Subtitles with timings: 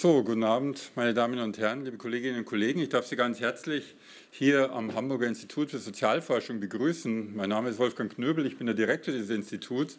[0.00, 2.78] So, guten Abend, meine Damen und Herren, liebe Kolleginnen und Kollegen.
[2.78, 3.96] Ich darf Sie ganz herzlich
[4.30, 7.34] hier am Hamburger Institut für Sozialforschung begrüßen.
[7.34, 9.98] Mein Name ist Wolfgang Knöbel, ich bin der Direktor dieses Instituts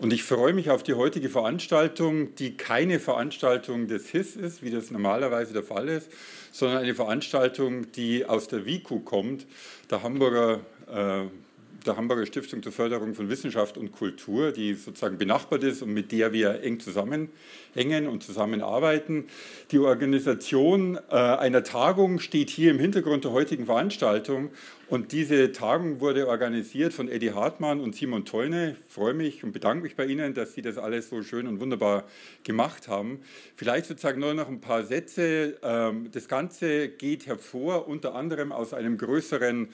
[0.00, 4.70] und ich freue mich auf die heutige Veranstaltung, die keine Veranstaltung des HIS ist, wie
[4.70, 6.10] das normalerweise der Fall ist,
[6.52, 9.46] sondern eine Veranstaltung, die aus der WIKU kommt,
[9.90, 10.60] der Hamburger
[10.92, 11.22] äh,
[11.88, 16.12] der Hamburger Stiftung zur Förderung von Wissenschaft und Kultur, die sozusagen benachbart ist und mit
[16.12, 19.26] der wir eng zusammenhängen und zusammenarbeiten.
[19.70, 24.50] Die Organisation äh, einer Tagung steht hier im Hintergrund der heutigen Veranstaltung
[24.88, 28.76] und diese Tagung wurde organisiert von Eddie Hartmann und Simon Teune.
[28.78, 31.60] Ich freue mich und bedanke mich bei Ihnen, dass Sie das alles so schön und
[31.60, 32.04] wunderbar
[32.44, 33.20] gemacht haben.
[33.54, 35.58] Vielleicht sozusagen nur noch ein paar Sätze.
[35.62, 39.68] Ähm, das Ganze geht hervor unter anderem aus einem größeren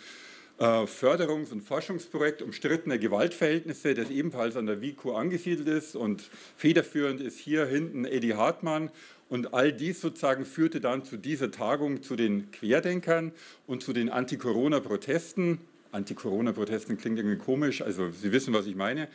[0.58, 5.96] Förderungs- und Forschungsprojekt umstrittene Gewaltverhältnisse, das ebenfalls an der WICO angesiedelt ist.
[5.96, 8.90] Und federführend ist hier hinten Eddie Hartmann.
[9.28, 13.32] Und all dies sozusagen führte dann zu dieser Tagung, zu den Querdenkern
[13.66, 15.58] und zu den Anti-Corona-Protesten.
[15.90, 19.08] Anti-Corona-Protesten klingt irgendwie komisch, also Sie wissen, was ich meine.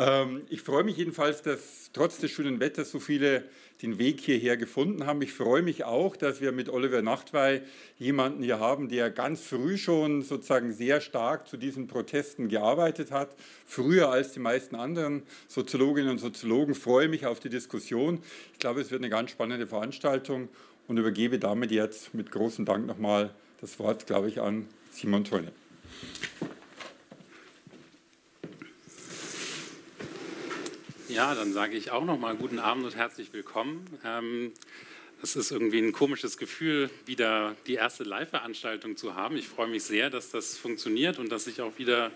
[0.00, 3.44] Ähm, ich freue mich jedenfalls, dass trotz des schönen Wetters so viele
[3.82, 5.20] den Weg hierher gefunden haben.
[5.20, 7.60] Ich freue mich auch, dass wir mit Oliver Nachtwey
[7.98, 13.36] jemanden hier haben, der ganz früh schon sozusagen sehr stark zu diesen Protesten gearbeitet hat,
[13.66, 16.72] früher als die meisten anderen Soziologinnen und Soziologen.
[16.72, 18.22] Ich freue mich auf die Diskussion.
[18.54, 20.48] Ich glaube, es wird eine ganz spannende Veranstaltung
[20.88, 25.52] und übergebe damit jetzt mit großem Dank nochmal das Wort, glaube ich, an Simon Toine.
[31.20, 33.84] Ja, dann sage ich auch noch mal guten Abend und herzlich willkommen.
[34.06, 34.52] Ähm,
[35.22, 39.36] es ist irgendwie ein komisches Gefühl, wieder die erste Live-Veranstaltung zu haben.
[39.36, 42.10] Ich freue mich sehr, dass das funktioniert und dass ich auch wieder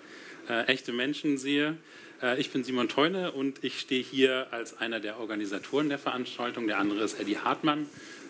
[0.48, 1.76] äh, echte Menschen sehe.
[2.22, 6.66] Äh, ich bin Simon Teune und ich stehe hier als einer der Organisatoren der Veranstaltung.
[6.66, 7.86] Der andere ist Eddie Hartmann.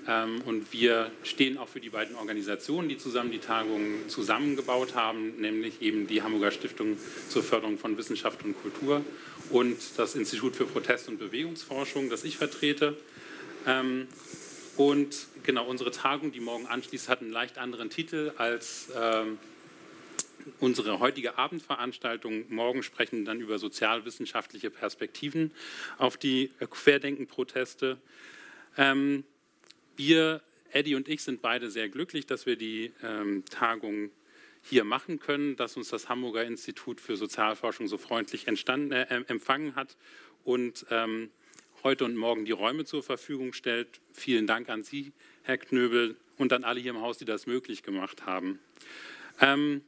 [0.08, 5.40] Ähm, und wir stehen auch für die beiden Organisationen, die zusammen die Tagung zusammengebaut haben,
[5.40, 6.98] nämlich eben die Hamburger Stiftung
[7.28, 9.04] zur Förderung von Wissenschaft und Kultur
[9.50, 12.96] und das Institut für Protest- und Bewegungsforschung, das ich vertrete.
[13.66, 14.08] Ähm,
[14.76, 19.38] und genau, unsere Tagung, die morgen anschließt, hat einen leicht anderen Titel als ähm,
[20.60, 22.52] unsere heutige Abendveranstaltung.
[22.52, 25.52] Morgen sprechen wir dann über sozialwissenschaftliche Perspektiven
[25.98, 27.98] auf die Querdenken-Proteste.
[28.76, 29.24] Ähm,
[29.96, 34.10] wir, Eddie und ich, sind beide sehr glücklich, dass wir die ähm, Tagung
[34.64, 39.96] hier machen können, dass uns das Hamburger Institut für Sozialforschung so freundlich äh, empfangen hat
[40.42, 41.30] und ähm,
[41.82, 44.00] heute und morgen die Räume zur Verfügung stellt.
[44.12, 47.82] Vielen Dank an Sie, Herr Knöbel, und an alle hier im Haus, die das möglich
[47.82, 48.58] gemacht haben.
[49.38, 49.82] Ähm,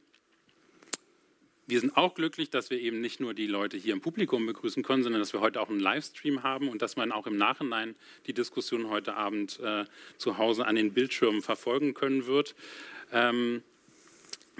[1.65, 4.83] wir sind auch glücklich, dass wir eben nicht nur die Leute hier im Publikum begrüßen
[4.83, 7.95] können, sondern dass wir heute auch einen Livestream haben und dass man auch im Nachhinein
[8.27, 9.85] die Diskussion heute Abend äh,
[10.17, 12.55] zu Hause an den Bildschirmen verfolgen können wird.
[13.11, 13.63] Ähm,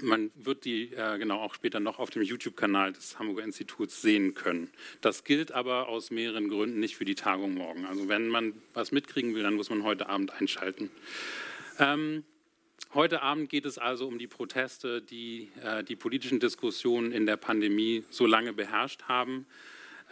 [0.02, 4.34] man wird die äh, genau auch später noch auf dem YouTube-Kanal des Hamburger Instituts sehen
[4.34, 4.70] können.
[5.00, 7.84] Das gilt aber aus mehreren Gründen nicht für die Tagung morgen.
[7.86, 10.90] Also wenn man was mitkriegen will, dann muss man heute Abend einschalten.
[11.78, 12.24] Ähm,
[12.94, 17.36] Heute Abend geht es also um die Proteste, die äh, die politischen Diskussionen in der
[17.36, 19.46] Pandemie so lange beherrscht haben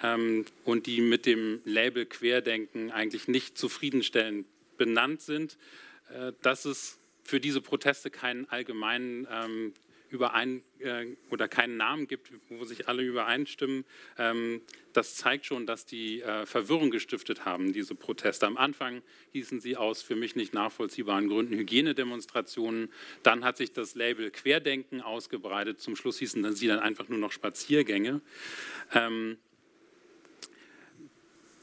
[0.03, 5.57] ähm, und die mit dem Label Querdenken eigentlich nicht zufriedenstellend benannt sind.
[6.11, 9.73] Äh, dass es für diese Proteste keinen allgemeinen ähm,
[10.09, 13.85] überein äh, oder keinen Namen gibt, wo sich alle übereinstimmen,
[14.19, 18.47] ähm, das zeigt schon, dass die äh, Verwirrung gestiftet haben, diese Proteste.
[18.47, 22.91] Am Anfang hießen sie aus für mich nicht nachvollziehbaren Gründen Hygienedemonstrationen.
[23.23, 25.81] Dann hat sich das Label Querdenken ausgebreitet.
[25.81, 28.21] Zum Schluss hießen sie dann einfach nur noch Spaziergänge.
[28.95, 29.39] Ähm,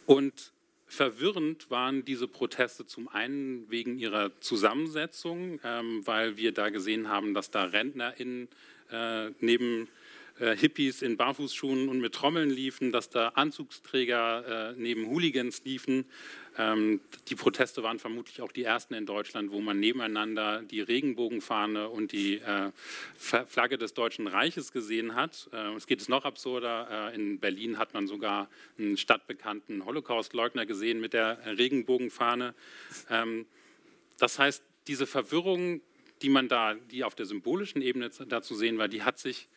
[0.06, 0.53] und
[0.94, 7.34] Verwirrend waren diese Proteste zum einen wegen ihrer Zusammensetzung, ähm, weil wir da gesehen haben,
[7.34, 8.48] dass da RentnerInnen
[8.92, 9.88] äh, neben
[10.40, 16.06] äh, Hippies in Barfußschuhen und mit Trommeln liefen, dass da Anzugsträger äh, neben Hooligans liefen.
[16.58, 21.90] Ähm, die Proteste waren vermutlich auch die ersten in Deutschland, wo man nebeneinander die Regenbogenfahne
[21.90, 22.72] und die äh,
[23.18, 25.50] Flagge des Deutschen Reiches gesehen hat.
[25.52, 27.12] Äh, es geht es noch absurder.
[27.12, 32.54] Äh, in Berlin hat man sogar einen stadtbekannten Holocaust-Leugner gesehen mit der Regenbogenfahne.
[33.10, 33.48] Ähm,
[34.20, 35.82] das heißt, diese Verwirrung,
[36.22, 39.48] die man da, die auf der symbolischen Ebene da zu sehen war, die hat sich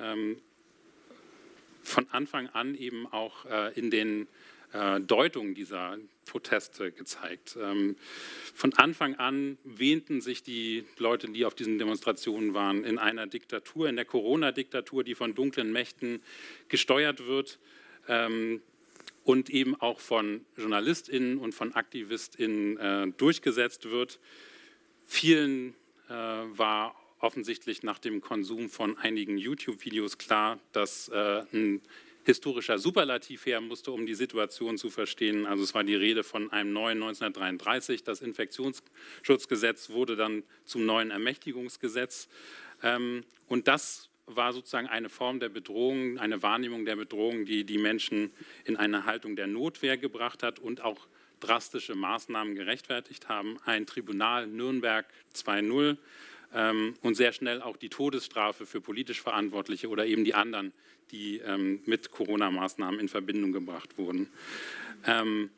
[0.00, 0.40] ähm,
[1.82, 3.44] von Anfang an eben auch
[3.76, 4.26] in den
[4.72, 7.56] äh, Deutungen dieser Proteste gezeigt.
[7.60, 7.96] Ähm,
[8.54, 13.88] von Anfang an wähnten sich die Leute, die auf diesen Demonstrationen waren, in einer Diktatur,
[13.88, 16.20] in der Corona-Diktatur, die von dunklen Mächten
[16.68, 17.58] gesteuert wird.
[18.08, 18.60] Ähm,
[19.24, 24.20] und eben auch von JournalistInnen und von AktivistInnen äh, durchgesetzt wird.
[25.04, 25.74] Vielen
[26.08, 31.80] äh, war offensichtlich nach dem Konsum von einigen YouTube-Videos klar, dass ein
[32.26, 35.46] historischer Superlativ her musste, um die Situation zu verstehen.
[35.46, 38.02] Also es war die Rede von einem neuen 1933.
[38.02, 42.28] Das Infektionsschutzgesetz wurde dann zum neuen Ermächtigungsgesetz.
[42.82, 47.78] Ähm, und das war sozusagen eine Form der Bedrohung, eine Wahrnehmung der Bedrohung, die die
[47.78, 48.32] Menschen
[48.64, 51.06] in eine Haltung der Notwehr gebracht hat und auch
[51.38, 53.56] drastische Maßnahmen gerechtfertigt haben.
[53.64, 55.98] Ein Tribunal Nürnberg 2.0 ähm,
[56.56, 60.72] und sehr schnell auch die Todesstrafe für politisch Verantwortliche oder eben die anderen,
[61.10, 64.28] die ähm, mit Corona-Maßnahmen in Verbindung gebracht wurden.
[65.06, 65.50] Ähm,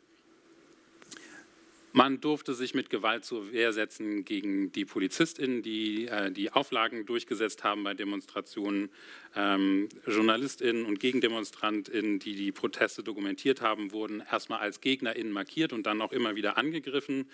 [1.92, 7.06] man durfte sich mit Gewalt zur Wehr setzen gegen die PolizistInnen, die äh, die Auflagen
[7.06, 8.90] durchgesetzt haben bei Demonstrationen,
[9.34, 15.86] ähm, JournalistInnen und GegendemonstrantInnen, die die Proteste dokumentiert haben, wurden erstmal als GegnerInnen markiert und
[15.86, 17.26] dann auch immer wieder angegriffen.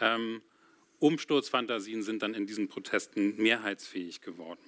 [0.00, 0.42] Ähm,
[1.00, 4.60] Umsturzfantasien sind dann in diesen Protesten mehrheitsfähig geworden.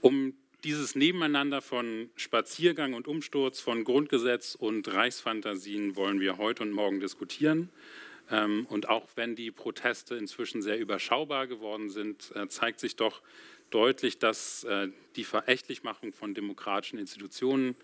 [0.00, 0.34] Um
[0.64, 6.98] dieses Nebeneinander von Spaziergang und Umsturz, von Grundgesetz und Reichsfantasien wollen wir heute und morgen
[7.00, 7.70] diskutieren.
[8.30, 13.22] Ähm, und auch wenn die Proteste inzwischen sehr überschaubar geworden sind, äh, zeigt sich doch
[13.70, 17.76] deutlich, dass äh, die Verächtlichmachung von demokratischen Institutionen,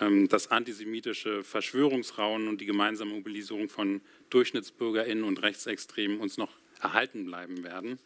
[0.00, 6.50] ähm, das antisemitische Verschwörungsrauen und die gemeinsame Mobilisierung von DurchschnittsbürgerInnen und Rechtsextremen uns noch
[6.80, 7.98] erhalten bleiben werden.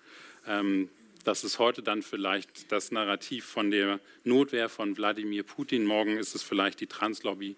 [0.46, 0.88] Ähm,
[1.24, 5.86] das ist heute dann vielleicht das Narrativ von der Notwehr von Wladimir Putin.
[5.86, 7.56] Morgen ist es vielleicht die Translobby.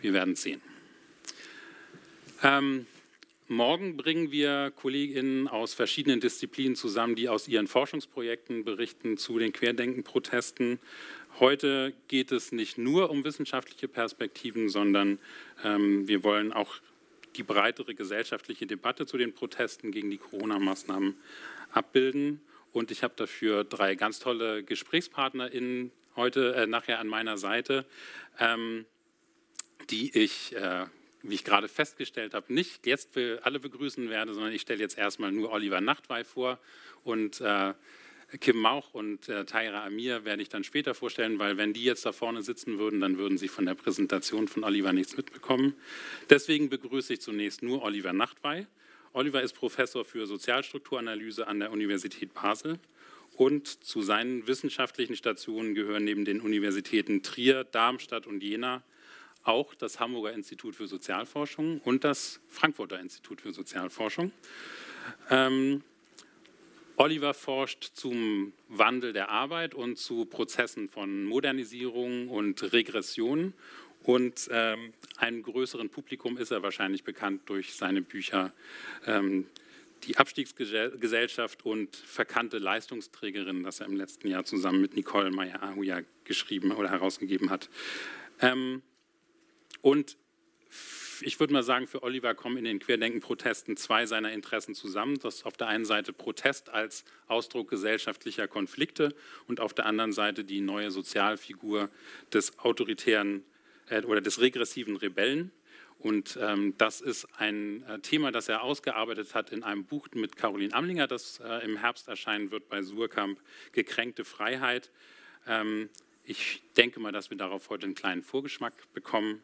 [0.00, 0.60] Wir werden sehen.
[2.42, 2.86] Ähm,
[3.48, 9.52] morgen bringen wir Kolleginnen aus verschiedenen Disziplinen zusammen, die aus ihren Forschungsprojekten berichten zu den
[9.52, 10.78] Querdenken-Protesten.
[11.40, 15.18] Heute geht es nicht nur um wissenschaftliche Perspektiven, sondern
[15.64, 16.76] ähm, wir wollen auch
[17.36, 21.16] die breitere gesellschaftliche Debatte zu den Protesten gegen die Corona-Maßnahmen
[21.72, 22.40] abbilden.
[22.72, 27.86] Und ich habe dafür drei ganz tolle GesprächspartnerInnen heute äh, nachher an meiner Seite,
[28.38, 28.86] ähm,
[29.90, 30.86] die ich, äh,
[31.22, 34.98] wie ich gerade festgestellt habe, nicht jetzt für alle begrüßen werde, sondern ich stelle jetzt
[34.98, 36.58] erstmal nur Oliver Nachtwey vor
[37.04, 37.74] und äh,
[38.38, 42.06] Kim Mauch und äh, Taira Amir werde ich dann später vorstellen, weil wenn die jetzt
[42.06, 45.74] da vorne sitzen würden, dann würden sie von der Präsentation von Oliver nichts mitbekommen.
[46.28, 48.66] Deswegen begrüße ich zunächst nur Oliver Nachtwey.
[49.12, 52.78] Oliver ist Professor für Sozialstrukturanalyse an der Universität Basel
[53.36, 58.82] und zu seinen wissenschaftlichen Stationen gehören neben den Universitäten Trier, Darmstadt und Jena
[59.42, 64.32] auch das Hamburger Institut für Sozialforschung und das Frankfurter Institut für Sozialforschung.
[65.30, 65.82] Ähm,
[67.00, 73.54] Oliver forscht zum Wandel der Arbeit und zu Prozessen von Modernisierung und Regression
[74.02, 78.52] und ähm, einem größeren Publikum ist er wahrscheinlich bekannt durch seine Bücher
[79.06, 79.46] ähm,
[80.02, 86.70] Die Abstiegsgesellschaft und Verkannte Leistungsträgerin, das er im letzten Jahr zusammen mit Nicole Meyer-Ahuja geschrieben
[86.70, 87.70] oder herausgegeben hat.
[88.42, 88.82] Ähm,
[89.80, 90.18] und
[91.22, 95.18] ich würde mal sagen, für Oliver kommen in den Querdenken-Protesten zwei seiner Interessen zusammen.
[95.18, 99.14] Das ist auf der einen Seite Protest als Ausdruck gesellschaftlicher Konflikte
[99.46, 101.90] und auf der anderen Seite die neue Sozialfigur
[102.32, 103.44] des autoritären
[103.88, 105.52] äh, oder des regressiven Rebellen.
[105.98, 110.34] Und ähm, das ist ein äh, Thema, das er ausgearbeitet hat in einem Buch mit
[110.34, 113.38] Caroline Amlinger, das äh, im Herbst erscheinen wird bei Surkamp,
[113.72, 114.90] Gekränkte Freiheit.
[115.46, 115.90] Ähm,
[116.24, 119.42] ich denke mal, dass wir darauf heute einen kleinen Vorgeschmack bekommen.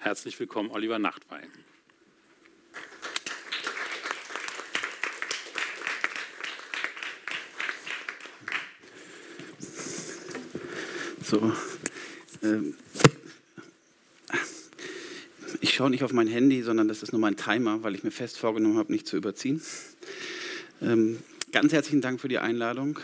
[0.00, 1.40] Herzlich willkommen, Oliver Nachtwey.
[11.20, 11.52] So,
[12.44, 12.74] ähm,
[15.60, 18.12] ich schaue nicht auf mein Handy, sondern das ist nur mein Timer, weil ich mir
[18.12, 19.60] fest vorgenommen habe, nicht zu überziehen.
[20.80, 21.18] Ähm,
[21.50, 23.00] ganz herzlichen Dank für die Einladung.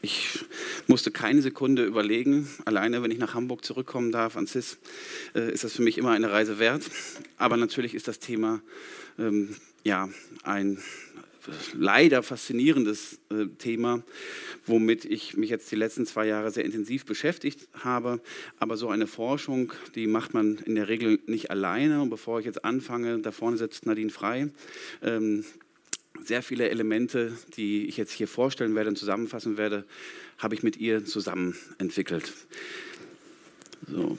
[0.00, 0.44] Ich
[0.86, 2.48] musste keine Sekunde überlegen.
[2.64, 4.78] Alleine, wenn ich nach Hamburg zurückkommen darf, an CIS,
[5.40, 6.82] ist das für mich immer eine Reise wert.
[7.36, 8.60] Aber natürlich ist das Thema
[9.18, 10.08] ähm, ja,
[10.42, 10.78] ein
[11.72, 14.02] leider faszinierendes äh, Thema,
[14.66, 18.20] womit ich mich jetzt die letzten zwei Jahre sehr intensiv beschäftigt habe.
[18.58, 22.00] Aber so eine Forschung, die macht man in der Regel nicht alleine.
[22.00, 24.48] Und bevor ich jetzt anfange, da vorne sitzt Nadine Frei.
[25.02, 25.44] Ähm,
[26.22, 29.84] sehr viele Elemente, die ich jetzt hier vorstellen werde und zusammenfassen werde,
[30.38, 32.32] habe ich mit ihr zusammen entwickelt.
[33.86, 34.16] So.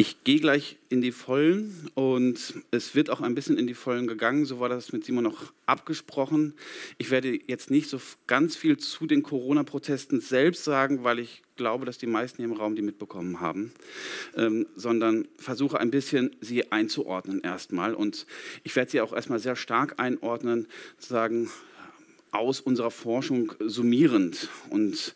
[0.00, 4.06] Ich gehe gleich in die Vollen und es wird auch ein bisschen in die Vollen
[4.06, 4.46] gegangen.
[4.46, 6.54] So war das mit Simon noch abgesprochen.
[6.96, 11.84] Ich werde jetzt nicht so ganz viel zu den Corona-Protesten selbst sagen, weil ich glaube,
[11.84, 13.74] dass die meisten hier im Raum die mitbekommen haben,
[14.38, 17.92] ähm, sondern versuche ein bisschen sie einzuordnen erstmal.
[17.92, 18.24] Und
[18.64, 20.66] ich werde sie auch erstmal sehr stark einordnen,
[20.96, 21.50] sagen,
[22.32, 24.48] aus unserer Forschung summierend.
[24.68, 25.14] Und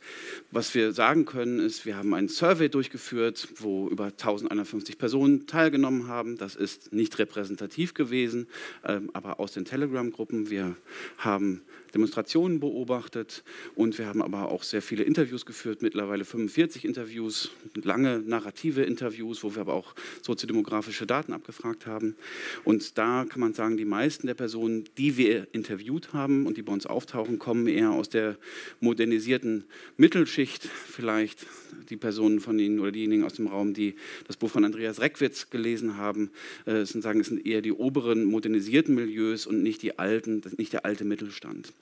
[0.51, 6.09] was wir sagen können, ist, wir haben einen Survey durchgeführt, wo über 1150 Personen teilgenommen
[6.09, 6.37] haben.
[6.37, 8.49] Das ist nicht repräsentativ gewesen,
[8.85, 10.51] ähm, aber aus den Telegram-Gruppen.
[10.51, 10.77] Wir
[11.19, 11.63] haben
[11.95, 18.21] Demonstrationen beobachtet und wir haben aber auch sehr viele Interviews geführt, mittlerweile 45 Interviews, lange
[18.21, 22.17] narrative Interviews, wo wir aber auch soziodemografische Daten abgefragt haben.
[22.65, 26.63] Und da kann man sagen, die meisten der Personen, die wir interviewt haben und die
[26.63, 28.37] bei uns auftauchen, kommen eher aus der
[28.81, 29.65] modernisierten
[29.97, 31.47] Mittelschicht, vielleicht
[31.91, 33.95] die Personen von Ihnen oder diejenigen aus dem Raum, die
[34.27, 36.31] das Buch von Andreas Reckwitz gelesen haben,
[36.67, 40.85] äh, sagen, es sind eher die oberen modernisierten Milieus und nicht die alten, nicht der
[40.85, 41.73] alte Mittelstand.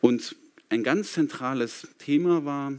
[0.00, 0.36] Und
[0.68, 2.72] ein ganz zentrales Thema war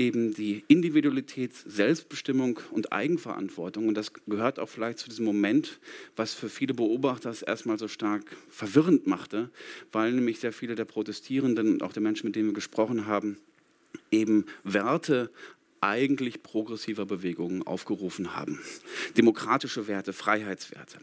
[0.00, 3.86] eben die Individualität, Selbstbestimmung und Eigenverantwortung.
[3.86, 5.78] Und das gehört auch vielleicht zu diesem Moment,
[6.16, 9.50] was für viele Beobachter es erstmal so stark verwirrend machte,
[9.92, 13.36] weil nämlich sehr viele der Protestierenden und auch der Menschen, mit denen wir gesprochen haben,
[14.10, 15.30] eben Werte
[15.82, 18.58] eigentlich progressiver Bewegungen aufgerufen haben.
[19.18, 20.98] Demokratische Werte, Freiheitswerte.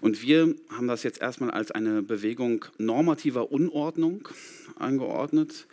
[0.00, 4.28] Und wir haben das jetzt erstmal als eine Bewegung normativer Unordnung
[4.78, 5.66] eingeordnet,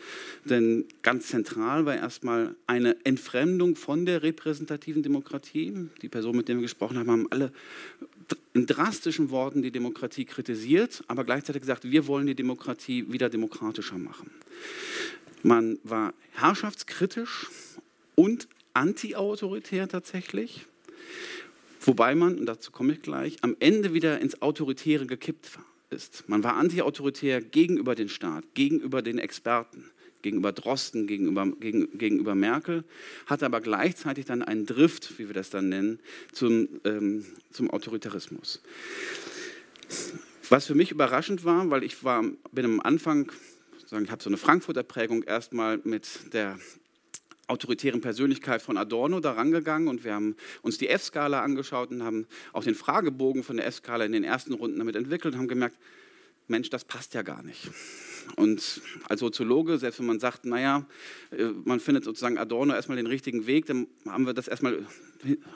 [0.44, 5.90] denn ganz zentral war erstmal eine Entfremdung von der repräsentativen Demokratie.
[6.02, 7.52] Die Personen, mit denen wir gesprochen haben, haben alle
[8.54, 13.98] in drastischen Worten die Demokratie kritisiert, aber gleichzeitig gesagt, wir wollen die Demokratie wieder demokratischer
[13.98, 14.32] machen.
[15.44, 17.48] Man war herrschaftskritisch
[18.16, 20.66] und antiautoritär tatsächlich.
[21.88, 25.58] Wobei man, und dazu komme ich gleich, am Ende wieder ins Autoritäre gekippt
[25.90, 26.28] ist.
[26.28, 29.86] Man war antiautoritär gegenüber dem Staat, gegenüber den Experten,
[30.22, 32.84] gegenüber Drosten, gegenüber, gegen, gegenüber Merkel,
[33.26, 36.00] hatte aber gleichzeitig dann einen Drift, wie wir das dann nennen,
[36.34, 38.62] zum, ähm, zum Autoritarismus.
[40.50, 43.32] Was für mich überraschend war, weil ich war, bin am Anfang,
[43.86, 46.60] ich habe so eine Frankfurter Prägung erstmal mit der
[47.48, 52.28] autoritären Persönlichkeit von Adorno da rangegangen und wir haben uns die F-Skala angeschaut und haben
[52.54, 55.78] auch den Fragebogen von der F-Skala in den ersten Runden damit entwickelt und haben gemerkt,
[56.48, 57.70] Mensch, das passt ja gar nicht.
[58.36, 60.86] Und als Soziologe, selbst wenn man sagt, naja,
[61.32, 64.86] äh, man findet sozusagen Adorno erstmal den richtigen Weg, dann haben wir das erstmal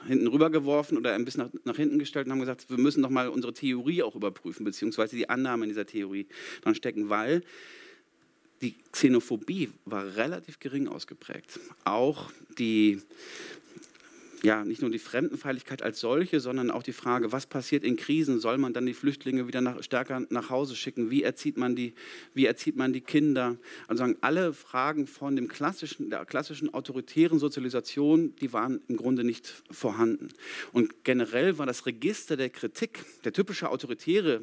[0.08, 3.10] hinten rübergeworfen oder ein bisschen nach, nach hinten gestellt und haben gesagt, wir müssen doch
[3.10, 6.28] mal unsere Theorie auch überprüfen, beziehungsweise die Annahmen in dieser Theorie
[6.62, 7.42] dran stecken, weil
[8.62, 11.60] die Xenophobie war relativ gering ausgeprägt.
[11.84, 13.02] Auch die,
[14.44, 18.40] ja, nicht nur die Fremdenfeindlichkeit als solche, sondern auch die Frage, was passiert in Krisen?
[18.40, 21.10] Soll man dann die Flüchtlinge wieder nach, stärker nach Hause schicken?
[21.10, 21.94] Wie erzieht man die,
[22.34, 23.58] wie erzieht man die Kinder?
[23.88, 29.64] Also alle Fragen von dem klassischen, der klassischen autoritären Sozialisation, die waren im Grunde nicht
[29.72, 30.30] vorhanden.
[30.72, 34.42] Und generell war das Register der Kritik, der typische Autoritäre,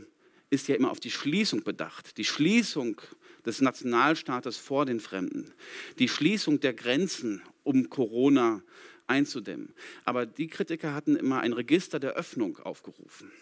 [0.51, 2.17] ist ja immer auf die Schließung bedacht.
[2.17, 3.01] Die Schließung
[3.49, 5.53] des Nationalstaates vor den Fremden,
[5.99, 8.63] die Schließung der Grenzen, um Corona
[9.07, 9.73] einzudämmen.
[10.05, 13.33] Aber die Kritiker hatten immer ein Register der Öffnung aufgerufen.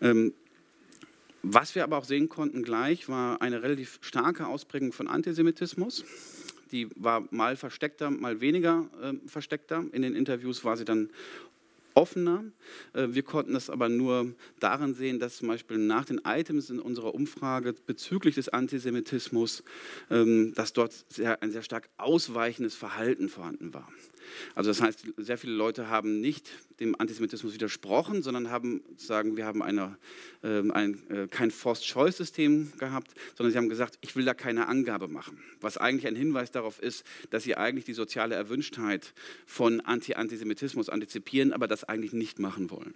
[0.00, 0.34] Ähm,
[1.42, 6.04] was wir aber auch sehen konnten gleich, war eine relativ starke Ausprägung von Antisemitismus.
[6.72, 9.84] Die war mal versteckter, mal weniger äh, versteckter.
[9.92, 11.10] In den Interviews war sie dann
[11.98, 12.44] offener.
[12.92, 16.78] Äh, wir konnten das aber nur darin sehen, dass zum Beispiel nach den Items in
[16.78, 19.64] unserer Umfrage bezüglich des Antisemitismus,
[20.08, 20.94] ähm, dass dort
[21.40, 23.88] ein sehr stark ausweichendes Verhalten vorhanden war.
[24.54, 29.44] Also das heißt, sehr viele Leute haben nicht dem Antisemitismus widersprochen, sondern haben sagen, wir
[29.44, 29.96] haben eine,
[30.42, 35.08] ähm, ein, äh, kein Forced-Choice-System gehabt, sondern sie haben gesagt, ich will da keine Angabe
[35.08, 35.42] machen.
[35.60, 39.12] Was eigentlich ein Hinweis darauf ist, dass sie eigentlich die soziale Erwünschtheit
[39.46, 42.94] von Anti-Antisemitismus antizipieren, aber das eigentlich nicht machen wollen.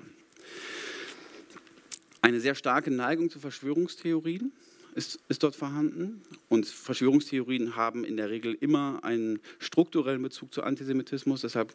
[2.21, 4.53] Eine sehr starke Neigung zu Verschwörungstheorien
[4.94, 6.22] ist, ist dort vorhanden.
[6.49, 11.42] Und Verschwörungstheorien haben in der Regel immer einen strukturellen Bezug zu Antisemitismus.
[11.42, 11.75] Deshalb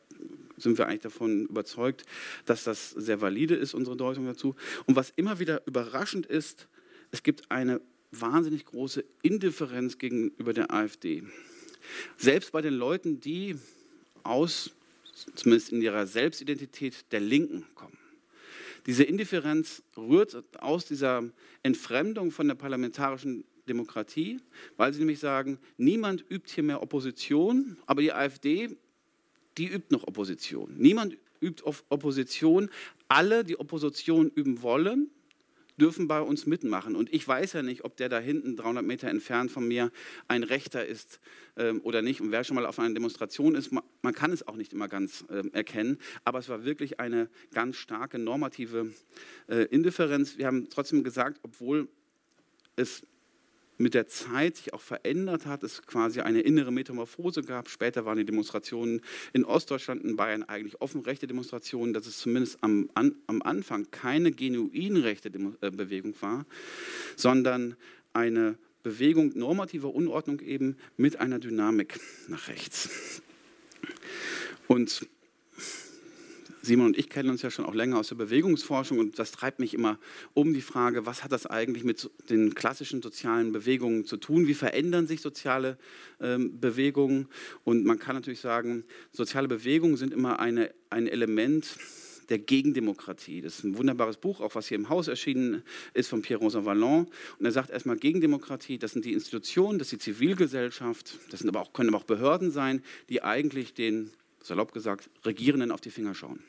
[0.58, 2.04] sind wir eigentlich davon überzeugt,
[2.46, 4.56] dass das sehr valide ist, unsere Deutung dazu.
[4.86, 6.68] Und was immer wieder überraschend ist,
[7.12, 7.82] es gibt eine
[8.12, 11.24] wahnsinnig große Indifferenz gegenüber der AfD.
[12.18, 13.56] Selbst bei den Leuten, die
[14.24, 14.72] aus,
[15.36, 17.98] zumindest in ihrer Selbstidentität, der Linken kommen.
[18.88, 21.24] Diese Indifferenz rührt aus dieser
[21.62, 24.40] Entfremdung von der parlamentarischen Demokratie,
[24.78, 28.78] weil sie nämlich sagen, niemand übt hier mehr Opposition, aber die AfD,
[29.58, 30.74] die übt noch Opposition.
[30.78, 32.70] Niemand übt Opposition.
[33.10, 35.12] Alle, die Opposition üben wollen,
[35.80, 36.96] dürfen bei uns mitmachen.
[36.96, 39.92] Und ich weiß ja nicht, ob der da hinten 300 Meter entfernt von mir
[40.28, 41.20] ein Rechter ist
[41.56, 42.20] ähm, oder nicht.
[42.22, 44.88] Und wer schon mal auf einer Demonstration ist, man, man kann es auch nicht immer
[44.88, 46.00] ganz ähm, erkennen.
[46.24, 48.92] Aber es war wirklich eine ganz starke normative
[49.48, 50.38] äh, Indifferenz.
[50.38, 51.88] Wir haben trotzdem gesagt, obwohl
[52.76, 53.06] es
[53.78, 57.70] mit der Zeit sich auch verändert hat, es quasi eine innere Metamorphose gab.
[57.70, 59.02] Später waren die Demonstrationen
[59.34, 63.90] in Ostdeutschland, in Bayern eigentlich offen rechte Demonstrationen, dass es zumindest am, an, am Anfang
[63.92, 66.46] keine genuin rechte äh, Bewegung war,
[67.16, 67.76] sondern
[68.14, 73.22] eine Bewegung normativer Unordnung eben mit einer Dynamik nach rechts.
[74.68, 75.08] Und
[76.68, 79.60] Simon und ich kennen uns ja schon auch länger aus der Bewegungsforschung und das treibt
[79.60, 79.98] mich immer
[80.34, 84.48] um die Frage, was hat das eigentlich mit den klassischen sozialen Bewegungen zu tun?
[84.48, 85.78] Wie verändern sich soziale
[86.22, 87.28] ähm, Bewegungen?
[87.64, 91.78] Und man kann natürlich sagen, soziale Bewegungen sind immer eine, ein Element
[92.30, 93.42] der Gegendemokratie.
[93.42, 97.08] Das ist ein wunderbares Buch, auch was hier im Haus erschienen ist, von Pierre-Rosa Vallon.
[97.40, 101.50] Und er sagt erstmal, Gegendemokratie, das sind die Institutionen, das ist die Zivilgesellschaft, das sind
[101.50, 104.12] aber auch, können aber auch Behörden sein, die eigentlich den,
[104.44, 106.44] salopp gesagt, Regierenden auf die Finger schauen.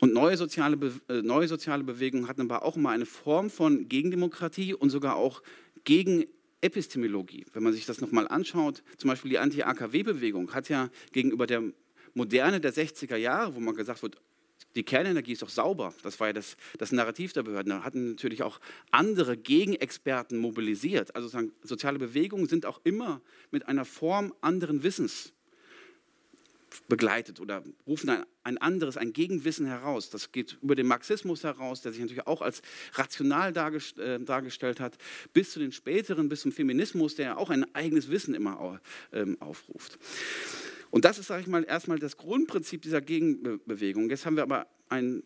[0.00, 0.78] Und neue soziale,
[1.08, 5.42] äh, neue soziale Bewegungen hatten aber auch immer eine Form von Gegendemokratie und sogar auch
[5.84, 6.24] gegen
[6.62, 7.46] Epistemologie.
[7.52, 11.62] Wenn man sich das nochmal anschaut, zum Beispiel die Anti-AKW-Bewegung hat ja gegenüber der
[12.14, 14.16] Moderne der 60er Jahre, wo man gesagt wird,
[14.74, 18.10] die Kernenergie ist doch sauber, das war ja das, das Narrativ der Behörden, da hatten
[18.10, 21.14] natürlich auch andere Gegenexperten mobilisiert.
[21.16, 21.28] Also
[21.62, 25.32] soziale Bewegungen sind auch immer mit einer Form anderen Wissens
[26.88, 30.10] begleitet oder rufen ein, ein, anderes, ein Gegenwissen heraus.
[30.10, 32.62] Das geht über den Marxismus heraus, der sich natürlich auch als
[32.94, 34.96] rational dargest, äh, dargestellt hat,
[35.32, 38.80] bis zu den späteren, bis zum Feminismus, der auch ein eigenes Wissen immer
[39.12, 39.98] ähm, aufruft.
[40.90, 44.10] Und das ist, sage ich mal, erstmal das Grundprinzip dieser Gegenbewegung.
[44.10, 45.22] Jetzt haben wir aber ein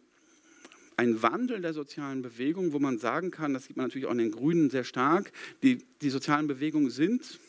[0.97, 4.19] ein Wandel der sozialen Bewegung, wo man sagen kann, das sieht man natürlich auch in
[4.19, 5.33] den Grünen sehr stark,
[5.65, 7.41] die, die sozialen Bewegungen sind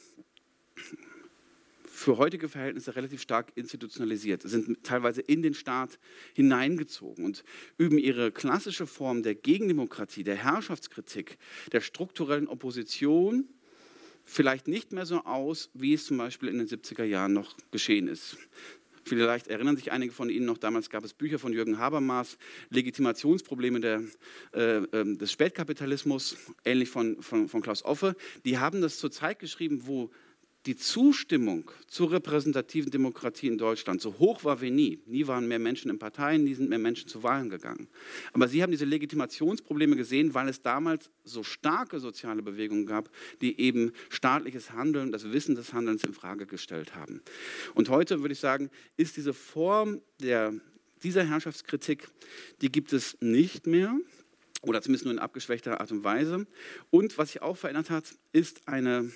[1.96, 5.98] für heutige Verhältnisse relativ stark institutionalisiert, sind teilweise in den Staat
[6.34, 7.44] hineingezogen und
[7.78, 11.38] üben ihre klassische Form der Gegendemokratie, der Herrschaftskritik,
[11.72, 13.48] der strukturellen Opposition
[14.26, 18.08] vielleicht nicht mehr so aus, wie es zum Beispiel in den 70er Jahren noch geschehen
[18.08, 18.38] ist.
[19.06, 22.38] Vielleicht erinnern sich einige von Ihnen noch, damals gab es Bücher von Jürgen Habermas,
[22.72, 24.02] Legitimationsprobleme der,
[24.52, 28.16] äh, ähm, des Spätkapitalismus, ähnlich von, von, von Klaus Offe.
[28.44, 30.10] Die haben das zur Zeit geschrieben, wo
[30.66, 35.00] die Zustimmung zur repräsentativen Demokratie in Deutschland so hoch war wie nie.
[35.06, 37.88] Nie waren mehr Menschen in Parteien, nie sind mehr Menschen zu Wahlen gegangen.
[38.34, 43.60] Aber sie haben diese Legitimationsprobleme gesehen, weil es damals so starke soziale Bewegungen gab, die
[43.60, 47.22] eben staatliches Handeln, das Wissen des Handelns in Frage gestellt haben.
[47.76, 50.54] Und heute würde ich sagen, ist diese Form der,
[51.04, 52.10] dieser Herrschaftskritik,
[52.62, 53.96] die gibt es nicht mehr
[54.64, 56.48] oder zumindest nur in abgeschwächter Art und Weise.
[56.90, 59.12] Und was sich auch verändert hat, ist eine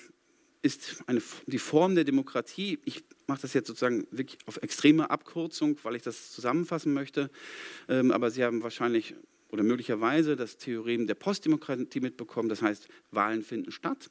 [0.62, 5.78] ist eine, die Form der Demokratie, ich mache das jetzt sozusagen wirklich auf extreme Abkürzung,
[5.82, 7.30] weil ich das zusammenfassen möchte,
[7.88, 9.14] ähm, aber Sie haben wahrscheinlich
[9.48, 14.10] oder möglicherweise das Theorem der Postdemokratie mitbekommen, das heißt, Wahlen finden statt,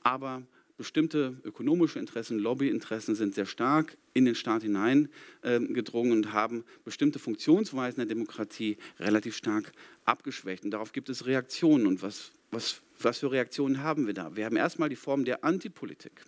[0.00, 0.42] aber
[0.82, 7.18] bestimmte ökonomische Interessen, Lobbyinteressen sind sehr stark in den Staat hineingedrungen äh, und haben bestimmte
[7.18, 9.70] Funktionsweisen der Demokratie relativ stark
[10.04, 10.64] abgeschwächt.
[10.64, 11.86] Und darauf gibt es Reaktionen.
[11.86, 14.36] Und was, was was für Reaktionen haben wir da?
[14.36, 16.24] Wir haben erstmal die Form der Antipolitik.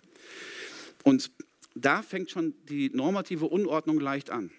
[1.03, 1.31] Und
[1.75, 4.51] da fängt schon die normative Unordnung leicht an.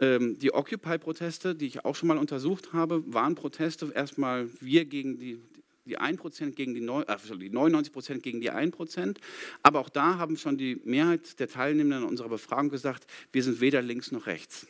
[0.00, 5.18] Ähm, die Occupy-Proteste, die ich auch schon mal untersucht habe, waren Proteste erstmal wir gegen
[5.18, 5.40] die,
[5.86, 9.16] die 1% gegen die, 9, äh, die 99% gegen die 1%.
[9.62, 13.60] Aber auch da haben schon die Mehrheit der Teilnehmenden an unserer Befragung gesagt, wir sind
[13.60, 14.68] weder links noch rechts.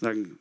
[0.00, 0.38] Sagen,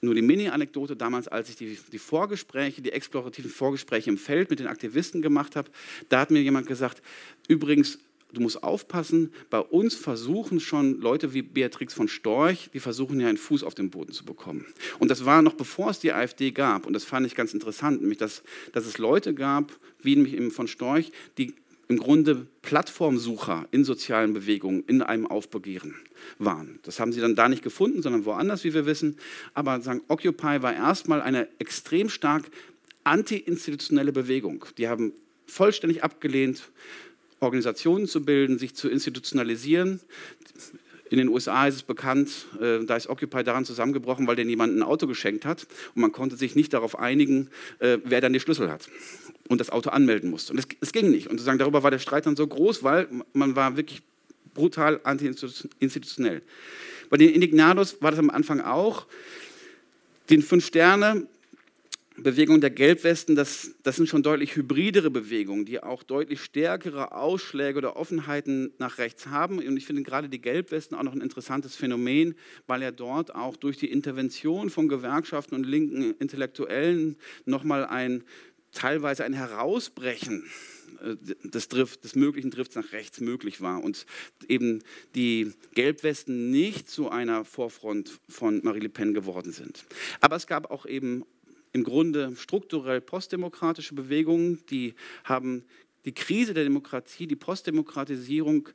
[0.00, 4.58] nur die Mini-Anekdote damals, als ich die, die Vorgespräche, die explorativen Vorgespräche im Feld mit
[4.58, 5.70] den Aktivisten gemacht habe,
[6.08, 7.02] da hat mir jemand gesagt,
[7.48, 7.98] übrigens,
[8.32, 13.28] du musst aufpassen, bei uns versuchen schon Leute wie Beatrix von Storch, die versuchen ja
[13.28, 14.66] einen Fuß auf den Boden zu bekommen.
[14.98, 16.86] Und das war noch bevor es die AfD gab.
[16.86, 18.42] Und das fand ich ganz interessant, nämlich dass,
[18.72, 21.54] dass es Leute gab, wie nämlich eben von Storch, die
[21.88, 25.94] im Grunde Plattformsucher in sozialen Bewegungen in einem Aufbegehren
[26.38, 26.78] waren.
[26.82, 29.16] Das haben sie dann da nicht gefunden, sondern woanders, wie wir wissen.
[29.54, 32.50] Aber sagen, Occupy war erstmal eine extrem stark
[33.04, 34.64] anti-institutionelle Bewegung.
[34.78, 35.12] Die haben
[35.46, 36.70] vollständig abgelehnt,
[37.40, 40.00] Organisationen zu bilden, sich zu institutionalisieren.
[41.10, 44.74] In den USA ist es bekannt, äh, da ist Occupy daran zusammengebrochen, weil der niemand
[44.74, 48.40] ein Auto geschenkt hat und man konnte sich nicht darauf einigen, äh, wer dann die
[48.40, 48.88] Schlüssel hat
[49.52, 50.52] und das Auto anmelden musste.
[50.52, 51.28] Und es ging nicht.
[51.28, 54.02] Und sozusagen darüber war der Streit dann so groß, weil man war wirklich
[54.54, 56.42] brutal anti-institutionell.
[57.10, 59.06] Bei den Indignados war das am Anfang auch.
[60.30, 61.26] Den Fünf-Sterne
[62.16, 67.78] Bewegung der Gelbwesten, das, das sind schon deutlich hybridere Bewegungen, die auch deutlich stärkere Ausschläge
[67.78, 69.58] oder Offenheiten nach rechts haben.
[69.58, 72.34] Und ich finde gerade die Gelbwesten auch noch ein interessantes Phänomen,
[72.66, 78.24] weil er dort auch durch die Intervention von Gewerkschaften und linken Intellektuellen nochmal ein
[78.72, 80.44] teilweise ein Herausbrechen
[81.02, 81.16] äh,
[81.48, 84.06] des, Drift, des möglichen Drifts nach rechts möglich war und
[84.48, 84.82] eben
[85.14, 89.84] die Gelbwesten nicht zu einer Vorfront von Marie Le Pen geworden sind.
[90.20, 91.24] Aber es gab auch eben
[91.72, 95.64] im Grunde strukturell postdemokratische Bewegungen, die haben
[96.04, 98.68] die Krise der Demokratie, die Postdemokratisierung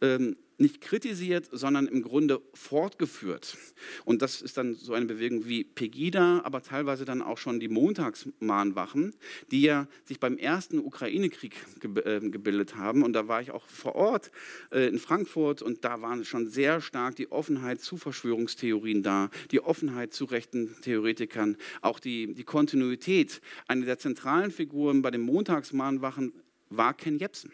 [0.00, 3.56] ähm, nicht kritisiert, sondern im Grunde fortgeführt.
[4.04, 7.68] Und das ist dann so eine Bewegung wie Pegida, aber teilweise dann auch schon die
[7.68, 9.14] Montagsmahnwachen,
[9.50, 11.56] die ja sich beim ersten Ukraine-Krieg
[12.04, 13.02] äh, gebildet haben.
[13.02, 14.30] Und da war ich auch vor Ort
[14.70, 19.60] äh, in Frankfurt und da waren schon sehr stark die Offenheit zu Verschwörungstheorien da, die
[19.60, 23.40] Offenheit zu rechten Theoretikern, auch die, die Kontinuität.
[23.66, 26.34] Eine der zentralen Figuren bei den Montagsmahnwachen
[26.68, 27.50] war Ken Jebsen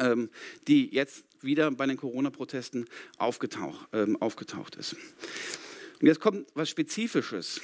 [0.00, 0.30] ähm,
[0.68, 2.86] die jetzt wieder bei den Corona-Protesten
[3.18, 4.94] aufgetaucht, ähm, aufgetaucht ist.
[6.00, 7.60] Und jetzt kommt was Spezifisches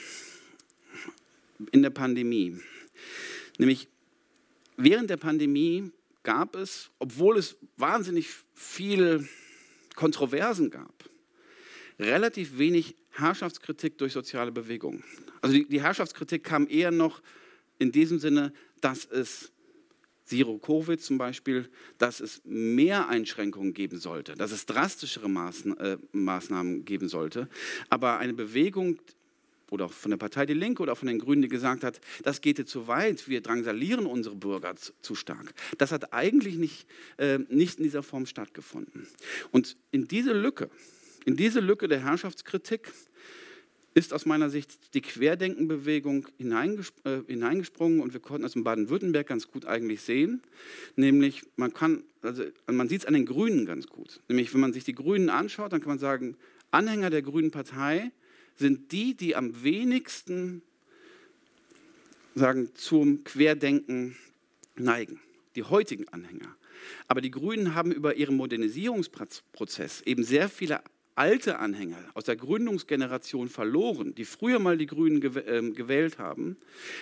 [1.72, 2.60] in der Pandemie.
[3.58, 3.88] Nämlich
[4.76, 5.90] während der Pandemie
[6.22, 9.28] gab es, obwohl es wahnsinnig viel
[9.96, 11.08] Kontroversen gab,
[11.98, 15.02] relativ wenig Herrschaftskritik durch soziale Bewegungen.
[15.40, 17.20] Also die, die Herrschaftskritik kam eher noch
[17.78, 19.50] in diesem Sinne, dass es
[20.28, 27.08] Zero-Covid zum Beispiel, dass es mehr Einschränkungen geben sollte, dass es drastischere äh, Maßnahmen geben
[27.08, 27.48] sollte.
[27.88, 28.98] Aber eine Bewegung,
[29.70, 32.00] oder auch von der Partei Die Linke oder auch von den Grünen, die gesagt hat,
[32.22, 35.52] das geht jetzt zu weit, wir drangsalieren unsere Bürger zu stark.
[35.76, 36.86] Das hat eigentlich nicht,
[37.18, 39.06] äh, nicht in dieser Form stattgefunden.
[39.50, 40.70] Und in diese Lücke,
[41.24, 42.92] in diese Lücke der Herrschaftskritik
[43.98, 49.48] ist aus meiner Sicht die Querdenkenbewegung äh, hineingesprungen und wir konnten das in Baden-Württemberg ganz
[49.48, 50.40] gut eigentlich sehen.
[50.96, 54.20] Nämlich, man kann, also man sieht es an den Grünen ganz gut.
[54.28, 56.36] Nämlich, wenn man sich die Grünen anschaut, dann kann man sagen,
[56.70, 58.12] Anhänger der Grünen Partei
[58.56, 60.62] sind die, die am wenigsten
[62.34, 64.16] sagen, zum Querdenken
[64.76, 65.20] neigen.
[65.56, 66.54] Die heutigen Anhänger.
[67.08, 70.80] Aber die Grünen haben über ihren Modernisierungsprozess eben sehr viele
[71.18, 76.56] alte Anhänger aus der Gründungsgeneration verloren, die früher mal die Grünen ähm, gewählt haben,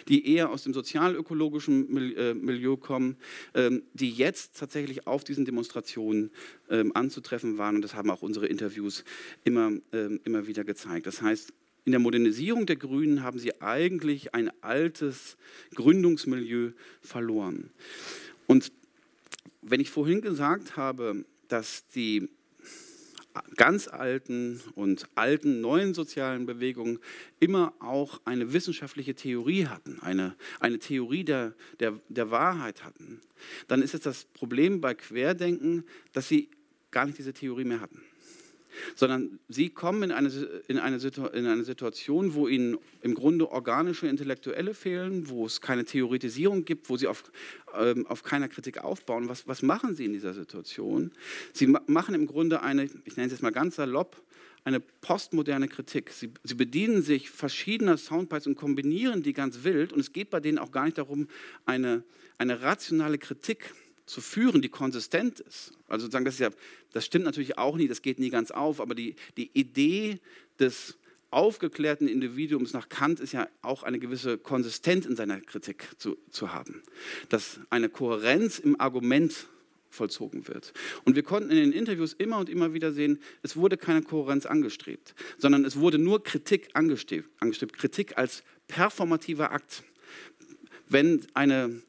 [0.09, 3.17] die eher aus dem sozialökologischen äh, Milieu kommen,
[3.55, 6.31] ähm, die jetzt tatsächlich auf diesen Demonstrationen
[6.71, 7.77] ähm, anzutreffen waren.
[7.77, 9.05] Und das haben auch unsere Interviews
[9.45, 9.73] immer,
[10.25, 11.07] immer wieder gezeigt.
[11.07, 11.53] Das heißt,
[11.85, 15.37] in der Modernisierung der Grünen haben sie eigentlich ein altes
[15.75, 17.71] Gründungsmilieu verloren.
[18.47, 18.73] Und
[19.63, 22.29] wenn ich vorhin gesagt habe, dass die
[23.57, 26.99] ganz alten und alten neuen sozialen Bewegungen
[27.41, 33.21] immer auch eine wissenschaftliche Theorie hatten, eine, eine Theorie der, der, der Wahrheit hatten,
[33.69, 36.51] dann ist es das Problem bei Querdenken, dass sie
[36.91, 38.03] gar nicht diese Theorie mehr hatten
[38.95, 40.29] sondern sie kommen in eine,
[40.69, 40.97] in, eine
[41.33, 46.89] in eine Situation, wo ihnen im Grunde organische Intellektuelle fehlen, wo es keine Theoretisierung gibt,
[46.89, 47.25] wo sie auf,
[47.79, 49.29] ähm, auf keiner Kritik aufbauen.
[49.29, 51.13] Was, was machen sie in dieser Situation?
[51.53, 54.23] Sie ma machen im Grunde eine, ich nenne es jetzt mal ganz salopp,
[54.65, 56.11] eine postmoderne Kritik.
[56.11, 59.93] Sie, sie, bedienen sich verschiedener Soundbites und kombinieren die ganz wild.
[59.93, 61.29] Und es geht bei denen auch gar nicht darum,
[61.67, 62.03] eine,
[62.37, 65.73] eine rationale Kritik zu zu führen, die konsistent ist.
[65.89, 66.51] Also sozusagen, das, ja,
[66.93, 70.21] das stimmt natürlich auch nie, das geht nie ganz auf, aber die, die Idee
[70.59, 70.97] des
[71.31, 76.53] aufgeklärten Individuums nach Kant ist ja auch eine gewisse Konsistenz in seiner Kritik zu, zu
[76.53, 76.83] haben,
[77.29, 79.49] dass eine Kohärenz im Argument
[79.91, 80.73] vollzogen wird.
[81.05, 84.47] Und wir konnten in den Interviews immer und immer wieder sehen, es wurde keine Kohärenz
[84.47, 89.83] angestrebt, sondern es wurde nur Kritik angestrebt, angestrebt Kritik als performativer Akt.
[90.89, 91.83] Wenn eine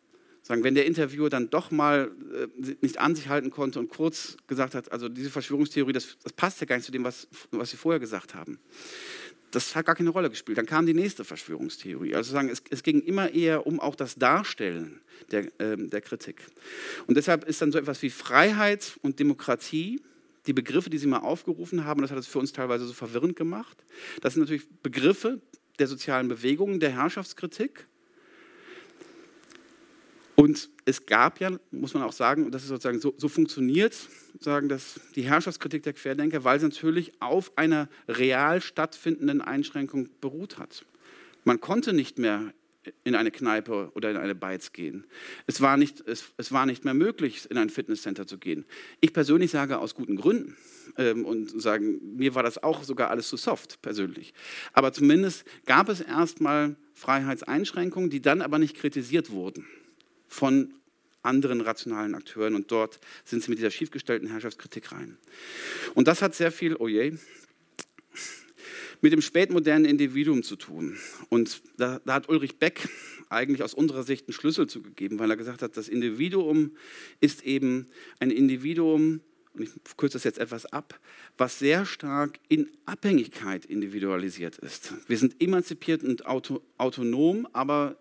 [0.48, 4.38] Sagen, wenn der Interviewer dann doch mal äh, nicht an sich halten konnte und kurz
[4.48, 7.72] gesagt hat, also diese Verschwörungstheorie, das, das passt ja gar nicht zu dem, was, was
[7.72, 8.58] Sie vorher gesagt haben.
[9.52, 10.58] Das hat gar keine Rolle gespielt.
[10.58, 12.16] Dann kam die nächste Verschwörungstheorie.
[12.16, 16.42] Also sagen, es, es ging immer eher um auch das Darstellen der, äh, der Kritik.
[17.08, 20.02] Und deshalb ist dann so etwas wie Freiheit und Demokratie,
[20.46, 23.36] die Begriffe, die Sie mal aufgerufen haben, das hat es für uns teilweise so verwirrend
[23.36, 23.84] gemacht.
[24.22, 25.42] Das sind natürlich Begriffe
[25.78, 27.88] der sozialen Bewegungen, der Herrschaftskritik.
[30.40, 33.96] Und es gab ja, muss man auch sagen, und das ist sozusagen so, so funktioniert,
[34.40, 40.60] sagen das die Herrschaftskritik der Querdenker, weil sie natürlich auf einer real stattfindenden Einschränkung beruht
[40.60, 40.86] hat.
[41.44, 42.54] Man konnte nicht mehr
[43.04, 45.06] in eine Kneipe oder in eine Beiz gehen.
[45.48, 48.64] Es war, nicht, es, es war nicht mehr möglich, in ein Fitnesscenter zu gehen.
[49.02, 50.56] Ich persönlich sage aus guten Gründen
[50.98, 54.36] ähm, und sagen, mir war das auch sogar alles zu soft persönlich.
[54.72, 59.66] Aber zumindest gab es erstmal Freiheitseinschränkungen, die dann aber nicht kritisiert wurden
[60.28, 60.74] von
[61.22, 65.18] anderen rationalen Akteuren und dort sind sie mit dieser schiefgestellten Herrschaftskritik rein.
[65.94, 67.18] Und das hat sehr viel, oh je,
[69.02, 70.98] mit dem spätmodernen Individuum zu tun.
[71.30, 72.90] Und da, da, hat Ulrich Beck
[73.30, 76.76] eigentlich aus unserer Sicht einen Schlüssel zugegeben, weil er gesagt hat, das Individuum
[77.20, 77.88] ist eben
[78.20, 79.22] ein Individuum,
[79.54, 81.00] und ich kürze das jetzt etwas ab,
[81.38, 84.94] was sehr stark in Abhängigkeit individualisiert ist.
[85.08, 87.98] Wir sind emanzipiert und auto, autonom, aber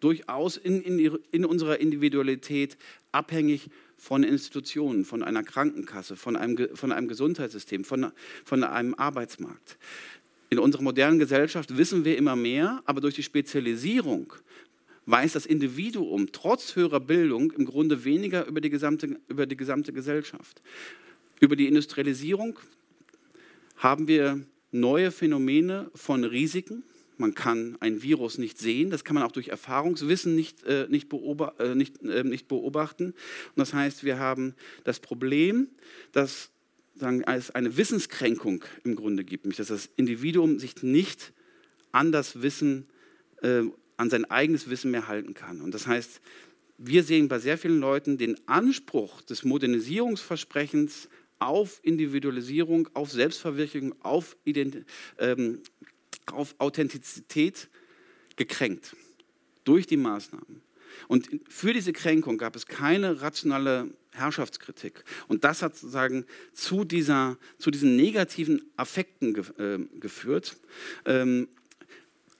[0.00, 2.76] durchaus in, in, in unserer Individualität
[3.12, 8.12] abhängig von Institutionen, von einer Krankenkasse, von einem, von einem Gesundheitssystem, von,
[8.44, 9.76] von einem Arbeitsmarkt.
[10.50, 14.32] In unserer modernen Gesellschaft wissen wir immer mehr, aber durch die Spezialisierung
[15.06, 19.92] weiß das Individuum trotz höherer Bildung im Grunde weniger über die gesamte, über die gesamte
[19.92, 20.62] Gesellschaft.
[21.40, 22.58] Über die Industrialisierung
[23.76, 26.82] haben wir neue Phänomene von Risiken.
[27.18, 31.08] Man kann ein Virus nicht sehen, das kann man auch durch Erfahrungswissen nicht, äh, nicht,
[31.08, 33.06] beobachten, äh, nicht, äh, nicht beobachten.
[33.06, 34.54] Und das heißt, wir haben
[34.84, 35.68] das Problem,
[36.12, 36.50] dass
[37.00, 41.32] es eine Wissenskränkung im Grunde gibt, nämlich dass das Individuum sich nicht
[41.92, 42.86] an das Wissen,
[43.42, 43.62] äh,
[43.96, 45.60] an sein eigenes Wissen mehr halten kann.
[45.60, 46.20] Und das heißt,
[46.78, 51.08] wir sehen bei sehr vielen Leuten den Anspruch des Modernisierungsversprechens
[51.40, 54.84] auf Individualisierung, auf Selbstverwirklichung, auf, Ident
[55.18, 55.60] ähm,
[56.32, 57.68] auf Authentizität
[58.36, 58.96] gekränkt
[59.64, 60.62] durch die Maßnahmen.
[61.06, 65.04] Und für diese Kränkung gab es keine rationale Herrschaftskritik.
[65.28, 70.56] Und das hat sozusagen zu, dieser, zu diesen negativen Affekten ge, äh, geführt.
[71.04, 71.48] Ähm,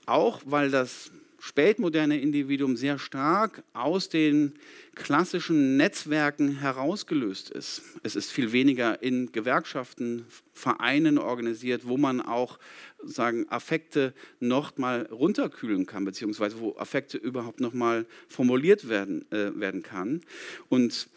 [0.06, 4.54] auch weil das spätmoderne Individuum sehr stark aus den
[4.94, 7.82] klassischen Netzwerken herausgelöst ist.
[8.02, 12.58] Es ist viel weniger in Gewerkschaften, Vereinen organisiert, wo man auch
[13.04, 19.58] sagen, Affekte noch mal runterkühlen kann, beziehungsweise wo Affekte überhaupt noch mal formuliert werden, äh,
[19.58, 20.22] werden kann.
[20.68, 21.08] Und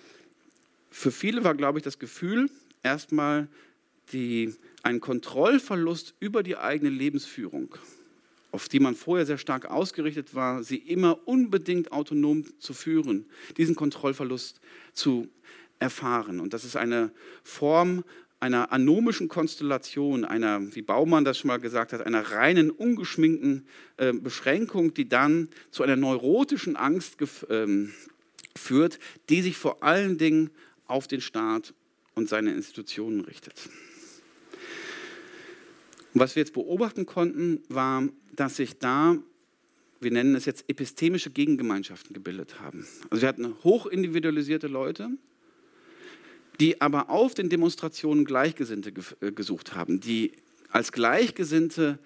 [0.92, 2.50] für viele war, glaube ich, das Gefühl,
[2.84, 3.48] erstmal
[4.12, 4.54] die,
[4.84, 7.76] ein Kontrollverlust über die eigene Lebensführung,
[8.52, 13.26] auf die man vorher sehr stark ausgerichtet war, sie immer unbedingt autonom zu führen,
[13.58, 14.60] diesen Kontrollverlust
[14.94, 15.30] zu
[15.80, 16.40] erfahren.
[16.40, 17.12] Und das ist eine
[17.44, 18.04] Form
[18.42, 24.14] einer anomischen Konstellation, einer, wie Baumann das schon mal gesagt hat, einer reinen, ungeschminkten äh,
[24.14, 27.18] Beschränkung, die dann zu einer neurotischen Angst
[27.50, 27.94] ähm,
[28.58, 28.98] führt,
[29.30, 30.50] die sich vor allen Dingen
[30.88, 31.76] auf den Staat
[32.16, 33.70] und seine Institutionen richtet.
[36.14, 39.18] Und was wir jetzt beobachten konnten, war, dass sich da,
[40.00, 42.86] wir nennen es jetzt epistemische Gegengemeinschaften gebildet haben.
[43.10, 45.10] Also wir hatten hochindividualisierte Leute,
[46.60, 50.34] die aber auf den Demonstrationen Gleichgesinnte äh, gesucht haben, die
[50.70, 52.00] als Gleichgesinnte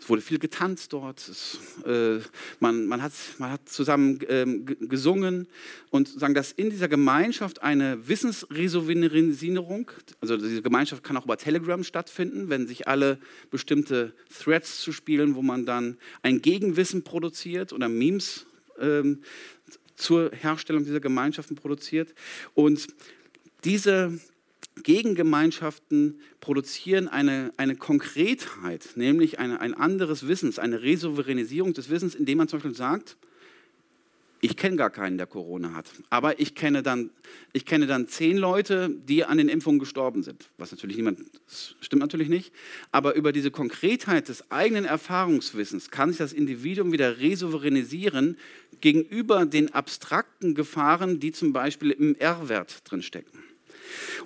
[0.00, 1.18] es wurde viel getanzt dort.
[1.28, 2.18] Es, äh,
[2.60, 5.48] man, man, hat, man hat zusammen ähm, gesungen
[5.90, 11.82] und sagen, dass in dieser Gemeinschaft eine Wissensresonierung, also diese Gemeinschaft kann auch über Telegram
[11.82, 13.18] stattfinden, wenn sich alle
[13.50, 18.46] bestimmte Threads zu spielen, wo man dann ein Gegenwissen produziert oder Memes
[18.78, 19.22] ähm,
[19.96, 22.14] zur Herstellung dieser Gemeinschaften produziert.
[22.54, 22.88] Und
[23.64, 24.18] diese
[24.82, 32.38] Gegengemeinschaften produzieren eine, eine Konkretheit, nämlich eine, ein anderes Wissens, eine Resouveränisierung des Wissens, indem
[32.38, 33.16] man zum Beispiel sagt,
[34.44, 35.90] ich kenne gar keinen, der Corona hat.
[36.10, 37.08] Aber ich kenne, dann,
[37.54, 40.50] ich kenne dann zehn Leute, die an den Impfungen gestorben sind.
[40.58, 41.20] Was natürlich niemand,
[41.80, 42.52] stimmt natürlich nicht.
[42.92, 48.36] Aber über diese Konkretheit des eigenen Erfahrungswissens kann sich das Individuum wieder resouveränisieren
[48.82, 53.53] gegenüber den abstrakten Gefahren, die zum Beispiel im R-Wert drinstecken.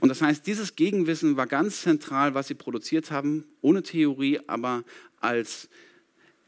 [0.01, 4.85] Und das heißt, dieses Gegenwissen war ganz zentral, was sie produziert haben, ohne Theorie, aber
[5.21, 5.69] als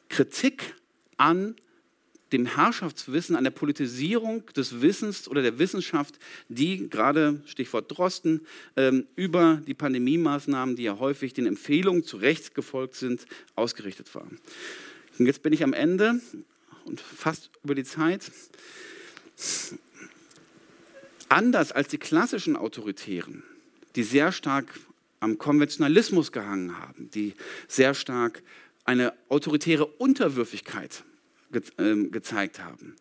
[0.09, 0.75] Kritik
[1.16, 1.57] an
[2.33, 6.18] dem Herrschaftswissen, an der Politisierung des Wissens oder der Wissenschaft,
[6.49, 8.46] die gerade, Stichwort Drosten,
[8.77, 14.38] ähm, über die Pandemiemaßnahmen, die ja häufig den Empfehlungen zu Recht gefolgt sind, ausgerichtet waren.
[15.18, 16.20] Und jetzt bin ich am Ende
[16.85, 18.31] und fast über die Zeit.
[21.30, 23.44] Anders als die klassischen Autoritären,
[23.94, 24.80] die sehr stark
[25.20, 27.34] am Konventionalismus gehangen haben, die
[27.68, 28.42] sehr stark
[28.84, 31.04] eine autoritäre Unterwürfigkeit
[31.52, 32.96] ge äh, gezeigt haben,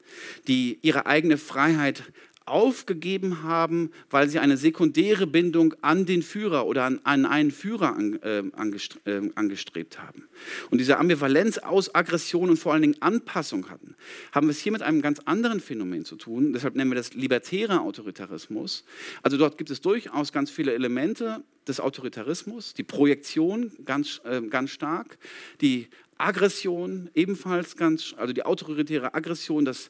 [0.47, 2.03] die ihre eigene Freiheit
[2.49, 7.95] aufgegeben haben, weil sie eine sekundäre Bindung an den Führer oder an, an einen Führer
[7.95, 10.23] an, äh, angestrebt, äh, angestrebt haben.
[10.69, 13.95] Und diese Ambivalenz aus Aggression und vor allen Dingen Anpassung hatten,
[14.31, 16.53] haben wir es hier mit einem ganz anderen Phänomen zu tun.
[16.53, 18.83] Deshalb nennen wir das libertärer Autoritarismus.
[19.21, 24.71] Also dort gibt es durchaus ganz viele Elemente des Autoritarismus, die Projektion ganz, äh, ganz
[24.71, 25.17] stark,
[25.62, 25.88] die
[26.19, 29.89] Aggression ebenfalls ganz, also die autoritäre Aggression, das,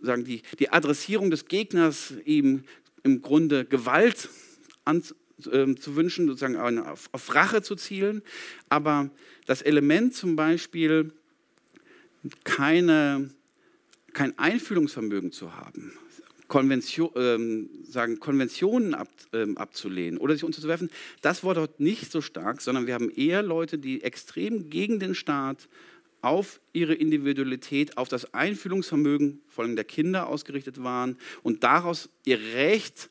[0.00, 2.64] sagen die, die Adressierung des Gegners ihm
[3.02, 4.28] im Grunde Gewalt
[4.84, 5.02] an,
[5.50, 8.22] äh, zu wünschen, sozusagen auf, auf Rache zu zielen.
[8.68, 9.10] Aber
[9.46, 11.12] das Element zum Beispiel,
[12.44, 13.30] keine,
[14.12, 15.92] kein Einfühlungsvermögen zu haben,
[16.48, 20.90] Konvention, ähm, sagen, Konventionen ab, ähm, abzulehnen oder sich unterzuwerfen,
[21.22, 25.14] das war dort nicht so stark, sondern wir haben eher Leute, die extrem gegen den
[25.14, 25.68] Staat
[26.22, 32.40] auf ihre Individualität, auf das Einfühlungsvermögen vor allem der Kinder ausgerichtet waren und daraus ihr
[32.54, 33.10] Recht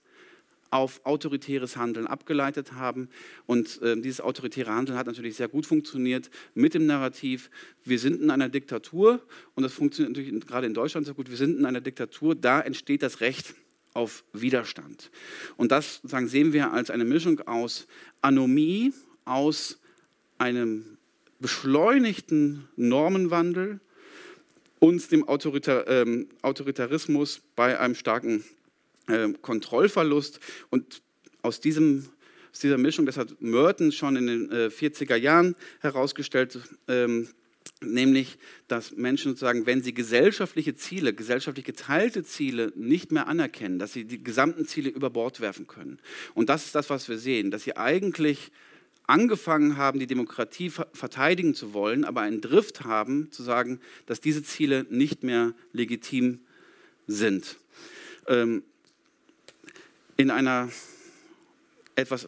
[0.76, 3.08] auf autoritäres Handeln abgeleitet haben.
[3.46, 7.50] Und äh, dieses autoritäre Handeln hat natürlich sehr gut funktioniert mit dem Narrativ,
[7.86, 9.22] wir sind in einer Diktatur
[9.56, 12.60] und das funktioniert natürlich gerade in Deutschland sehr gut, wir sind in einer Diktatur, da
[12.60, 13.56] entsteht das Recht
[13.94, 15.12] auf Widerstand.
[15.56, 17.88] Und das sagen, sehen wir als eine Mischung aus
[18.22, 18.92] Anomie,
[19.24, 19.80] aus
[20.38, 20.98] einem
[21.40, 23.80] beschleunigten Normenwandel
[24.80, 28.44] und dem Autoritar ähm, Autoritarismus bei einem starken
[29.08, 30.40] äh, Kontrollverlust.
[30.70, 31.02] Und
[31.42, 32.10] aus, diesem,
[32.52, 37.28] aus dieser Mischung, das hat Merton schon in den äh, 40er Jahren herausgestellt, ähm,
[37.82, 38.38] nämlich,
[38.68, 44.06] dass Menschen sozusagen, wenn sie gesellschaftliche Ziele, gesellschaftlich geteilte Ziele nicht mehr anerkennen, dass sie
[44.06, 46.00] die gesamten Ziele über Bord werfen können.
[46.34, 48.52] Und das ist das, was wir sehen, dass sie eigentlich
[49.08, 54.44] angefangen haben, die Demokratie verteidigen zu wollen, aber einen Drift haben, zu sagen, dass diese
[54.44, 56.40] Ziele nicht mehr legitim
[57.08, 57.58] sind.
[58.28, 58.64] Ähm,
[60.18, 60.70] in einer
[61.96, 62.28] etwas,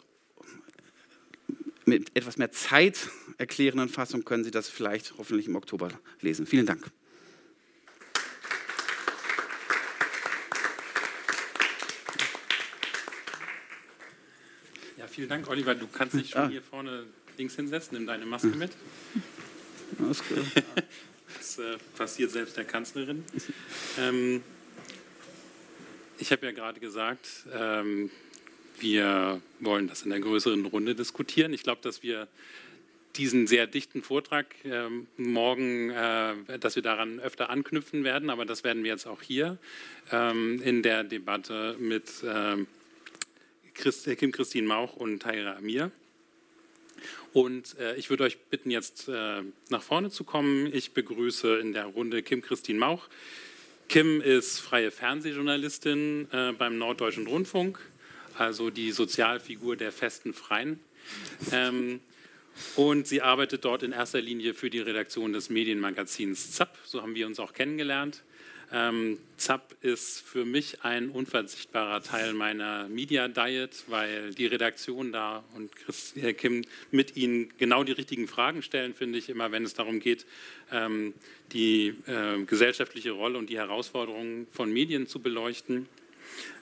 [1.86, 5.90] mit etwas mehr Zeit erklärenden Fassung können Sie das vielleicht hoffentlich im Oktober
[6.22, 6.46] lesen.
[6.46, 6.90] Vielen Dank.
[14.98, 15.76] Ja, vielen Dank, Oliver.
[15.76, 16.50] Du kannst dich schon ah.
[16.50, 17.06] hier vorne
[17.38, 17.98] links hinsetzen.
[17.98, 18.72] Nimm deine Maske mit.
[19.98, 20.66] Klar.
[21.38, 23.24] Das äh, passiert selbst der Kanzlerin.
[24.00, 24.42] Ähm,
[26.20, 28.10] ich habe ja gerade gesagt, ähm,
[28.80, 31.54] wir wollen das in der größeren Runde diskutieren.
[31.54, 32.28] Ich glaube, dass wir
[33.16, 38.64] diesen sehr dichten Vortrag äh, morgen, äh, dass wir daran öfter anknüpfen werden, aber das
[38.64, 39.58] werden wir jetzt auch hier
[40.12, 42.58] ähm, in der Debatte mit äh,
[43.74, 45.92] Christ, Kim Christine Mauch und Taira Amir.
[47.34, 50.72] Und äh, ich würde euch bitten, jetzt äh, nach vorne zu kommen.
[50.74, 53.08] Ich begrüße in der Runde Kim Christine Mauch.
[53.90, 57.80] Kim ist freie Fernsehjournalistin äh, beim Norddeutschen Rundfunk,
[58.38, 60.82] also die Sozialfigur der festen Freien.
[61.54, 62.02] Ähm,
[62.76, 66.78] und sie arbeitet dort in erster Linie für die Redaktion des Medienmagazins ZAP.
[66.84, 68.24] So haben wir uns auch kennengelernt.
[68.72, 75.46] Ähm, ZAP ist für mich ein unverzichtbarer Teil meiner Media Diet, weil die Redaktion da
[75.56, 79.64] und Chris, äh, Kim mit ihnen genau die richtigen Fragen stellen, finde ich, immer wenn
[79.64, 80.26] es darum geht,
[80.72, 81.14] ähm,
[81.54, 85.88] die äh, gesellschaftliche Rolle und die Herausforderungen von Medien zu beleuchten.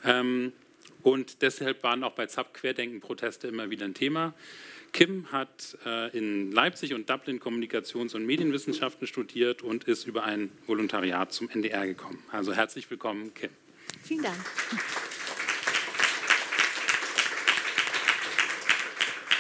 [0.04, 0.54] Ähm,
[1.02, 4.36] und deshalb waren auch bei ZAP Querdenken-Proteste immer wieder ein Thema.
[4.96, 10.50] Kim hat äh, in Leipzig und Dublin Kommunikations- und Medienwissenschaften studiert und ist über ein
[10.68, 12.24] Volontariat zum NDR gekommen.
[12.32, 13.50] Also herzlich willkommen, Kim.
[14.04, 14.38] Vielen Dank.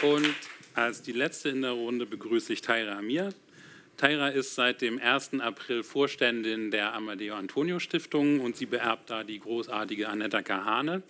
[0.02, 0.36] Und
[0.74, 3.30] als die letzte in der Runde begrüße ich Taira Amir.
[3.96, 5.40] Taira ist seit dem 1.
[5.40, 11.02] April Vorständin der Amadeo Antonio Stiftung und sie beerbt da die großartige Annetta Kahane.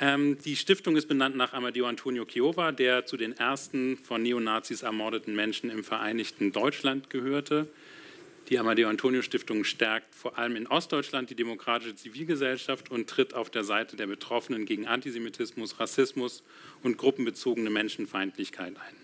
[0.00, 4.82] Ähm, die Stiftung ist benannt nach Amadeo Antonio Chiova, der zu den ersten von Neonazis
[4.82, 7.68] ermordeten Menschen im Vereinigten Deutschland gehörte.
[8.48, 13.50] Die Amadeo Antonio Stiftung stärkt vor allem in Ostdeutschland die demokratische Zivilgesellschaft und tritt auf
[13.50, 16.44] der Seite der Betroffenen gegen Antisemitismus, Rassismus
[16.82, 18.96] und gruppenbezogene Menschenfeindlichkeit ein.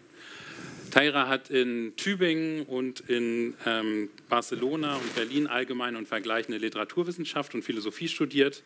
[0.92, 7.64] Taira hat in Tübingen und in ähm, Barcelona und Berlin allgemeine und vergleichende Literaturwissenschaft und
[7.64, 8.62] Philosophie studiert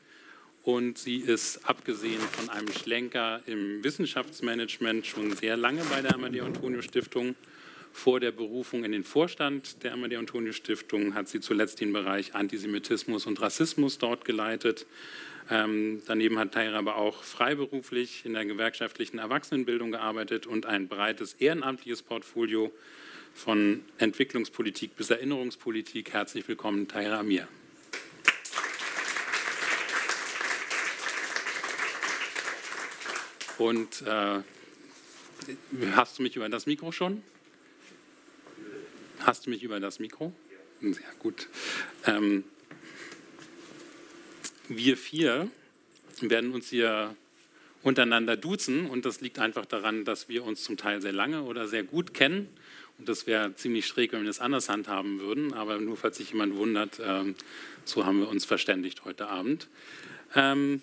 [0.62, 6.44] und sie ist abgesehen von einem Schlenker im Wissenschaftsmanagement schon sehr lange bei der Amadeo
[6.44, 7.34] Antonio Stiftung.
[7.92, 12.34] Vor der Berufung in den Vorstand der Amadeo Antonio Stiftung hat sie zuletzt den Bereich
[12.34, 14.86] Antisemitismus und Rassismus dort geleitet.
[15.50, 21.34] Ähm, daneben hat Taira aber auch freiberuflich in der gewerkschaftlichen Erwachsenenbildung gearbeitet und ein breites
[21.34, 22.70] ehrenamtliches Portfolio
[23.34, 26.12] von Entwicklungspolitik bis Erinnerungspolitik.
[26.12, 27.48] Herzlich willkommen, Taira Amir.
[33.58, 34.40] Und äh,
[35.92, 37.22] hast du mich über das Mikro schon?
[39.20, 40.32] Hast du mich über das Mikro?
[40.80, 41.48] Sehr gut.
[42.06, 42.44] Ähm,
[44.68, 45.50] wir vier
[46.20, 47.16] werden uns hier
[47.82, 51.66] untereinander duzen und das liegt einfach daran, dass wir uns zum Teil sehr lange oder
[51.68, 52.48] sehr gut kennen.
[52.98, 55.52] Und das wäre ziemlich schräg, wenn wir das anders handhaben würden.
[55.52, 57.34] Aber nur falls sich jemand wundert, ähm,
[57.84, 59.68] so haben wir uns verständigt heute Abend.
[60.34, 60.82] Ähm,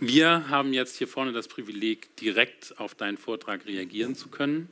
[0.00, 4.68] wir haben jetzt hier vorne das Privileg, direkt auf deinen Vortrag reagieren zu können.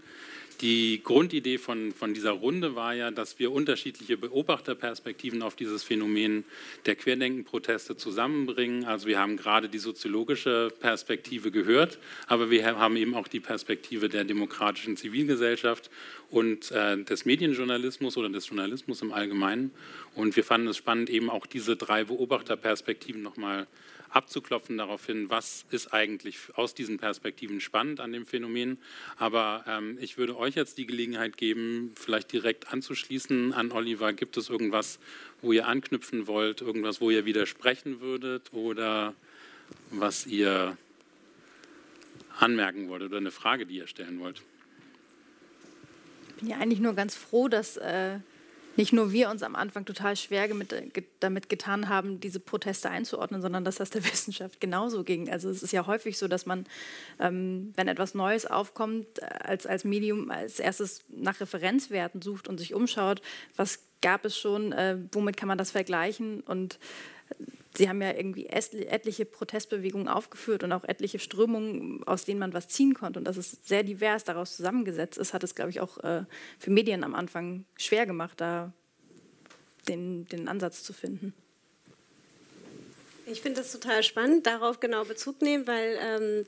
[0.62, 6.44] Die Grundidee von, von dieser Runde war ja, dass wir unterschiedliche Beobachterperspektiven auf dieses Phänomen
[6.84, 8.84] der Querdenkenproteste zusammenbringen.
[8.84, 14.08] Also wir haben gerade die soziologische Perspektive gehört, aber wir haben eben auch die Perspektive
[14.08, 15.90] der demokratischen Zivilgesellschaft
[16.28, 19.70] und äh, des Medienjournalismus oder des Journalismus im Allgemeinen.
[20.16, 23.66] Und wir fanden es spannend, eben auch diese drei Beobachterperspektiven nochmal mal
[24.10, 28.78] abzuklopfen darauf hin, was ist eigentlich aus diesen Perspektiven spannend an dem Phänomen.
[29.16, 34.12] Aber ähm, ich würde euch jetzt die Gelegenheit geben, vielleicht direkt anzuschließen an Oliver.
[34.12, 34.98] Gibt es irgendwas,
[35.42, 39.14] wo ihr anknüpfen wollt, irgendwas, wo ihr widersprechen würdet oder
[39.90, 40.76] was ihr
[42.38, 44.42] anmerken wollt oder eine Frage, die ihr stellen wollt?
[46.28, 48.20] Ich bin ja eigentlich nur ganz froh, dass äh,
[48.78, 50.72] nicht nur wir uns am Anfang total schwer mit,
[51.18, 55.28] damit getan haben, diese Proteste einzuordnen, sondern dass das der Wissenschaft genauso ging.
[55.28, 56.64] Also es ist ja häufig so, dass man,
[57.18, 62.72] ähm, wenn etwas Neues aufkommt, als, als Medium als erstes nach Referenzwerten sucht und sich
[62.72, 63.20] umschaut,
[63.56, 66.78] was gab es schon, äh, womit kann man das vergleichen und
[67.78, 72.66] Sie haben ja irgendwie etliche Protestbewegungen aufgeführt und auch etliche Strömungen, aus denen man was
[72.66, 73.20] ziehen konnte.
[73.20, 76.24] Und dass es sehr divers daraus zusammengesetzt ist, hat es, glaube ich, auch äh,
[76.58, 78.72] für Medien am Anfang schwer gemacht, da
[79.86, 81.32] den, den Ansatz zu finden.
[83.26, 86.46] Ich finde das total spannend, darauf genau Bezug nehmen, weil ähm,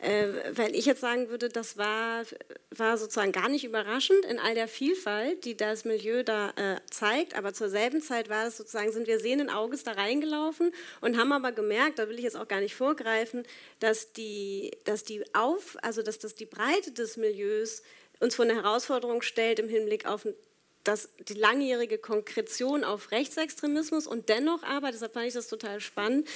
[0.00, 2.22] äh, weil ich jetzt sagen würde, das war,
[2.70, 7.34] war sozusagen gar nicht überraschend in all der Vielfalt, die das Milieu da äh, zeigt.
[7.34, 11.32] Aber zur selben Zeit war es sozusagen, sind wir sehenden Auges da reingelaufen und haben
[11.32, 13.44] aber gemerkt, da will ich jetzt auch gar nicht vorgreifen,
[13.78, 17.82] dass die, dass die Auf, also dass das die Breite des Milieus
[18.20, 20.26] uns vor eine Herausforderung stellt im Hinblick auf
[20.84, 26.26] das, die langjährige Konkretion auf Rechtsextremismus und dennoch aber, deshalb fand ich das total spannend,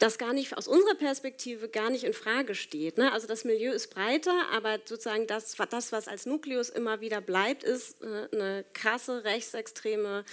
[0.00, 2.98] das gar nicht aus unserer Perspektive gar nicht in Frage steht.
[2.98, 3.12] Ne?
[3.12, 7.62] Also das Milieu ist breiter, aber sozusagen das, das, was als Nukleus immer wieder bleibt,
[7.62, 10.24] ist äh, eine krasse rechtsextreme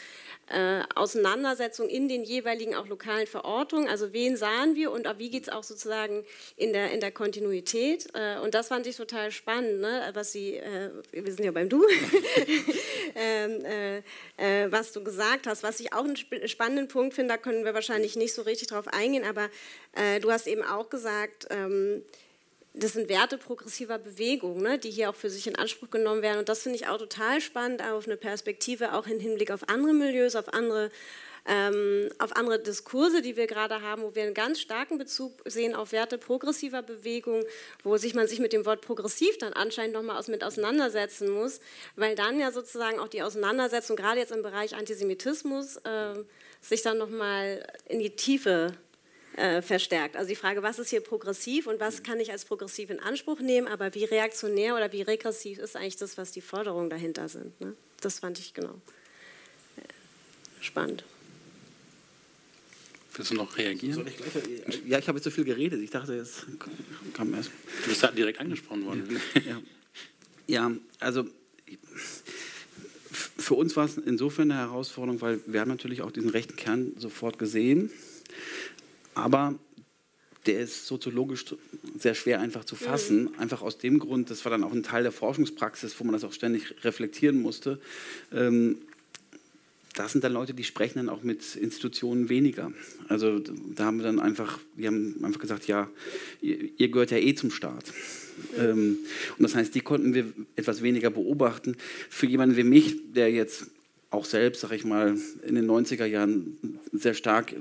[0.50, 3.88] äh, Auseinandersetzung in den jeweiligen auch lokalen Verortungen.
[3.88, 8.08] Also wen sahen wir und wie geht es auch sozusagen in der, in der Kontinuität.
[8.14, 10.10] Äh, und das fand ich total spannend, ne?
[10.14, 11.86] was Sie, äh, wir sind ja beim Du,
[13.16, 13.98] ähm, äh,
[14.38, 15.64] äh, was du gesagt hast.
[15.64, 18.88] Was ich auch einen spannenden Punkt finde, da können wir wahrscheinlich nicht so richtig drauf
[18.88, 19.50] eingehen, aber
[19.94, 22.04] äh, du hast eben auch gesagt, ähm,
[22.74, 26.40] das sind Werte progressiver Bewegung, ne, die hier auch für sich in Anspruch genommen werden.
[26.40, 29.94] Und das finde ich auch total spannend, auf eine Perspektive auch im Hinblick auf andere
[29.94, 30.90] Milieus, auf andere,
[31.46, 35.76] ähm, auf andere Diskurse, die wir gerade haben, wo wir einen ganz starken Bezug sehen
[35.76, 37.44] auf Werte progressiver Bewegung,
[37.84, 41.60] wo sich man sich mit dem Wort progressiv dann anscheinend nochmal aus, mit auseinandersetzen muss,
[41.96, 46.14] weil dann ja sozusagen auch die Auseinandersetzung, gerade jetzt im Bereich Antisemitismus, äh,
[46.62, 48.74] sich dann nochmal in die Tiefe
[49.36, 50.16] äh, verstärkt.
[50.16, 53.40] Also die Frage, was ist hier progressiv und was kann ich als progressiv in Anspruch
[53.40, 57.60] nehmen, aber wie reaktionär oder wie regressiv ist eigentlich das, was die Forderungen dahinter sind.
[57.60, 57.74] Ne?
[58.02, 58.76] Das fand ich genau
[59.78, 59.82] äh,
[60.60, 61.04] spannend.
[63.16, 64.06] Willst du noch reagieren?
[64.08, 65.82] Ich ja, ich habe jetzt so viel geredet.
[65.82, 66.46] Ich dachte, jetzt
[67.14, 67.52] kam erst.
[67.84, 69.20] Du bist halt direkt angesprochen worden.
[69.46, 69.62] Ja,
[70.48, 71.26] ja also
[73.12, 76.94] für uns war es insofern eine Herausforderung, weil wir haben natürlich auch diesen rechten Kern
[76.98, 77.92] sofort gesehen
[79.14, 79.56] aber
[80.48, 81.46] der ist soziologisch
[81.98, 83.26] sehr schwer einfach zu fassen.
[83.26, 83.40] Mhm.
[83.40, 86.24] Einfach aus dem Grund, das war dann auch ein Teil der Forschungspraxis, wo man das
[86.24, 87.80] auch ständig reflektieren musste.
[88.34, 88.78] Ähm,
[89.96, 92.72] das sind dann Leute, die sprechen dann auch mit Institutionen weniger.
[93.10, 95.90] Also da haben wir dann einfach, wir haben einfach gesagt, ja,
[96.42, 97.94] ihr, gehört ja eh zum Staat.
[98.58, 99.00] Ähm,
[99.38, 101.76] und das heißt, die konnten wir etwas weniger beobachten.
[102.10, 103.68] Für jemanden wie mich, der jetzt
[104.12, 106.58] auch selbst, sag ich mal, in den 90er Jahren
[106.92, 107.54] sehr stark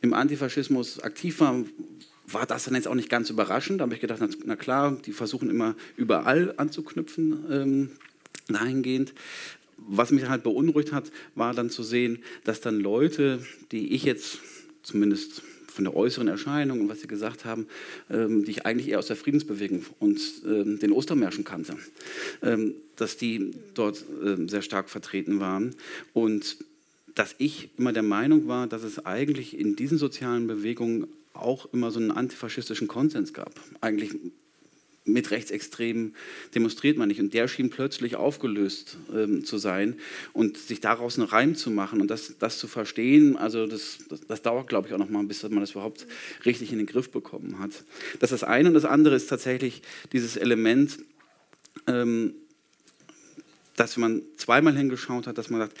[0.00, 1.64] im Antifaschismus aktiv war,
[2.26, 3.80] war das dann jetzt auch nicht ganz überraschend.
[3.80, 7.90] Da habe ich gedacht, na, klar, die versuchen immer überall anzuknüpfen, ähm,
[8.48, 9.14] dahingehend.
[9.76, 13.40] Was mich halt beunruhigt hat, war dann zu sehen, dass dann Leute,
[13.72, 14.38] die ich jetzt
[14.82, 17.66] zumindest von der äußeren Erscheinung und was Sie gesagt haben,
[18.10, 21.76] ähm, die ich eigentlich eher aus der Friedensbewegung und ähm, den Ostermärschen kannte,
[22.42, 25.74] ähm, dass die dort ähm, sehr stark vertreten waren
[26.14, 26.56] und
[27.14, 31.90] dass ich immer der Meinung war, dass es eigentlich in diesen sozialen Bewegungen auch immer
[31.90, 33.52] so einen antifaschistischen Konsens gab.
[33.80, 34.12] Eigentlich
[35.06, 36.14] mit Rechtsextremen
[36.54, 37.20] demonstriert man nicht.
[37.20, 39.96] Und der schien plötzlich aufgelöst ähm, zu sein
[40.32, 44.20] und sich daraus einen Reim zu machen und das, das zu verstehen, also das, das,
[44.26, 46.06] das dauert, glaube ich, auch noch mal, bis man das überhaupt
[46.44, 47.84] richtig in den Griff bekommen hat.
[48.18, 49.82] Das ist das eine und das andere ist tatsächlich
[50.12, 50.98] dieses Element,
[51.86, 52.34] ähm,
[53.76, 55.76] dass man zweimal hingeschaut hat, dass man sagt,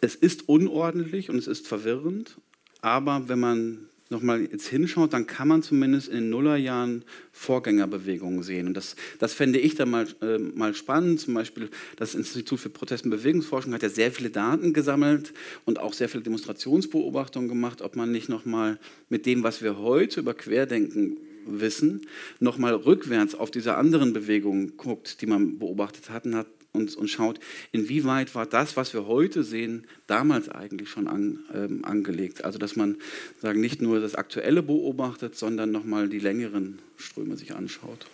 [0.00, 2.36] es ist unordentlich und es ist verwirrend,
[2.80, 8.68] aber wenn man nochmal jetzt hinschaut, dann kann man zumindest in den Nullerjahren Vorgängerbewegungen sehen.
[8.68, 11.20] Und das, das fände ich dann mal, äh, mal spannend.
[11.20, 15.32] Zum Beispiel das Institut für Protest- und Bewegungsforschung hat ja sehr viele Daten gesammelt
[15.64, 20.20] und auch sehr viele Demonstrationsbeobachtungen gemacht, ob man nicht nochmal mit dem, was wir heute
[20.20, 22.06] über Querdenken wissen,
[22.38, 27.08] nochmal rückwärts auf diese anderen Bewegungen guckt, die man beobachtet hat und hat und, und
[27.08, 27.38] schaut,
[27.70, 32.44] inwieweit war das, was wir heute sehen, damals eigentlich schon an, ähm, angelegt.
[32.44, 32.96] Also dass man
[33.40, 38.06] sagen, nicht nur das Aktuelle beobachtet, sondern nochmal die längeren Ströme sich anschaut.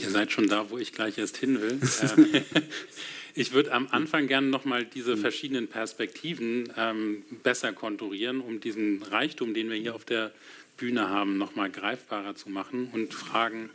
[0.00, 1.80] Ihr seid schon da, wo ich gleich erst hin will.
[2.16, 2.44] Ähm,
[3.34, 9.54] ich würde am Anfang gerne nochmal diese verschiedenen Perspektiven ähm, besser konturieren, um diesen Reichtum,
[9.54, 10.32] den wir hier auf der
[10.76, 13.70] Bühne haben, nochmal greifbarer zu machen und fragen,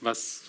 [0.00, 0.42] was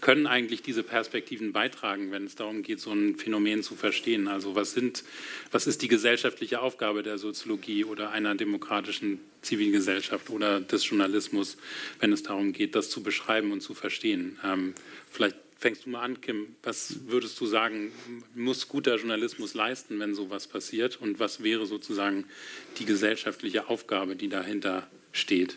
[0.00, 4.28] können eigentlich diese Perspektiven beitragen, wenn es darum geht, so ein Phänomen zu verstehen?
[4.28, 5.04] Also was, sind,
[5.50, 11.56] was ist die gesellschaftliche Aufgabe der Soziologie oder einer demokratischen Zivilgesellschaft oder des Journalismus,
[12.00, 14.38] wenn es darum geht, das zu beschreiben und zu verstehen?
[14.44, 14.74] Ähm,
[15.10, 16.56] vielleicht fängst du mal an, Kim.
[16.62, 17.92] Was würdest du sagen,
[18.34, 21.00] muss guter Journalismus leisten, wenn sowas passiert?
[21.00, 22.24] Und was wäre sozusagen
[22.78, 25.56] die gesellschaftliche Aufgabe, die dahinter steht?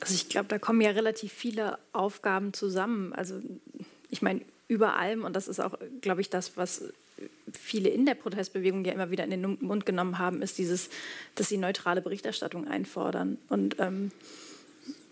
[0.00, 3.12] Also ich glaube, da kommen ja relativ viele Aufgaben zusammen.
[3.12, 3.40] Also
[4.10, 6.84] ich meine, über allem, und das ist auch, glaube ich, das, was
[7.52, 10.88] viele in der Protestbewegung ja immer wieder in den Mund genommen haben, ist dieses,
[11.34, 13.38] dass sie neutrale Berichterstattung einfordern.
[13.48, 14.12] Und ähm,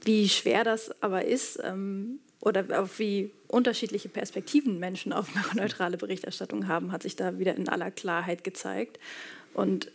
[0.05, 6.69] wie schwer das aber ist, ähm, oder auf wie unterschiedliche Perspektiven Menschen auf neutrale Berichterstattung
[6.69, 9.01] haben, hat sich da wieder in aller Klarheit gezeigt.
[9.53, 9.91] Und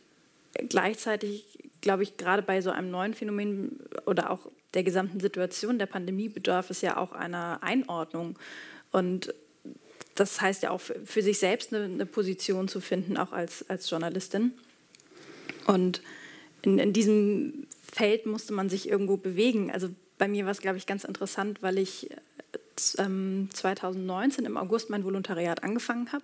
[0.68, 1.46] gleichzeitig
[1.82, 4.40] glaube ich, gerade bei so einem neuen Phänomen oder auch
[4.74, 8.38] der gesamten Situation der Pandemie bedarf es ja auch einer Einordnung.
[8.92, 9.34] Und
[10.16, 13.90] das heißt ja auch für, sich selbst eine, eine, Position zu finden, auch als, als
[13.90, 14.54] Journalistin.
[15.68, 16.02] Und
[16.62, 19.72] in, in diesem Feld musste man sich irgendwo bewegen.
[19.72, 22.10] Also bei mir war es, glaube ich, ganz interessant, weil ich
[22.76, 26.24] 2019 ähm, im August mein Volontariat angefangen habe.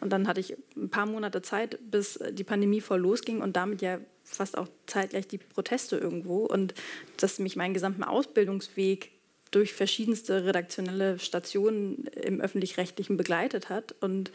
[0.00, 3.82] Und dann hatte ich ein paar Monate Zeit, bis die Pandemie voll losging und damit
[3.82, 3.98] ja
[4.34, 6.44] fast auch zeitgleich die Proteste irgendwo.
[6.46, 6.74] Und
[7.18, 9.10] dass mich meinen gesamten Ausbildungsweg
[9.50, 13.94] durch verschiedenste redaktionelle Stationen im öffentlich-rechtlichen begleitet hat.
[14.00, 14.32] Und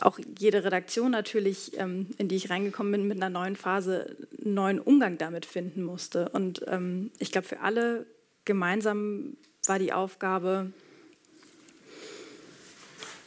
[0.00, 4.54] auch jede Redaktion natürlich, ähm, in die ich reingekommen bin, mit einer neuen Phase einen
[4.54, 6.28] neuen Umgang damit finden musste.
[6.30, 8.06] Und ähm, ich glaube, für alle
[8.44, 10.72] gemeinsam war die Aufgabe,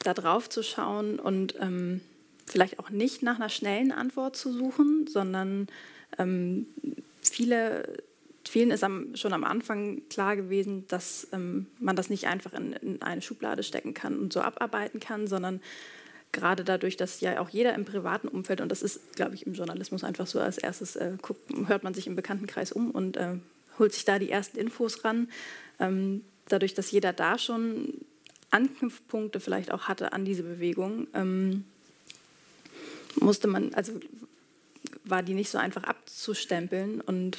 [0.03, 2.01] da drauf zu schauen und ähm,
[2.49, 5.67] vielleicht auch nicht nach einer schnellen Antwort zu suchen, sondern
[6.17, 6.65] ähm,
[7.21, 7.97] viele,
[8.47, 12.73] vielen ist am, schon am Anfang klar gewesen, dass ähm, man das nicht einfach in,
[12.73, 15.61] in, eine Schublade stecken kann und so abarbeiten kann, sondern
[16.31, 19.53] gerade dadurch, dass ja auch jeder im privaten Umfeld, und das ist, glaube ich, im
[19.53, 23.35] Journalismus einfach so, als erstes äh, guckt, hört man sich im Bekanntenkreis um und äh,
[23.77, 25.29] holt sich da die ersten Infos ran.
[25.79, 27.93] Ähm, dadurch, dass jeder da schon
[28.51, 31.65] Anknüpfpunkte vielleicht auch hatte an diese Bewegung, ähm,
[33.15, 33.99] musste man, also
[35.03, 37.01] war die nicht so einfach abzustempeln.
[37.01, 37.37] Und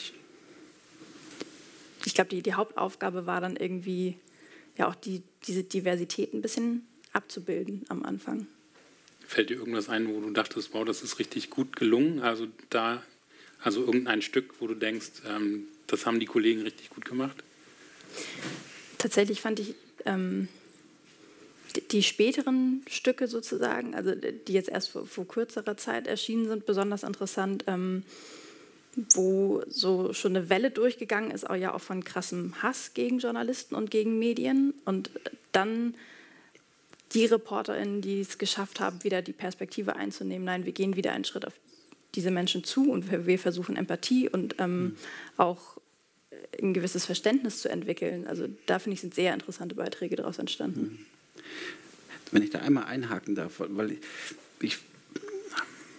[2.04, 4.16] ich glaube, die, die Hauptaufgabe war dann irgendwie
[4.76, 8.46] ja auch die, diese Diversität ein bisschen abzubilden am Anfang.
[9.26, 12.20] Fällt dir irgendwas ein, wo du dachtest, wow, das ist richtig gut gelungen?
[12.20, 13.02] Also da,
[13.62, 17.42] also irgendein Stück, wo du denkst, ähm, das haben die Kollegen richtig gut gemacht?
[18.98, 20.48] Tatsächlich fand ich ähm,
[21.72, 27.02] die, späteren Stücke sozusagen, also die jetzt erst vor, vor kürzerer Zeit erschienen sind, besonders
[27.02, 28.02] interessant, ähm,
[29.14, 33.74] wo so schon eine Welle durchgegangen ist, auch ja auch von krassem Hass gegen Journalisten
[33.74, 35.10] und gegen Medien und
[35.52, 35.94] dann
[37.14, 41.24] die ReporterInnen, die es geschafft haben, wieder die Perspektive einzunehmen, nein, wir gehen wieder einen
[41.24, 41.54] Schritt auf
[42.14, 44.96] diese Menschen zu und wir, wir versuchen Empathie und ähm, mhm.
[45.36, 45.78] auch
[46.60, 48.26] ein gewisses Verständnis zu entwickeln.
[48.26, 50.80] Also da finde ich, sind sehr interessante Beiträge daraus entstanden.
[50.80, 51.06] Mhm.
[52.32, 53.98] Wenn ich da einmal einhaken darf, weil ich,
[54.60, 54.78] ich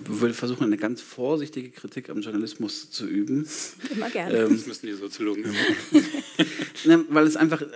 [0.07, 3.47] würde versuchen, eine ganz vorsichtige Kritik am Journalismus zu üben.
[3.93, 4.37] Immer gerne.
[4.37, 5.43] Ähm, das müssen die Soziologen.
[6.85, 7.67] ne, weil es einfach, äh,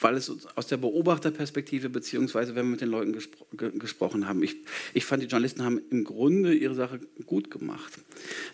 [0.00, 4.42] weil es aus der Beobachterperspektive, beziehungsweise wenn wir mit den Leuten gespro ge gesprochen haben,
[4.42, 4.56] ich,
[4.92, 7.92] ich fand, die Journalisten haben im Grunde ihre Sache gut gemacht.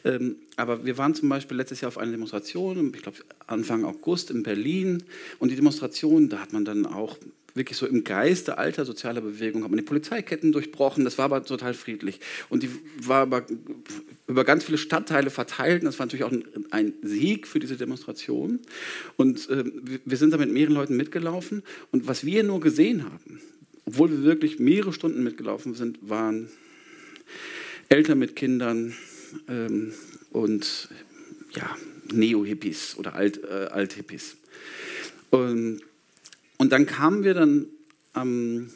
[0.04, 4.30] Ähm, aber wir waren zum Beispiel letztes Jahr auf einer Demonstration, ich glaube Anfang August
[4.30, 5.02] in Berlin,
[5.38, 7.16] und die Demonstration, da hat man dann auch
[7.54, 11.44] wirklich so im Geiste alter sozialer Bewegung, hat man die Polizeiketten durchbrochen, das war aber
[11.44, 12.20] total friedlich.
[12.48, 12.70] Und die
[13.02, 13.46] war aber
[14.26, 18.60] über ganz viele Stadtteile verteilt das war natürlich auch ein, ein Sieg für diese Demonstration.
[19.16, 19.64] Und äh,
[20.04, 23.40] wir sind da mit mehreren Leuten mitgelaufen und was wir nur gesehen haben,
[23.84, 26.48] obwohl wir wirklich mehrere Stunden mitgelaufen sind, waren
[27.88, 28.94] Eltern mit Kindern
[29.48, 29.92] ähm,
[30.30, 30.88] und
[31.52, 31.76] ja,
[32.12, 34.30] Neo-Hippies oder Alt-Hippies.
[34.30, 34.36] Alt
[35.30, 35.80] und
[36.60, 37.68] und dann kamen wir dann
[38.12, 38.68] am,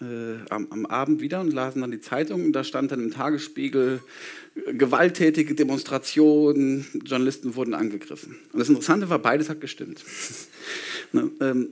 [0.00, 3.12] äh, am, am, Abend wieder und lasen dann die Zeitung und da stand dann im
[3.12, 4.00] Tagesspiegel
[4.56, 8.40] äh, gewalttätige Demonstrationen, Journalisten wurden angegriffen.
[8.52, 10.04] Und das Interessante war, beides hat gestimmt.
[11.12, 11.68] ne, ähm,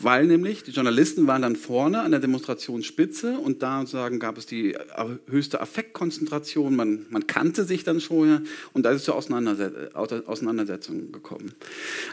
[0.00, 4.44] weil nämlich die Journalisten waren dann vorne an der Demonstrationsspitze und da sozusagen gab es
[4.44, 4.76] die
[5.26, 11.54] höchste Affektkonzentration, man, man kannte sich dann schon und da ist es zur Auseinandersetzung gekommen.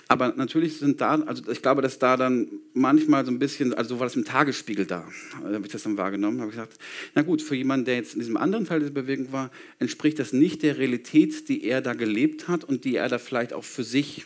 [0.08, 3.96] Aber natürlich sind da, also ich glaube, dass da dann manchmal so ein bisschen, also
[3.96, 5.06] so war das im Tagesspiegel da,
[5.42, 6.78] da habe ich das dann wahrgenommen, habe ich gesagt,
[7.16, 10.32] na gut, für jemanden, der jetzt in diesem anderen Teil der Bewegung war, entspricht das
[10.32, 13.84] nicht der Realität, die er da gelebt hat und die er da vielleicht auch für
[13.84, 14.26] sich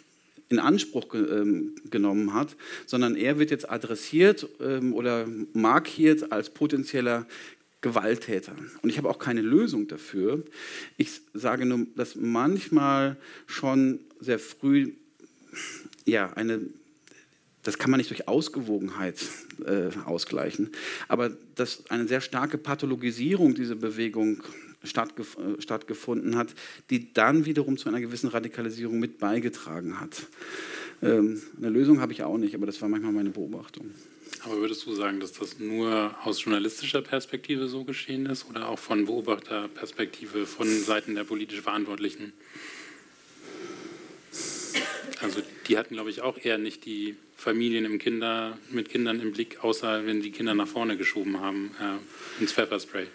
[0.50, 7.28] in Anspruch ähm, genommen hat, sondern er wird jetzt adressiert ähm, oder markiert als potenzieller
[7.82, 8.56] Gewalttäter.
[8.82, 10.44] Und ich habe auch keine Lösung dafür.
[10.98, 14.94] Ich sage nur, dass manchmal schon sehr früh
[16.06, 16.62] ja, eine
[17.68, 19.20] das kann man nicht durch Ausgewogenheit
[19.66, 20.70] äh, ausgleichen,
[21.10, 24.42] aber dass eine sehr starke Pathologisierung dieser Bewegung
[24.88, 26.54] stattgef äh, stattgefunden hat,
[26.90, 30.28] die dann wiederum zu einer gewissen Radikalisierung mit beigetragen hat.
[31.02, 33.92] Ähm, eine Lösung habe ich auch nicht, aber das war manchmal meine Beobachtung.
[34.44, 38.80] Aber würdest du sagen, dass das nur aus journalistischer Perspektive so geschehen ist oder auch
[38.80, 42.34] von Beobachterperspektive von Seiten der politisch Verantwortlichen?
[45.22, 49.32] Also die hatten, glaube ich, auch eher nicht die Familien im Kinder, mit Kindern im
[49.32, 53.08] Blick, außer wenn die Kinder nach vorne geschoben haben äh, ins Pfefferspray.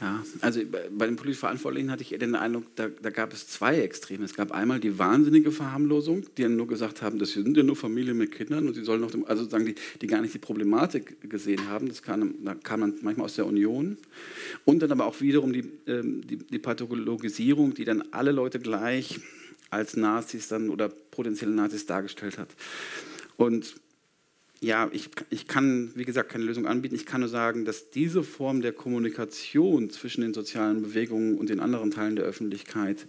[0.00, 0.60] Ja, also
[0.96, 4.24] bei den politisch Verantwortlichen hatte ich den Eindruck, da, da, gab es zwei Extreme.
[4.24, 7.74] Es gab einmal die wahnsinnige Verharmlosung, die dann nur gesagt haben, das sind ja nur
[7.74, 11.28] Familien mit Kindern und sie sollen noch, also sagen die, die gar nicht die Problematik
[11.28, 11.88] gesehen haben.
[11.88, 13.96] Das kam, da kam dann manchmal aus der Union.
[14.64, 19.18] Und dann aber auch wiederum die, ähm, die, die Pathologisierung, die dann alle Leute gleich
[19.70, 22.48] als Nazis dann oder potenzielle Nazis dargestellt hat.
[23.36, 23.74] Und
[24.60, 26.94] ja, ich, ich kann, wie gesagt, keine Lösung anbieten.
[26.94, 31.60] Ich kann nur sagen, dass diese Form der Kommunikation zwischen den sozialen Bewegungen und den
[31.60, 33.06] anderen Teilen der Öffentlichkeit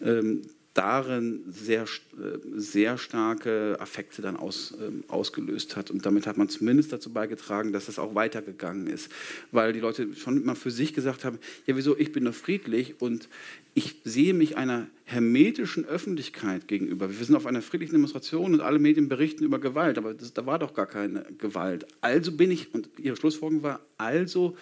[0.00, 0.42] ähm,
[0.74, 5.90] darin sehr, äh, sehr starke Affekte dann aus, ähm, ausgelöst hat.
[5.90, 9.10] Und damit hat man zumindest dazu beigetragen, dass es auch weitergegangen ist.
[9.50, 13.00] Weil die Leute schon immer für sich gesagt haben, ja wieso, ich bin doch friedlich
[13.00, 13.28] und
[13.74, 17.10] ich sehe mich einer hermetischen Öffentlichkeit gegenüber.
[17.10, 20.46] Wir sind auf einer friedlichen Demonstration und alle Medien berichten über Gewalt, aber das, da
[20.46, 21.86] war doch gar keine Gewalt.
[22.00, 24.56] Also bin ich, und ihre Schlussfolgerung war, also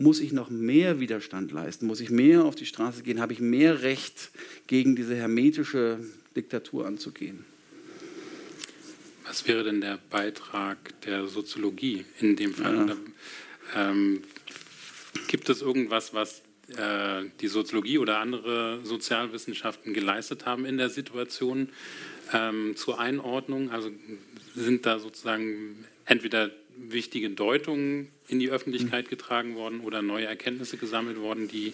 [0.00, 3.40] muss ich noch mehr Widerstand leisten, muss ich mehr auf die Straße gehen, habe ich
[3.40, 4.30] mehr Recht,
[4.66, 5.98] gegen diese hermetische
[6.34, 7.44] Diktatur anzugehen.
[9.26, 12.96] Was wäre denn der Beitrag der Soziologie in dem Fall?
[13.74, 13.90] Ja.
[13.90, 14.22] Ähm,
[15.28, 16.42] gibt es irgendwas, was
[16.76, 21.68] äh, die Soziologie oder andere Sozialwissenschaften geleistet haben in der Situation
[22.32, 23.70] ähm, zur Einordnung?
[23.70, 23.90] Also
[24.54, 26.50] sind da sozusagen entweder
[26.88, 29.10] wichtige Deutungen in die Öffentlichkeit mhm.
[29.10, 31.72] getragen worden oder neue Erkenntnisse gesammelt worden, die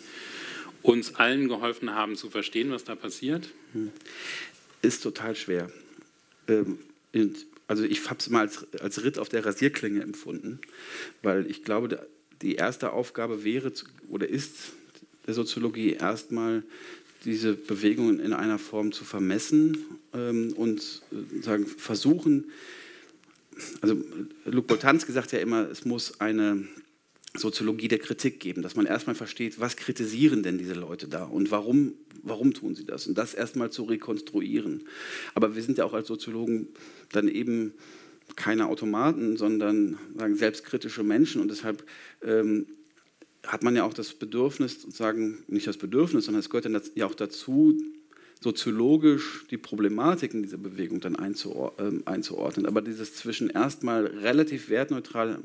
[0.83, 3.51] uns allen geholfen haben zu verstehen, was da passiert?
[3.73, 3.93] Mhm.
[4.83, 5.71] Ist total schwer.
[6.49, 6.79] Ähm,
[7.67, 10.61] also ich habe es mal als, als Ritt auf der Rasierklinge empfunden,
[11.23, 12.07] weil ich glaube,
[12.43, 13.73] die erste Aufgabe wäre
[14.09, 14.73] oder ist
[15.27, 16.63] der Soziologie erstmal
[17.25, 19.79] diese Bewegungen in einer Form zu vermessen
[20.15, 22.53] ähm, und äh, sagen, versuchen,
[23.81, 23.97] also
[24.45, 26.67] Luc Boltanski sagt ja immer, es muss eine
[27.39, 31.51] Soziologie der Kritik geben, dass man erstmal versteht, was kritisieren denn diese Leute da und
[31.51, 34.85] warum, warum tun sie das und das erstmal zu rekonstruieren.
[35.35, 36.69] Aber wir sind ja auch als Soziologen
[37.13, 37.75] dann eben
[38.35, 41.85] keine Automaten, sondern sagen, selbstkritische Menschen und deshalb
[42.23, 42.67] ähm,
[43.47, 47.07] hat man ja auch das Bedürfnis, sozusagen, nicht das Bedürfnis, sondern es gehört dann ja
[47.07, 47.79] auch dazu,
[48.41, 52.67] soziologisch die Problematiken dieser Bewegung dann ähm, einzuordnen.
[52.67, 55.39] Aber dieses zwischen erstmal relativ wertneutral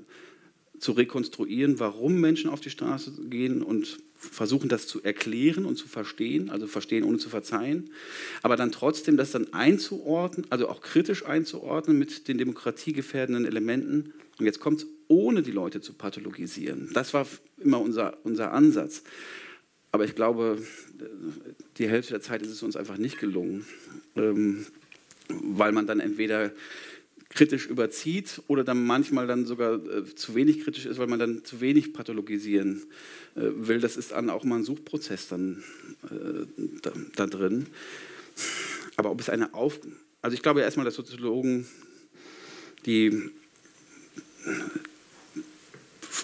[0.81, 5.87] zu rekonstruieren, warum Menschen auf die Straße gehen und versuchen, das zu erklären und zu
[5.87, 7.91] verstehen, also verstehen ohne zu verzeihen,
[8.41, 14.13] aber dann trotzdem das dann einzuordnen, also auch kritisch einzuordnen mit den demokratiegefährdenden Elementen.
[14.39, 16.89] Und jetzt kommt es, ohne die Leute zu pathologisieren.
[16.93, 17.27] Das war
[17.57, 19.03] immer unser, unser Ansatz.
[19.91, 20.61] Aber ich glaube,
[21.77, 23.65] die Hälfte der Zeit ist es uns einfach nicht gelungen,
[24.15, 24.65] ähm,
[25.27, 26.51] weil man dann entweder
[27.29, 31.45] kritisch überzieht oder dann manchmal dann sogar äh, zu wenig kritisch ist, weil man dann
[31.45, 32.83] zu wenig pathologisieren
[33.35, 33.79] äh, will.
[33.79, 35.63] Das ist dann auch mal ein Suchprozess dann
[36.03, 36.45] äh,
[36.81, 37.67] da, da, drin.
[38.97, 39.79] Aber ob es eine Auf...
[40.21, 41.67] Also ich glaube erstmal, dass Soziologen,
[42.85, 43.31] die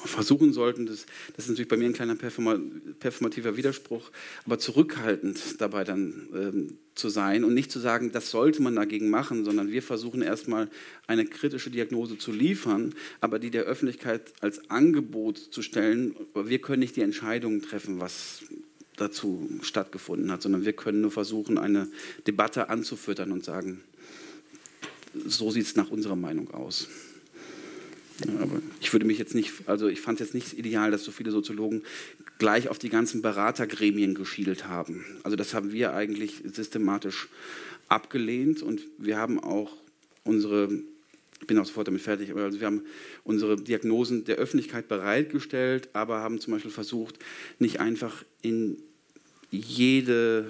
[0.07, 1.05] versuchen sollten, das,
[1.35, 4.11] das ist natürlich bei mir ein kleiner performativer Widerspruch,
[4.45, 9.09] aber zurückhaltend dabei dann ähm, zu sein und nicht zu sagen, das sollte man dagegen
[9.09, 10.69] machen, sondern wir versuchen erstmal
[11.05, 16.15] eine kritische Diagnose zu liefern, aber die der Öffentlichkeit als Angebot zu stellen.
[16.33, 18.43] Wir können nicht die Entscheidungen treffen, was
[18.95, 21.87] dazu stattgefunden hat, sondern wir können nur versuchen, eine
[22.25, 23.81] Debatte anzufüttern und sagen,
[25.25, 26.87] so sieht es nach unserer Meinung aus.
[28.41, 31.11] Aber ich würde mich jetzt nicht, also ich fand es jetzt nicht ideal, dass so
[31.11, 31.84] viele Soziologen
[32.39, 35.05] gleich auf die ganzen Beratergremien geschielt haben.
[35.24, 37.30] Also das haben wir eigentlich systematisch
[37.89, 39.72] abgelehnt und wir haben auch
[40.24, 40.70] unsere,
[41.39, 42.82] ich bin auch sofort damit fertig, aber also wir haben
[43.24, 47.20] unsere Diagnosen der Öffentlichkeit bereitgestellt, aber haben zum Beispiel versucht,
[47.59, 48.78] nicht einfach in
[49.51, 50.47] jede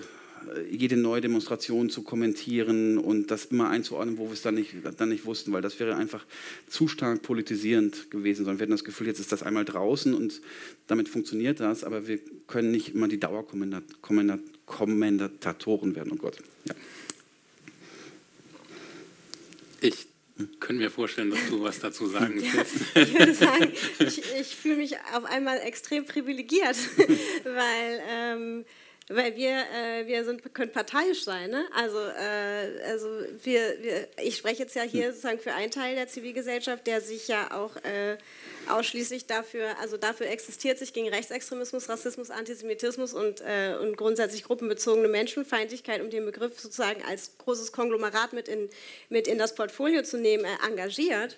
[0.70, 5.08] jede neue Demonstration zu kommentieren und das immer einzuordnen, wo wir es dann nicht, dann
[5.10, 6.26] nicht wussten, weil das wäre einfach
[6.68, 8.46] zu stark politisierend gewesen.
[8.46, 10.42] Sondern wir hatten das Gefühl, jetzt ist das einmal draußen und
[10.88, 16.12] damit funktioniert das, aber wir können nicht immer die Dauerkommentatoren werden.
[16.14, 16.38] Oh Gott.
[16.66, 16.74] Ja.
[19.82, 20.08] Ich
[20.60, 22.96] könnte mir vorstellen, dass du was dazu sagen willst.
[22.96, 26.78] Ja, ich würde sagen, ich, ich fühle mich auf einmal extrem privilegiert,
[27.44, 28.66] weil ähm,
[29.10, 31.50] weil wir, äh, wir sind, können parteiisch sein.
[31.50, 31.66] Ne?
[31.74, 33.08] Also, äh, also
[33.42, 37.28] wir, wir, ich spreche jetzt ja hier sozusagen für einen Teil der Zivilgesellschaft, der sich
[37.30, 38.18] ja auch äh,
[38.70, 45.08] ausschließlich dafür, also dafür existiert, sich gegen Rechtsextremismus, Rassismus, Antisemitismus und, äh, und grundsätzlich gruppenbezogene
[45.08, 48.70] Menschenfeindlichkeit, um den Begriff sozusagen als großes Konglomerat mit in,
[49.10, 51.38] mit in das Portfolio zu nehmen, äh, engagiert.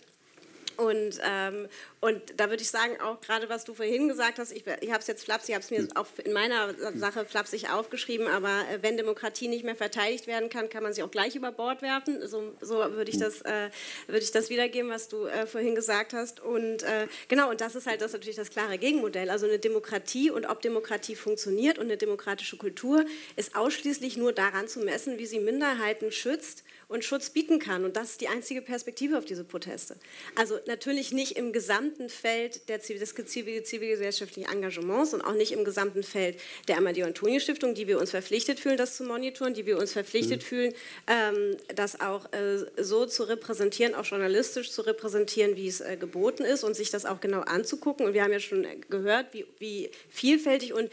[0.79, 1.67] Und, ähm,
[1.99, 5.01] und da würde ich sagen, auch gerade was du vorhin gesagt hast, ich, ich habe
[5.01, 8.81] es jetzt flapsig, ich habe es mir auch in meiner Sache flapsig aufgeschrieben, aber äh,
[8.81, 12.25] wenn Demokratie nicht mehr verteidigt werden kann, kann man sie auch gleich über Bord werfen.
[12.25, 13.69] So, so würde ich, das, äh,
[14.07, 16.39] würd ich das wiedergeben, was du äh, vorhin gesagt hast.
[16.39, 19.29] Und äh, genau, und das ist halt das natürlich das klare Gegenmodell.
[19.29, 23.03] Also eine Demokratie und ob Demokratie funktioniert und eine demokratische Kultur
[23.35, 27.85] ist ausschließlich nur daran zu messen, wie sie Minderheiten schützt und Schutz bieten kann.
[27.85, 29.95] Und das ist die einzige Perspektive auf diese Proteste.
[30.35, 35.63] Also natürlich nicht im gesamten Feld der des zivil zivilgesellschaftlichen Engagements und auch nicht im
[35.63, 39.93] gesamten Feld der Amadeo-Antonio-Stiftung, die wir uns verpflichtet fühlen, das zu monitoren, die wir uns
[39.93, 40.45] verpflichtet mhm.
[40.45, 40.73] fühlen,
[41.07, 46.43] ähm, das auch äh, so zu repräsentieren, auch journalistisch zu repräsentieren, wie es äh, geboten
[46.43, 48.07] ist und sich das auch genau anzugucken.
[48.07, 50.89] Und wir haben ja schon gehört, wie, wie vielfältig und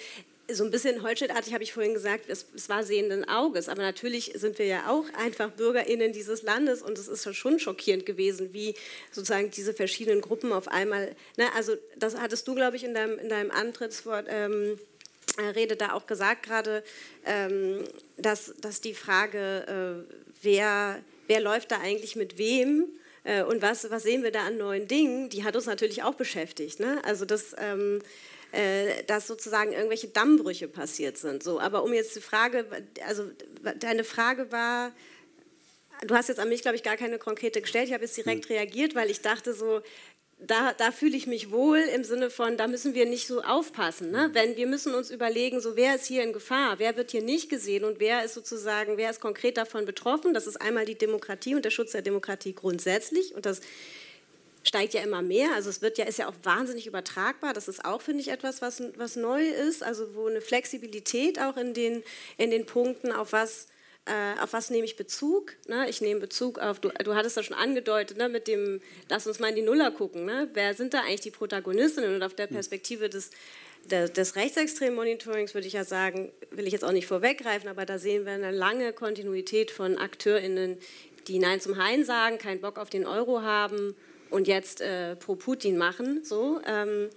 [0.50, 3.68] so ein bisschen Holzschnittartig habe ich vorhin gesagt, es, es, war sehenden Auges.
[3.68, 8.06] Aber natürlich sind wir ja auch einfach BürgerInnen dieses Landes und es ist schon schockierend
[8.06, 8.74] gewesen, wie
[9.10, 11.14] sozusagen diese verschiedenen Gruppen auf einmal.
[11.36, 14.26] Ne, also, das hattest du, glaube ich, in deinem, in deinem Antrittswort.
[14.28, 14.78] Ähm,
[15.38, 16.82] äh, Rede da auch gesagt gerade,
[17.26, 17.84] ähm,
[18.16, 22.86] dass, dass die Frage, äh, wer, wer läuft da eigentlich mit wem
[23.24, 26.14] äh, und was, was sehen wir da an neuen Dingen, die hat uns natürlich auch
[26.14, 26.80] beschäftigt.
[26.80, 27.02] Ne?
[27.04, 28.00] Also das, ähm,
[28.56, 31.42] äh, dass sozusagen irgendwelche Dammbrüche passiert sind.
[31.42, 32.66] So, aber um jetzt die Frage,
[33.06, 33.30] also
[33.78, 34.92] deine Frage war,
[36.06, 37.88] du hast jetzt an mich, glaube ich, gar keine konkrete gestellt.
[37.88, 38.56] Ich habe jetzt direkt hm.
[38.56, 39.82] reagiert, weil ich dachte so,
[40.38, 44.10] da, da fühle ich mich wohl im Sinne von, da müssen wir nicht so aufpassen.
[44.10, 44.30] Ne?
[44.32, 47.48] Wenn wir müssen uns überlegen, so wer ist hier in Gefahr, wer wird hier nicht
[47.48, 50.34] gesehen und wer ist sozusagen, wer ist konkret davon betroffen.
[50.34, 53.60] Das ist einmal die Demokratie und der Schutz der Demokratie grundsätzlich und das
[54.66, 55.52] steigt ja immer mehr.
[55.54, 57.54] Also es wird ja, ist ja auch wahnsinnig übertragbar.
[57.54, 59.82] Das ist auch, finde ich, etwas, was, was neu ist.
[59.82, 62.02] Also wo eine Flexibilität auch in den,
[62.36, 63.68] in den Punkten, auf was,
[64.06, 65.54] äh, auf was nehme ich Bezug.
[65.68, 65.88] Ne?
[65.88, 68.28] Ich nehme Bezug auf, du, du hattest das schon angedeutet, ne?
[68.28, 70.24] mit dem, lass uns mal in die Nuller gucken.
[70.24, 70.50] Ne?
[70.52, 72.16] Wer sind da eigentlich die Protagonistinnen?
[72.16, 73.30] Und auf der Perspektive des,
[73.84, 77.86] des, des rechtsextremen Monitorings würde ich ja sagen, will ich jetzt auch nicht vorweggreifen, aber
[77.86, 80.76] da sehen wir eine lange Kontinuität von AkteurInnen,
[81.28, 83.94] die Nein zum Hein sagen, keinen Bock auf den Euro haben
[84.30, 86.24] und jetzt äh, pro Putin machen.
[86.24, 87.08] So, ähm,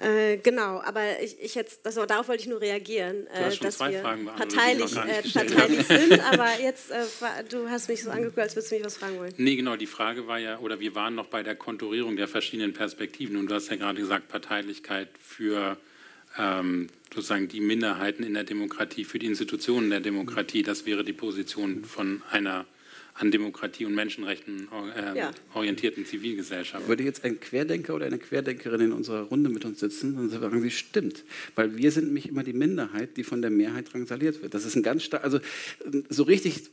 [0.00, 4.00] Äh, genau, aber ich, ich jetzt, das, darauf wollte ich nur reagieren, äh, dass wir
[4.00, 7.04] parteilich, äh, parteilich sind, aber jetzt, äh,
[7.50, 9.34] du hast mich so angeguckt, als würdest du mich was fragen wollen.
[9.38, 12.74] Nee, genau, die Frage war ja, oder wir waren noch bei der Konturierung der verschiedenen
[12.74, 15.76] Perspektiven und du hast ja gerade gesagt, Parteilichkeit für
[16.38, 21.12] ähm, sozusagen die Minderheiten in der Demokratie, für die Institutionen der Demokratie, das wäre die
[21.12, 22.66] Position von einer
[23.18, 25.30] an Demokratie und Menschenrechten äh, ja.
[25.54, 26.86] orientierten Zivilgesellschaft.
[26.88, 30.62] Würde jetzt ein Querdenker oder eine Querdenkerin in unserer Runde mit uns sitzen, dann sagen
[30.62, 31.24] sie, stimmt.
[31.54, 34.54] Weil wir sind nämlich immer die Minderheit, die von der Mehrheit drangsaliert wird.
[34.54, 35.40] Das ist ein ganz stark, also
[36.08, 36.70] so richtig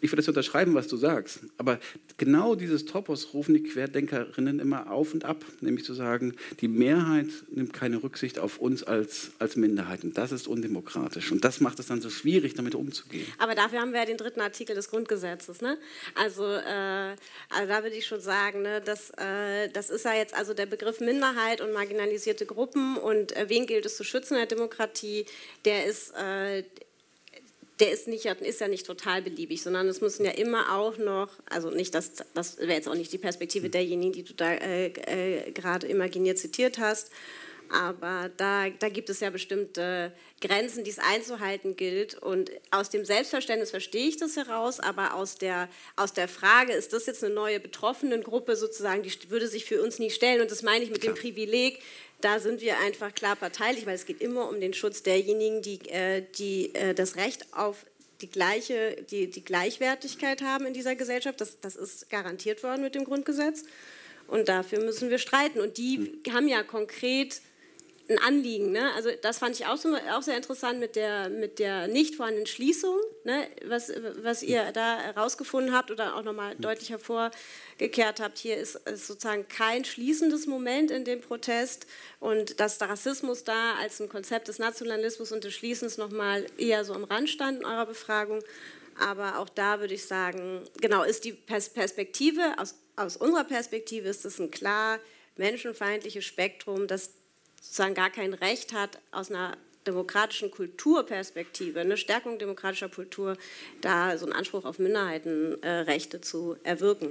[0.00, 1.40] ich würde das unterschreiben, was du sagst.
[1.58, 1.78] Aber
[2.16, 7.28] genau dieses Topos rufen die Querdenkerinnen immer auf und ab, nämlich zu sagen, die Mehrheit
[7.50, 10.12] nimmt keine Rücksicht auf uns als, als Minderheiten.
[10.14, 11.32] Das ist undemokratisch.
[11.32, 13.26] Und das macht es dann so schwierig, damit umzugehen.
[13.38, 15.60] Aber dafür haben wir ja den dritten Artikel des Grundgesetzes.
[15.60, 15.78] Ne?
[16.14, 17.16] Also, äh,
[17.50, 20.66] also da würde ich schon sagen, ne, dass, äh, das ist ja jetzt also der
[20.66, 25.26] Begriff Minderheit und marginalisierte Gruppen und äh, wen gilt es zu schützen in der Demokratie,
[25.64, 26.64] der ist äh,
[27.80, 31.30] der ist, nicht, ist ja nicht total beliebig, sondern es müssen ja immer auch noch,
[31.48, 34.86] also nicht, das, das wäre jetzt auch nicht die Perspektive derjenigen, die du da äh,
[34.86, 37.10] äh, gerade imaginiert zitiert hast,
[37.70, 42.14] aber da, da gibt es ja bestimmte Grenzen, die es einzuhalten gilt.
[42.14, 46.92] Und aus dem Selbstverständnis verstehe ich das heraus, aber aus der, aus der Frage, ist
[46.92, 50.40] das jetzt eine neue Betroffenengruppe sozusagen, die würde sich für uns nie stellen.
[50.40, 51.14] Und das meine ich mit Klar.
[51.14, 51.80] dem Privileg,
[52.20, 55.78] da sind wir einfach klar parteilich, weil es geht immer um den Schutz derjenigen, die,
[55.88, 57.86] äh, die äh, das Recht auf
[58.20, 61.40] die, gleiche, die, die Gleichwertigkeit haben in dieser Gesellschaft.
[61.40, 63.64] Das, das ist garantiert worden mit dem Grundgesetz.
[64.26, 65.60] Und dafür müssen wir streiten.
[65.60, 66.34] Und die hm.
[66.34, 67.40] haben ja konkret
[68.10, 68.72] ein Anliegen.
[68.72, 68.92] Ne?
[68.94, 72.46] Also das fand ich auch, so, auch sehr interessant mit der, mit der nicht vorhandenen
[72.46, 73.46] Schließung, ne?
[73.64, 73.92] was,
[74.22, 78.38] was ihr da herausgefunden habt oder auch nochmal deutlich hervorgekehrt habt.
[78.38, 81.86] Hier ist, ist sozusagen kein schließendes Moment in dem Protest
[82.18, 86.84] und dass der Rassismus da als ein Konzept des Nationalismus und des Schließens nochmal eher
[86.84, 88.42] so am Rand stand in eurer Befragung.
[88.98, 94.24] Aber auch da würde ich sagen, genau, ist die Perspektive, aus, aus unserer Perspektive ist
[94.24, 94.98] es ein klar
[95.36, 97.14] menschenfeindliches Spektrum, das
[97.60, 99.56] sozusagen gar kein Recht hat, aus einer
[99.86, 103.36] demokratischen Kulturperspektive, eine Stärkung demokratischer Kultur,
[103.80, 107.10] da so einen Anspruch auf Minderheitenrechte zu erwirken.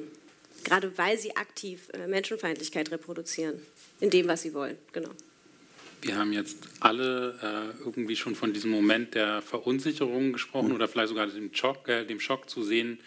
[0.64, 3.62] Gerade weil sie aktiv äh, Menschenfeindlichkeit reproduzieren,
[4.00, 4.78] in dem, was sie wollen.
[4.92, 5.10] Genau.
[6.02, 11.10] Wir haben jetzt alle äh, irgendwie schon von diesem Moment der Verunsicherung gesprochen oder vielleicht
[11.10, 13.00] sogar dem Schock, äh, dem Schock zu sehen,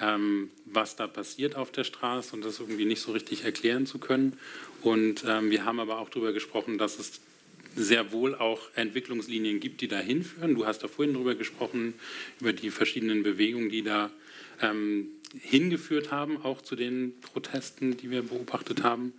[0.00, 3.98] ähm, was da passiert auf der Straße und das irgendwie nicht so richtig erklären zu
[3.98, 4.38] können.
[4.82, 7.20] Und ähm, wir haben aber auch darüber gesprochen, dass es
[7.74, 10.54] sehr wohl auch Entwicklungslinien gibt, die da hinführen.
[10.54, 11.94] Du hast da vorhin darüber gesprochen,
[12.40, 14.10] über die verschiedenen Bewegungen, die da
[14.60, 15.08] ähm,
[15.40, 19.14] hingeführt haben, auch zu den Protesten, die wir beobachtet haben.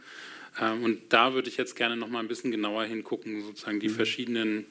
[0.59, 3.89] Ähm, und da würde ich jetzt gerne noch mal ein bisschen genauer hingucken, sozusagen die
[3.89, 3.95] mhm.
[3.95, 4.65] verschiedenen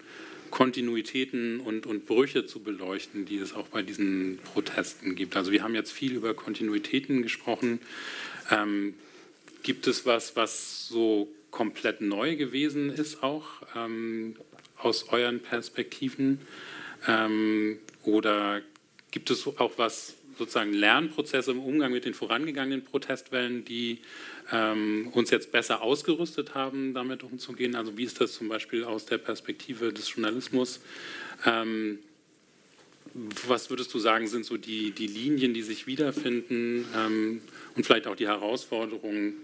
[0.52, 5.34] Kontinuitäten und, und Brüche zu beleuchten, die es auch bei diesen Protesten gibt.
[5.34, 7.80] Also wir haben jetzt viel über Kontinuitäten gesprochen.
[8.50, 8.94] Ähm,
[9.62, 14.36] gibt es was, was so komplett neu gewesen ist, auch ähm,
[14.76, 16.40] aus euren Perspektiven?
[17.08, 18.60] Ähm, oder
[19.10, 24.00] gibt es auch was, sozusagen Lernprozesse im Umgang mit den vorangegangenen Protestwellen, die
[24.50, 27.74] ähm, uns jetzt besser ausgerüstet haben, damit umzugehen.
[27.74, 30.80] Also wie ist das zum Beispiel aus der Perspektive des Journalismus?
[31.44, 31.98] Ähm,
[33.46, 37.42] was würdest du sagen, sind so die, die Linien, die sich wiederfinden ähm,
[37.76, 39.34] und vielleicht auch die Herausforderungen,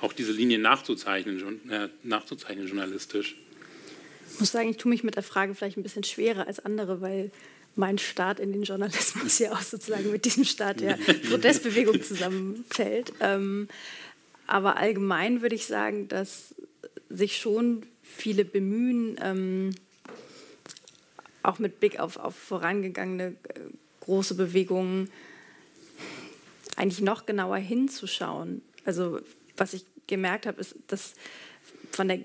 [0.00, 3.36] auch diese Linien nachzuzeichnen, äh, nachzuzeichnen journalistisch?
[4.32, 7.00] Ich muss sagen, ich tue mich mit der Frage vielleicht ein bisschen schwerer als andere,
[7.00, 7.30] weil
[7.74, 10.98] mein Start in den Journalismus ja auch sozusagen mit diesem Start der
[11.30, 13.12] Protestbewegung zusammenfällt.
[13.20, 13.68] Ähm,
[14.48, 16.54] aber allgemein würde ich sagen, dass
[17.08, 19.74] sich schon viele bemühen, ähm,
[21.42, 23.60] auch mit Blick auf, auf vorangegangene äh,
[24.00, 25.10] große Bewegungen,
[26.76, 28.62] eigentlich noch genauer hinzuschauen.
[28.84, 29.20] Also
[29.56, 31.14] was ich gemerkt habe, ist, dass
[31.90, 32.20] von der,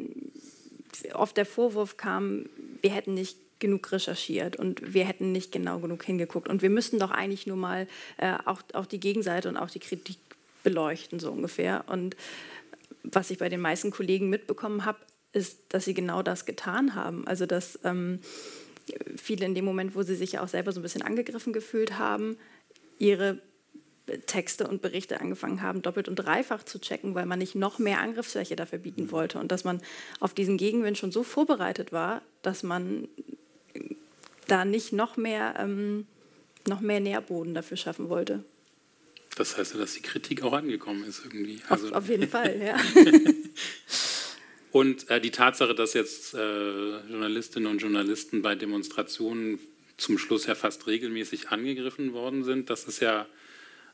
[1.13, 2.45] oft der Vorwurf kam,
[2.81, 6.47] wir hätten nicht genug recherchiert und wir hätten nicht genau genug hingeguckt.
[6.47, 9.79] Und wir müssten doch eigentlich nur mal äh, auch, auch die Gegenseite und auch die
[9.79, 10.17] Kritik
[10.63, 11.85] beleuchten, so ungefähr.
[11.87, 12.15] Und
[13.03, 14.99] was ich bei den meisten Kollegen mitbekommen habe,
[15.33, 17.27] ist, dass sie genau das getan haben.
[17.27, 18.19] Also dass ähm,
[19.15, 22.37] viele in dem Moment, wo sie sich auch selber so ein bisschen angegriffen gefühlt haben,
[22.99, 23.39] ihre
[24.25, 27.99] Texte und Berichte angefangen haben, doppelt und dreifach zu checken, weil man nicht noch mehr
[27.99, 29.81] Angriffsfläche dafür bieten wollte und dass man
[30.19, 33.07] auf diesen Gegenwind schon so vorbereitet war, dass man
[34.47, 36.05] da nicht noch mehr, ähm,
[36.67, 38.43] noch mehr Nährboden dafür schaffen wollte.
[39.35, 41.59] Das heißt ja, dass die Kritik auch angekommen ist irgendwie.
[41.69, 42.77] Also auf, auf jeden Fall, ja.
[44.71, 49.59] Und äh, die Tatsache, dass jetzt äh, Journalistinnen und Journalisten bei Demonstrationen
[49.97, 53.27] zum Schluss ja fast regelmäßig angegriffen worden sind, das ist ja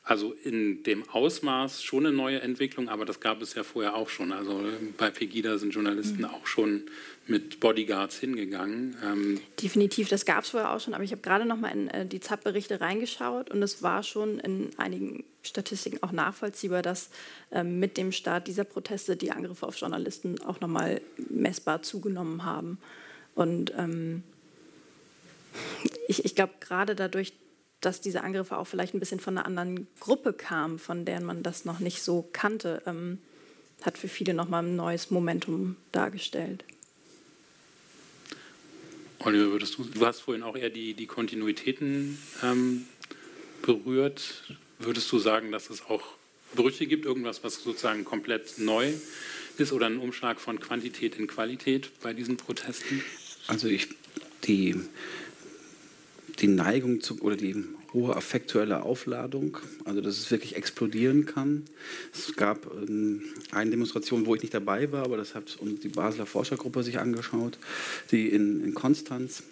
[0.02, 4.08] also in dem Ausmaß schon eine neue Entwicklung, aber das gab es ja vorher auch
[4.08, 4.32] schon.
[4.32, 4.62] Also
[4.96, 6.24] bei Pegida sind Journalisten mhm.
[6.24, 6.84] auch schon
[7.26, 8.96] mit Bodyguards hingegangen.
[9.04, 11.88] Ähm Definitiv, das gab es vorher auch schon, aber ich habe gerade noch mal in
[11.88, 17.10] äh, die ZAP-Berichte reingeschaut und es war schon in einigen Statistiken auch nachvollziehbar, dass
[17.52, 22.44] ähm, mit dem Start dieser Proteste die Angriffe auf Journalisten auch noch mal messbar zugenommen
[22.44, 22.78] haben.
[23.34, 24.22] Und ähm,
[26.08, 27.32] ich, ich glaube, gerade dadurch,
[27.80, 31.42] dass diese Angriffe auch vielleicht ein bisschen von einer anderen Gruppe kamen, von der man
[31.42, 33.18] das noch nicht so kannte, ähm,
[33.82, 36.64] hat für viele nochmal ein neues Momentum dargestellt.
[39.20, 42.86] Oliver, würdest du, du hast vorhin auch eher die, die Kontinuitäten ähm,
[43.62, 44.56] berührt.
[44.78, 46.02] Würdest du sagen, dass es auch
[46.54, 48.92] Brüche gibt, irgendwas, was sozusagen komplett neu
[49.58, 53.02] ist oder ein Umschlag von Quantität in Qualität bei diesen Protesten?
[53.46, 53.88] Also ich,
[54.44, 54.76] die,
[56.40, 61.64] die Neigung zu, oder die hohe affektuelle Aufladung, also dass es wirklich explodieren kann.
[62.14, 66.26] Es gab ähm, eine Demonstration, wo ich nicht dabei war, aber das hat die Basler
[66.26, 67.58] Forschergruppe sich angeschaut,
[68.10, 69.42] die in, in Konstanz.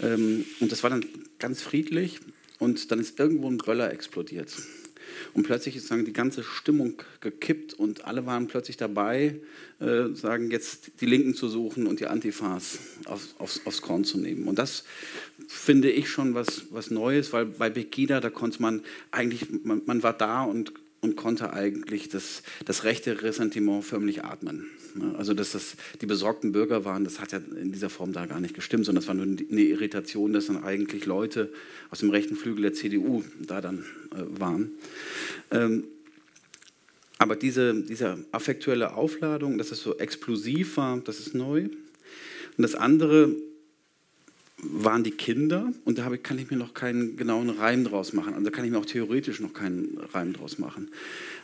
[0.00, 1.04] Ähm, und das war dann
[1.38, 2.20] ganz friedlich
[2.58, 4.52] und dann ist irgendwo ein Böller explodiert.
[5.34, 9.40] Und plötzlich ist sagen, die ganze Stimmung gekippt und alle waren plötzlich dabei,
[9.80, 14.18] äh, sagen jetzt die Linken zu suchen und die Antifas auf, aufs, aufs Korn zu
[14.18, 14.48] nehmen.
[14.48, 14.84] Und das
[15.48, 20.02] finde ich schon was, was Neues, weil bei Begida, da konnte man eigentlich, man, man
[20.02, 24.70] war da und und konnte eigentlich das, das rechte Ressentiment förmlich atmen.
[25.18, 28.40] Also, dass das die besorgten Bürger waren, das hat ja in dieser Form da gar
[28.40, 31.52] nicht gestimmt, sondern es war nur eine Irritation, dass dann eigentlich Leute
[31.90, 33.84] aus dem rechten Flügel der CDU da dann
[34.14, 34.70] äh, waren.
[35.50, 35.84] Ähm,
[37.18, 41.62] aber diese, diese affektuelle Aufladung, dass es so explosiv war, das ist neu.
[42.56, 43.34] Und das andere,
[44.62, 48.34] waren die Kinder und da kann ich mir noch keinen genauen Reim draus machen.
[48.34, 50.88] Also kann ich mir auch theoretisch noch keinen Reim draus machen.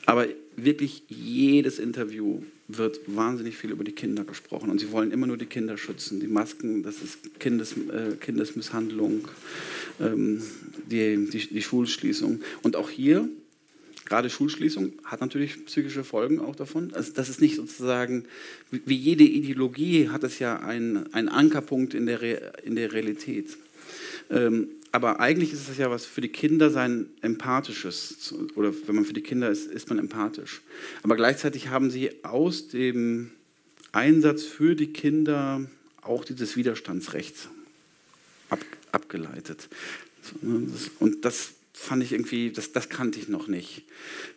[0.07, 5.27] Aber wirklich jedes Interview wird wahnsinnig viel über die Kinder gesprochen und sie wollen immer
[5.27, 6.21] nur die Kinder schützen.
[6.21, 9.27] Die Masken, das ist Kindes, äh, Kindesmisshandlung,
[10.01, 10.41] ähm,
[10.91, 12.41] die, die, die Schulschließung.
[12.63, 13.29] Und auch hier
[14.09, 16.93] gerade Schulschließung hat natürlich psychische Folgen auch davon.
[16.95, 18.25] Also das ist nicht sozusagen,
[18.71, 23.57] wie jede Ideologie hat es ja einen, einen Ankerpunkt in der, Re in der Realität.
[24.31, 29.05] Ähm, aber eigentlich ist es ja was für die Kinder sein empathisches, oder wenn man
[29.05, 30.63] für die Kinder ist, ist man empathisch.
[31.03, 33.31] Aber gleichzeitig haben sie aus dem
[33.93, 35.69] Einsatz für die Kinder
[36.01, 37.49] auch dieses Widerstandsrecht
[38.49, 39.69] ab, abgeleitet.
[40.99, 43.85] Und das fand ich irgendwie, das, das kannte ich noch nicht.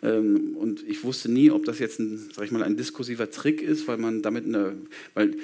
[0.03, 3.61] Ähm, und ich wusste nie, ob das jetzt ein, sag ich mal, ein diskursiver Trick
[3.61, 4.77] ist, weil man damit eine,
[5.15, 5.35] weil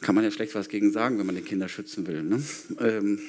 [0.00, 2.22] kann man ja schlecht was gegen sagen, wenn man die Kinder schützen will.
[2.22, 2.42] Ne?
[2.80, 3.20] Ähm,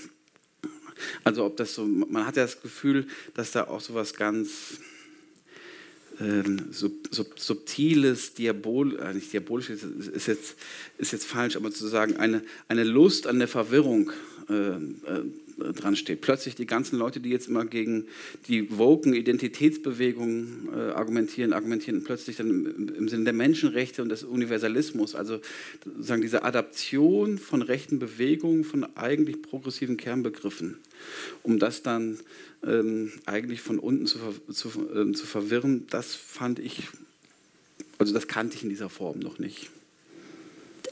[1.26, 4.80] also ob das so, man hat ja das Gefühl, dass da auch so was ganz
[6.22, 10.55] ähm, sub, sub, subtiles, diabol, äh, nicht diabolisches, ist jetzt,
[10.97, 14.12] ist jetzt falsch, aber zu sagen, eine, eine Lust an der Verwirrung
[14.49, 14.80] äh, äh,
[15.74, 16.22] dran steht.
[16.22, 18.07] Plötzlich die ganzen Leute, die jetzt immer gegen
[18.47, 24.24] die woken Identitätsbewegungen äh, argumentieren, argumentieren plötzlich dann im, im, Sinne der Menschenrechte und des
[24.24, 25.39] Universalismus, also
[25.86, 30.78] sozusagen diese Adaption von rechten Bewegungen, von eigentlich progressiven Kernbegriffen,
[31.43, 32.20] um das dann
[32.64, 34.20] ähm, eigentlich von unten zu,
[34.51, 36.88] zu, äh, zu verwirren, das fand ich,
[37.97, 39.70] also das kannte ich in dieser Form noch nicht.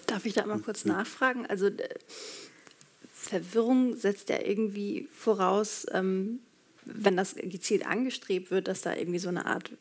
[0.07, 1.45] Darf ich da mal kurz nachfragen?
[1.45, 1.69] Also
[3.21, 6.39] Verwirrung setzt ja irgendwie voraus, ähm,
[6.85, 9.71] wenn das gezielt angestrebt wird, dass da irgendwie so eine Art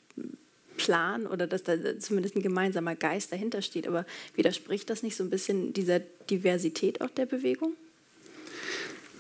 [0.76, 3.86] Plan oder dass da zumindest ein gemeinsamer Geist dahinter steht.
[3.86, 7.74] Aber widerspricht das nicht so ein bisschen dieser Diversität auch der Bewegung?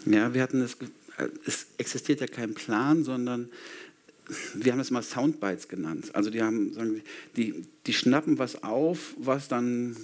[0.04, 0.76] Ja, wir hatten das,
[1.46, 3.50] es existiert ja kein Plan, sondern
[4.54, 6.14] wir haben das mal Soundbites genannt.
[6.14, 7.02] Also die haben, sagen,
[7.36, 9.96] die, die schnappen was auf, was dann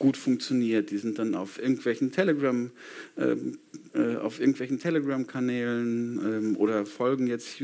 [0.00, 0.90] gut funktioniert.
[0.90, 2.72] Die sind dann auf irgendwelchen Telegram,
[3.16, 3.58] ähm,
[3.94, 7.62] äh, auf irgendwelchen Telegram-Kanälen ähm, oder folgen jetzt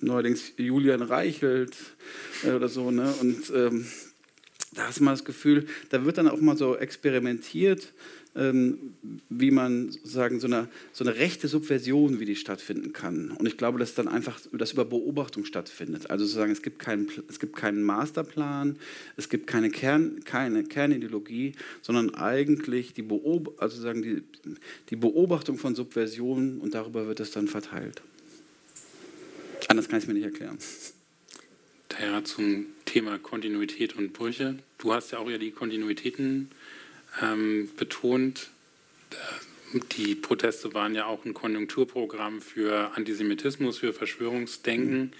[0.00, 1.76] neuerdings Julian Reichelt
[2.44, 2.92] äh, oder so.
[2.92, 3.12] Ne?
[3.20, 3.86] Und ähm,
[4.74, 7.92] da hast du mal das Gefühl, da wird dann auch mal so experimentiert
[8.38, 13.32] wie man sagen, so eine, so eine rechte Subversion, wie die stattfinden kann.
[13.32, 16.08] Und ich glaube, dass dann einfach das über Beobachtung stattfindet.
[16.08, 18.76] Also sozusagen, es gibt keinen, es gibt keinen Masterplan,
[19.16, 24.22] es gibt keine, Kern, keine Kernideologie, sondern eigentlich die, Beob also sagen, die,
[24.90, 28.02] die Beobachtung von Subversionen und darüber wird es dann verteilt.
[29.66, 30.58] Anders kann ich es mir nicht erklären.
[31.88, 34.58] daher zum Thema Kontinuität und Brüche.
[34.78, 36.50] Du hast ja auch ja die Kontinuitäten
[37.22, 38.50] ähm, betont.
[39.96, 45.12] Die Proteste waren ja auch ein Konjunkturprogramm für Antisemitismus, für Verschwörungsdenken.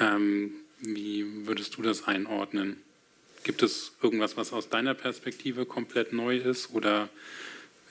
[0.00, 2.76] Ähm, wie würdest du das einordnen?
[3.44, 7.08] Gibt es irgendwas, was aus deiner Perspektive komplett neu ist oder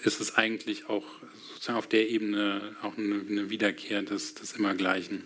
[0.04, 1.06] ist es eigentlich auch
[1.54, 5.24] sozusagen auf der Ebene auch eine, eine Wiederkehr des, des Immergleichen?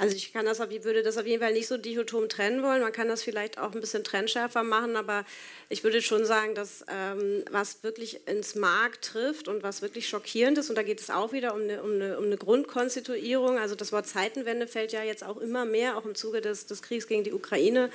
[0.00, 2.80] Also ich kann das, ich würde das auf jeden Fall nicht so dichotom trennen wollen.
[2.80, 5.26] Man kann das vielleicht auch ein bisschen trennschärfer machen, aber
[5.68, 10.56] ich würde schon sagen, dass ähm, was wirklich ins Mark trifft und was wirklich schockierend
[10.56, 13.74] ist, und da geht es auch wieder um eine, um eine, um eine Grundkonstituierung, also
[13.74, 17.06] das Wort Zeitenwende fällt ja jetzt auch immer mehr, auch im Zuge des, des Kriegs
[17.06, 17.90] gegen die Ukraine.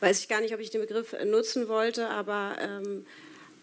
[0.00, 3.06] Weiß ich gar nicht, ob ich den Begriff nutzen wollte, aber ähm,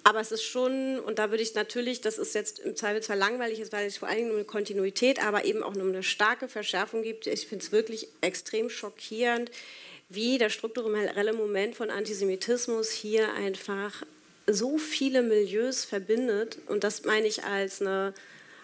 [0.04, 3.64] aber es ist schon, und da würde ich natürlich, das ist jetzt im Zweifelsfall langweilig,
[3.72, 7.04] weil es vor allen Dingen um eine Kontinuität, aber eben auch um eine starke Verschärfung
[7.04, 7.26] gibt.
[7.28, 9.50] Ich finde es wirklich extrem schockierend,
[10.10, 14.04] wie der strukturelle Moment von Antisemitismus hier einfach
[14.46, 16.58] so viele Milieus verbindet.
[16.68, 18.14] Und das meine ich als eine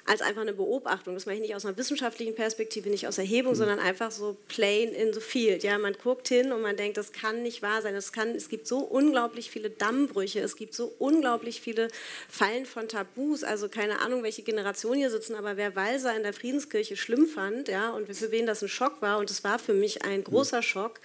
[0.09, 1.13] als einfach eine Beobachtung.
[1.13, 3.57] Das mache ich nicht aus einer wissenschaftlichen Perspektive, nicht aus Erhebung, mhm.
[3.57, 5.63] sondern einfach so plain in the field.
[5.63, 7.93] Ja, man guckt hin und man denkt, das kann nicht wahr sein.
[7.93, 11.89] Das kann, es gibt so unglaublich viele Dammbrüche, es gibt so unglaublich viele
[12.27, 13.43] Fallen von Tabus.
[13.43, 17.67] Also keine Ahnung, welche Generation hier sitzen, aber wer Walser in der Friedenskirche schlimm fand,
[17.67, 20.63] ja, und für wen das ein Schock war, und es war für mich ein großer
[20.63, 20.99] Schock,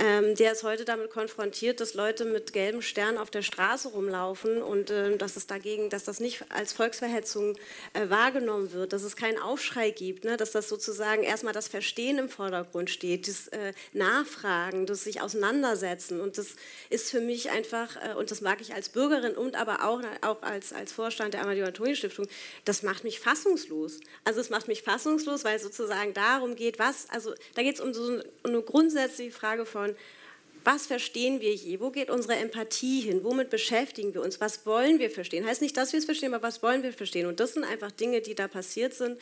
[0.00, 4.62] ähm, der ist heute damit konfrontiert, dass Leute mit gelben Sternen auf der Straße rumlaufen
[4.62, 7.58] und äh, dass es dagegen, dass das nicht als Volksverhetzung
[7.92, 10.38] äh, wahrgenommen wird, dass es keinen Aufschrei gibt, ne?
[10.38, 16.22] dass das sozusagen erstmal das Verstehen im Vordergrund steht, das äh, Nachfragen, das sich auseinandersetzen
[16.22, 16.56] und das
[16.88, 20.42] ist für mich einfach, äh, und das mag ich als Bürgerin und aber auch, auch
[20.42, 22.26] als, als Vorstand der Amadeo-Antonio-Stiftung,
[22.64, 24.00] das macht mich fassungslos.
[24.24, 27.80] Also es macht mich fassungslos, weil es sozusagen darum geht, was, also da geht es
[27.82, 30.20] um so eine grundsätzliche Frage von schauen,
[30.64, 31.80] was verstehen wir je?
[31.80, 33.24] Wo geht unsere Empathie hin?
[33.24, 34.40] Womit beschäftigen wir uns?
[34.40, 35.46] Was wollen wir verstehen?
[35.46, 37.26] Heißt nicht, dass wir es verstehen, aber was wollen wir verstehen?
[37.26, 39.18] Und das sind einfach Dinge, die da passiert sind,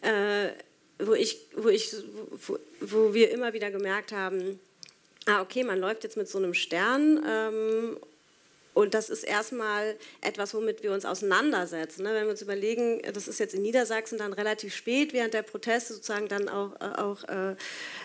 [0.00, 0.48] äh,
[0.98, 1.94] wo, ich, wo, ich,
[2.46, 4.58] wo, wo, wir immer wieder gemerkt haben,
[5.26, 7.96] ah, okay, man läuft jetzt mit so einem Stern ähm,
[8.74, 12.04] und das ist erstmal etwas, womit wir uns auseinandersetzen.
[12.04, 12.14] Ne?
[12.14, 15.92] Wenn wir uns überlegen, das ist jetzt in Niedersachsen dann relativ spät während der Proteste
[15.94, 17.56] sozusagen dann auch, äh, auch äh,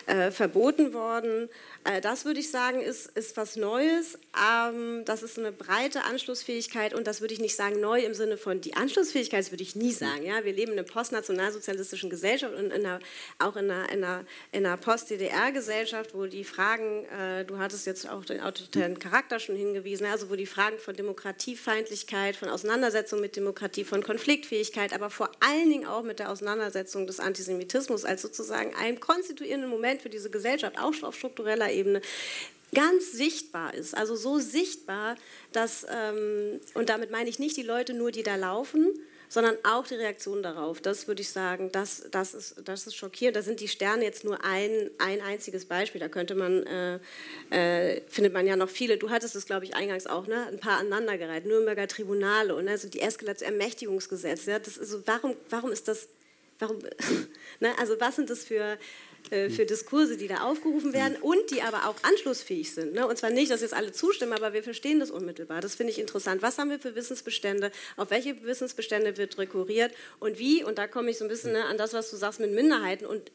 [0.06, 1.48] äh, verboten worden.
[1.88, 4.18] Äh, das würde ich sagen, ist, ist was Neues.
[4.36, 8.36] Ähm, das ist eine breite Anschlussfähigkeit und das würde ich nicht sagen neu im Sinne
[8.36, 10.24] von die Anschlussfähigkeit, das würde ich nie sagen.
[10.24, 10.44] Ja?
[10.44, 13.00] Wir leben in einer postnationalsozialistischen Gesellschaft und in einer,
[13.38, 18.08] auch in einer, in einer, in einer Post-DDR-Gesellschaft, wo die Fragen, äh, du hattest jetzt
[18.08, 23.36] auch den autoritären Charakter schon hingewiesen, also wo die Fragen von Demokratiefeindlichkeit, von Auseinandersetzung mit
[23.36, 28.74] Demokratie, von Konfliktfähigkeit, aber vor allen Dingen auch mit der Auseinandersetzung des Antisemitismus als sozusagen
[28.74, 31.77] einem konstituierenden Moment für diese Gesellschaft, auch auf struktureller Ebene,
[32.74, 33.96] ganz sichtbar ist.
[33.96, 35.16] Also so sichtbar,
[35.52, 38.92] dass, ähm, und damit meine ich nicht die Leute nur, die da laufen,
[39.28, 40.80] sondern auch die Reaktion darauf.
[40.80, 43.36] Das würde ich sagen, das, das, ist, das ist schockierend.
[43.36, 46.00] Da sind die Sterne jetzt nur ein, ein einziges Beispiel.
[46.00, 46.98] Da könnte man, äh,
[47.50, 48.96] äh, findet man ja noch viele.
[48.96, 50.46] Du hattest es, glaube ich, eingangs auch, ne?
[50.46, 51.44] ein paar aneinandergereiht.
[51.44, 54.50] Nürnberger Tribunale und also die Eskalation-Ermächtigungsgesetze.
[54.52, 54.58] Ja?
[54.58, 56.08] Das ist so, warum, warum ist das,
[56.58, 56.78] warum,
[57.60, 57.74] ne?
[57.78, 58.78] also was sind das für
[59.30, 62.94] äh, für Diskurse, die da aufgerufen werden und die aber auch anschlussfähig sind.
[62.94, 63.06] Ne?
[63.06, 65.60] Und zwar nicht, dass jetzt alle zustimmen, aber wir verstehen das unmittelbar.
[65.60, 66.42] Das finde ich interessant.
[66.42, 67.70] Was haben wir für Wissensbestände?
[67.96, 69.92] Auf welche Wissensbestände wird rekurriert?
[70.20, 72.40] Und wie, und da komme ich so ein bisschen ne, an das, was du sagst
[72.40, 73.30] mit Minderheiten und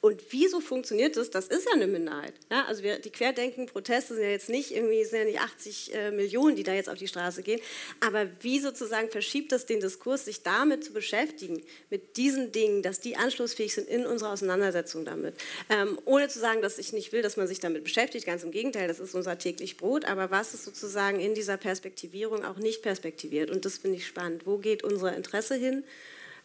[0.00, 1.30] und wieso funktioniert das?
[1.30, 2.34] Das ist ja eine Minderheit.
[2.52, 6.10] Ja, also wir, die Querdenken-Proteste sind ja jetzt nicht irgendwie sind ja nicht 80 äh,
[6.12, 7.60] Millionen, die da jetzt auf die Straße gehen.
[7.98, 13.00] Aber wie sozusagen verschiebt das den Diskurs, sich damit zu beschäftigen, mit diesen Dingen, dass
[13.00, 15.34] die anschlussfähig sind in unserer Auseinandersetzung damit?
[15.68, 18.24] Ähm, ohne zu sagen, dass ich nicht will, dass man sich damit beschäftigt.
[18.24, 20.04] Ganz im Gegenteil, das ist unser täglich Brot.
[20.04, 23.50] Aber was ist sozusagen in dieser Perspektivierung auch nicht perspektiviert?
[23.50, 24.46] Und das finde ich spannend.
[24.46, 25.82] Wo geht unser Interesse hin?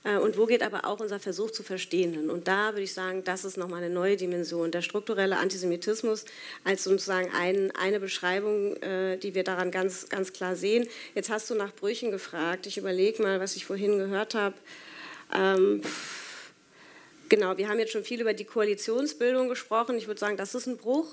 [0.03, 2.29] Äh, und wo geht aber auch unser Versuch zu verstehen hin?
[2.29, 4.71] Und da würde ich sagen, das ist nochmal eine neue Dimension.
[4.71, 6.25] Der strukturelle Antisemitismus
[6.63, 10.87] als sozusagen ein, eine Beschreibung, äh, die wir daran ganz, ganz klar sehen.
[11.15, 12.67] Jetzt hast du nach Brüchen gefragt.
[12.67, 14.55] Ich überlege mal, was ich vorhin gehört habe.
[15.33, 15.81] Ähm,
[17.29, 19.97] genau, wir haben jetzt schon viel über die Koalitionsbildung gesprochen.
[19.97, 21.07] Ich würde sagen, das ist ein Bruch.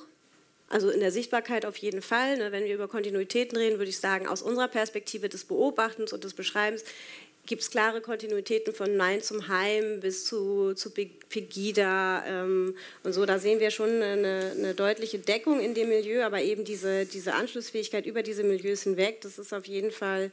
[0.69, 2.39] Also in der Sichtbarkeit auf jeden Fall.
[2.39, 2.53] Ne?
[2.53, 6.35] Wenn wir über Kontinuitäten reden, würde ich sagen, aus unserer Perspektive des Beobachtens und des
[6.35, 6.85] Beschreibens
[7.51, 13.27] gibt es klare Kontinuitäten von Nein zum Heim bis zu, zu Pegida ähm, und so.
[13.27, 17.35] Da sehen wir schon eine, eine, deutliche Deckung in dem Milieu, aber eben diese, diese
[17.35, 20.31] Anschlussfähigkeit über diese Milieus hinweg, das ist auf jeden Fall,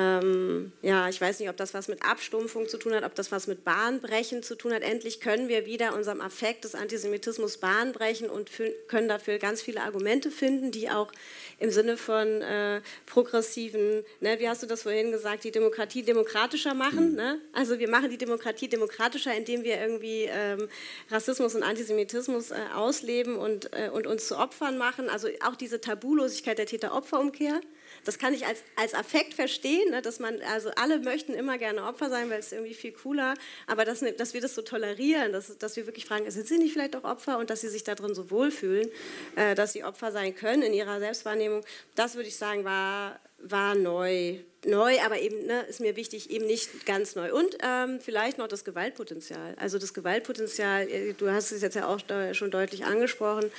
[0.00, 3.30] ähm, ja, ich weiß nicht, ob das was mit Abstumpfung zu tun hat, ob das
[3.32, 4.82] was mit Bahnbrechen zu tun hat.
[4.82, 8.50] Endlich können wir wieder unserem Affekt des Antisemitismus Bahn brechen und
[8.88, 11.12] können dafür ganz viele Argumente finden, die auch
[11.58, 16.74] im Sinne von äh, progressiven, ne, wie hast du das vorhin gesagt, die Demokratie demokratischer
[16.74, 17.10] machen.
[17.10, 17.16] Mhm.
[17.16, 17.40] Ne?
[17.52, 20.68] Also wir machen die Demokratie demokratischer, indem wir irgendwie ähm,
[21.10, 25.10] Rassismus und Antisemitismus äh, ausleben und, äh, und uns zu Opfern machen.
[25.10, 27.60] Also auch diese Tabulosigkeit der Täter-Opfer-Umkehr.
[28.04, 31.84] Das kann ich als, als Affekt verstehen, ne, dass man, also alle möchten immer gerne
[31.84, 33.34] Opfer sein, weil es irgendwie viel cooler,
[33.66, 36.72] aber dass, dass wir das so tolerieren, dass, dass wir wirklich fragen, sind sie nicht
[36.72, 38.88] vielleicht auch Opfer und dass sie sich darin so wohlfühlen,
[39.36, 41.64] äh, dass sie Opfer sein können in ihrer Selbstwahrnehmung,
[41.94, 44.38] das würde ich sagen, war, war neu.
[44.66, 47.32] Neu, aber eben ne, ist mir wichtig, eben nicht ganz neu.
[47.32, 49.54] Und ähm, vielleicht noch das Gewaltpotenzial.
[49.58, 52.00] Also das Gewaltpotenzial, äh, du hast es jetzt ja auch
[52.34, 53.50] schon deutlich angesprochen,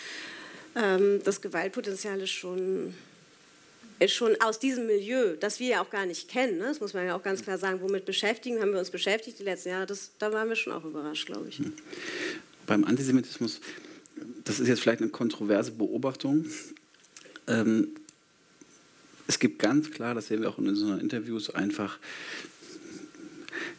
[0.76, 2.94] ähm, das Gewaltpotenzial ist schon
[4.08, 6.66] schon aus diesem Milieu, das wir ja auch gar nicht kennen, ne?
[6.66, 9.44] das muss man ja auch ganz klar sagen, womit beschäftigen, haben wir uns beschäftigt die
[9.44, 11.60] letzten Jahre, das, da waren wir schon auch überrascht, glaube ich.
[11.60, 11.74] Hm.
[12.66, 13.62] Beim Antisemitismus,
[14.44, 16.46] das ist jetzt vielleicht eine kontroverse Beobachtung,
[17.48, 17.90] ähm,
[19.28, 22.00] es gibt ganz klar, das sehen wir auch in unseren Interviews, einfach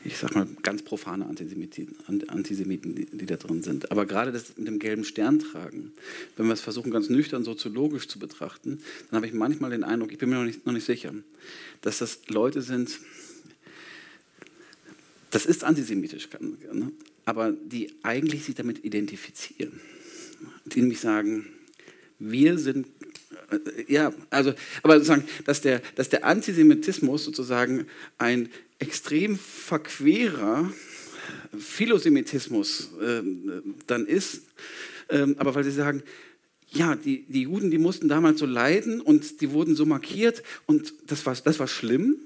[0.04, 3.90] ich sag mal, ganz profane Antisemiten, die, da drin sind.
[3.90, 5.92] Aber gerade das mit dem gelben Stern tragen,
[6.36, 8.80] wenn wir es versuchen, ganz nüchtern soziologisch zu betrachten,
[9.10, 11.14] dann habe ich manchmal den Eindruck, ich bin mir noch nicht, noch nicht sicher,
[11.82, 12.98] dass das Leute sind,
[15.30, 16.92] das ist antisemitisch, ne?
[17.24, 19.80] aber die eigentlich sich damit identifizieren.
[20.66, 21.46] Die nämlich sagen,
[22.18, 22.86] wir sind
[23.88, 27.86] ja, also, aber sozusagen, dass der, dass der Antisemitismus sozusagen
[28.18, 28.48] ein
[28.78, 30.72] extrem verquerer
[31.58, 33.22] Philosemitismus äh,
[33.86, 34.42] dann ist,
[35.08, 36.02] ähm, aber weil sie sagen,
[36.70, 40.94] ja, die, die Juden, die mussten damals so leiden und die wurden so markiert und
[41.06, 42.16] das war, das war schlimm.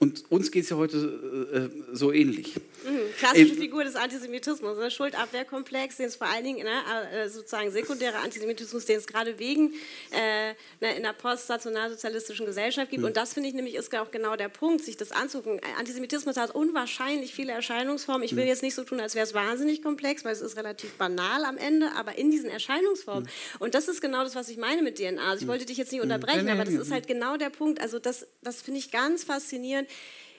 [0.00, 2.54] Und uns geht es ja heute äh, so ähnlich.
[2.84, 4.90] Mhm, klassische Figur des Antisemitismus, der ne?
[4.92, 9.72] Schuldabwehrkomplex, den es vor allen Dingen ne, äh, sozusagen sekundärer Antisemitismus, den es gerade wegen
[10.12, 10.50] äh,
[10.80, 13.00] ne, in der postnationalsozialistischen Gesellschaft gibt.
[13.00, 13.08] Mhm.
[13.08, 15.60] Und das finde ich nämlich ist auch genau der Punkt, sich das anzugucken.
[15.78, 18.22] Antisemitismus hat unwahrscheinlich viele Erscheinungsformen.
[18.22, 18.50] Ich will mhm.
[18.50, 21.56] jetzt nicht so tun, als wäre es wahnsinnig komplex, weil es ist relativ banal am
[21.56, 23.24] Ende, aber in diesen Erscheinungsformen.
[23.24, 23.56] Mhm.
[23.58, 25.28] Und das ist genau das, was ich meine mit DNA.
[25.28, 25.50] Also ich mhm.
[25.50, 27.80] wollte dich jetzt nicht unterbrechen, aber das ist halt genau der Punkt.
[27.80, 29.87] Also das, das finde ich ganz faszinierend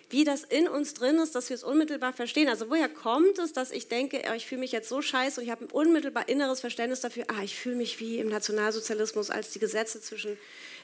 [0.10, 2.50] wie das in uns drin ist, dass wir es unmittelbar verstehen.
[2.50, 5.46] Also woher kommt es, dass ich denke, oh, ich fühle mich jetzt so scheiße und
[5.46, 9.52] ich habe ein unmittelbar inneres Verständnis dafür, ah, ich fühle mich wie im Nationalsozialismus, als
[9.52, 10.38] die Gesetze zwischen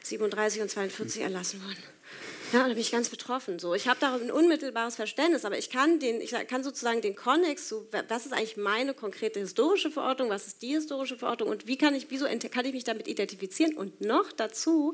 [0.04, 1.84] 37 und 42 erlassen wurden.
[2.54, 3.60] Ja, da bin ich ganz betroffen.
[3.60, 7.16] So, ich habe da ein unmittelbares Verständnis, aber ich kann, den, ich kann sozusagen den
[7.16, 11.68] Konnex, so, was ist eigentlich meine konkrete historische Verordnung, was ist die historische Verordnung und
[11.68, 13.76] wie kann ich, wieso kann ich mich damit identifizieren?
[13.76, 14.94] Und noch dazu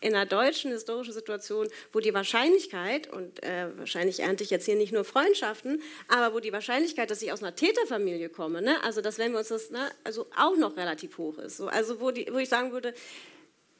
[0.00, 4.76] in einer deutschen historischen Situation, wo die Wahrscheinlichkeit, und äh, wahrscheinlich ernte ich jetzt hier
[4.76, 9.00] nicht nur Freundschaften, aber wo die Wahrscheinlichkeit, dass ich aus einer Täterfamilie komme, ne, also
[9.00, 11.56] dass wenn wir uns das, ne, also auch noch relativ hoch ist.
[11.56, 12.94] So, also wo, die, wo ich sagen würde,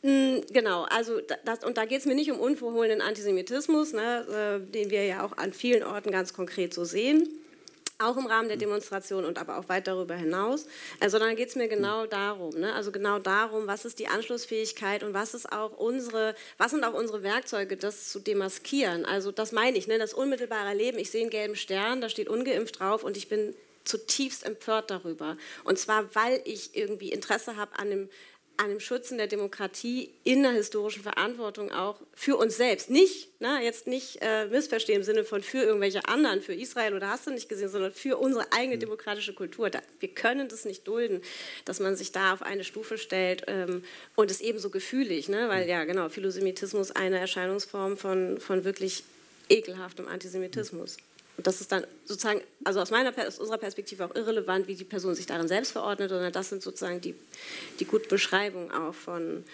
[0.03, 4.91] genau, also das, und da geht es mir nicht um unverhohlenen Antisemitismus, ne, äh, den
[4.91, 7.29] wir ja auch an vielen Orten ganz konkret so sehen,
[7.99, 10.67] auch im Rahmen der Demonstration und aber auch weit darüber hinaus,
[11.01, 15.03] äh, sondern geht es mir genau darum, ne, also genau darum, was ist die Anschlussfähigkeit
[15.03, 19.05] und was ist auch unsere, was sind auch unsere Werkzeuge, das zu demaskieren.
[19.05, 20.99] Also das meine ich, ne, das unmittelbare Leben.
[20.99, 23.55] Ich sehe einen gelben Stern, da steht ungeimpft drauf und ich bin
[23.85, 25.37] zutiefst empört darüber.
[25.65, 28.09] Und zwar, weil ich irgendwie Interesse habe an dem
[28.61, 32.91] einem Schützen der Demokratie in der historischen Verantwortung auch für uns selbst.
[32.91, 37.09] Nicht, ne, jetzt nicht äh, missverstehen im Sinne von für irgendwelche anderen, für Israel oder
[37.09, 38.81] hast du nicht gesehen, sondern für unsere eigene mhm.
[38.81, 39.70] demokratische Kultur.
[39.70, 41.23] Da, wir können das nicht dulden,
[41.65, 43.82] dass man sich da auf eine Stufe stellt ähm,
[44.15, 45.70] und es ebenso gefühlig, ne, weil mhm.
[45.70, 49.05] ja genau, Philosemitismus eine Erscheinungsform von, von wirklich
[49.49, 50.99] ekelhaftem Antisemitismus.
[51.36, 54.85] Und das ist dann sozusagen, also aus, meiner, aus unserer Perspektive auch irrelevant, wie die
[54.85, 57.15] Person sich darin selbst verordnet, sondern das sind sozusagen die,
[57.78, 59.44] die gute Beschreibung auch von,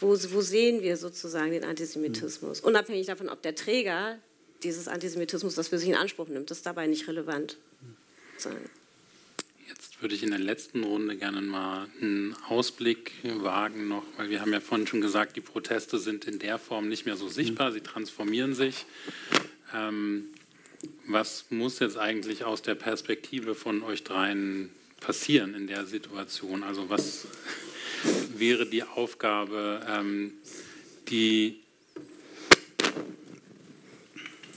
[0.00, 2.62] wo, wo sehen wir sozusagen den Antisemitismus.
[2.62, 2.68] Mhm.
[2.68, 4.18] Unabhängig davon, ob der Träger
[4.62, 7.56] dieses Antisemitismus das für sich in Anspruch nimmt, das ist dabei nicht relevant.
[9.68, 14.40] Jetzt würde ich in der letzten Runde gerne mal einen Ausblick wagen noch, weil wir
[14.40, 17.72] haben ja vorhin schon gesagt, die Proteste sind in der Form nicht mehr so sichtbar,
[17.72, 18.84] sie transformieren sich.
[19.74, 20.26] Ähm,
[21.06, 24.70] was muss jetzt eigentlich aus der Perspektive von euch dreien
[25.00, 26.62] passieren in der Situation?
[26.62, 27.26] Also was
[28.36, 30.32] wäre die Aufgabe, ähm,
[31.08, 31.60] die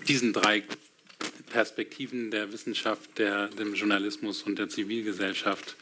[0.08, 0.64] diesen drei
[1.52, 5.76] Perspektiven der Wissenschaft, der, dem Journalismus und der Zivilgesellschaft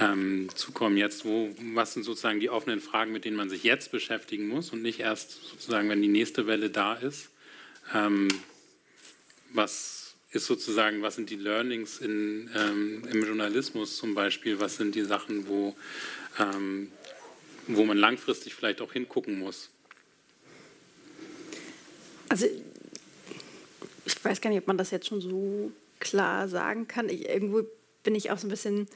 [0.00, 1.24] ähm, zukommen jetzt?
[1.24, 4.82] Wo, was sind sozusagen die offenen Fragen, mit denen man sich jetzt beschäftigen muss und
[4.82, 7.30] nicht erst sozusagen, wenn die nächste Welle da ist?
[7.92, 8.28] Ähm,
[9.52, 14.60] was ist sozusagen, was sind die Learnings in, ähm, im Journalismus zum Beispiel?
[14.60, 15.74] Was sind die Sachen, wo,
[16.38, 16.92] ähm,
[17.66, 19.70] wo man langfristig vielleicht auch hingucken muss?
[22.28, 22.46] Also
[24.04, 27.08] ich weiß gar nicht, ob man das jetzt schon so klar sagen kann.
[27.08, 27.62] Ich, irgendwo
[28.02, 28.86] bin ich auch so ein bisschen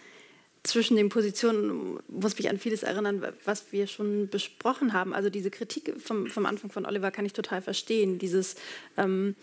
[0.65, 5.13] zwischen den Positionen, muss mich an vieles erinnern, was wir schon besprochen haben.
[5.13, 8.19] Also diese Kritik vom, vom Anfang von Oliver kann ich total verstehen.
[8.19, 8.55] Dieses,
[8.97, 9.35] ähm,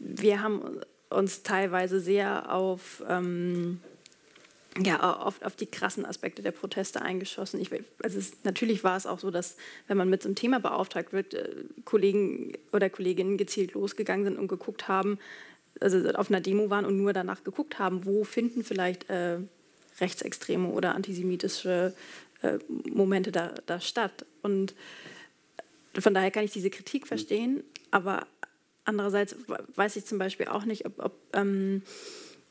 [0.00, 3.80] wir haben uns teilweise sehr auf, ähm,
[4.82, 7.60] ja, auf, auf die krassen Aspekte der Proteste eingeschossen.
[7.60, 7.70] Ich,
[8.02, 9.56] also es, natürlich war es auch so, dass
[9.88, 11.48] wenn man mit so einem Thema beauftragt wird, äh,
[11.84, 15.18] Kollegen oder Kolleginnen gezielt losgegangen sind und geguckt haben,
[15.80, 19.38] also auf einer Demo waren und nur danach geguckt haben, wo finden vielleicht äh,
[20.00, 21.94] rechtsextreme oder antisemitische
[22.42, 22.58] äh,
[22.88, 24.24] Momente da, da statt.
[24.42, 24.74] Und
[25.98, 28.26] von daher kann ich diese Kritik verstehen, aber
[28.84, 29.36] andererseits
[29.76, 31.82] weiß ich zum Beispiel auch nicht, ob, ob ähm,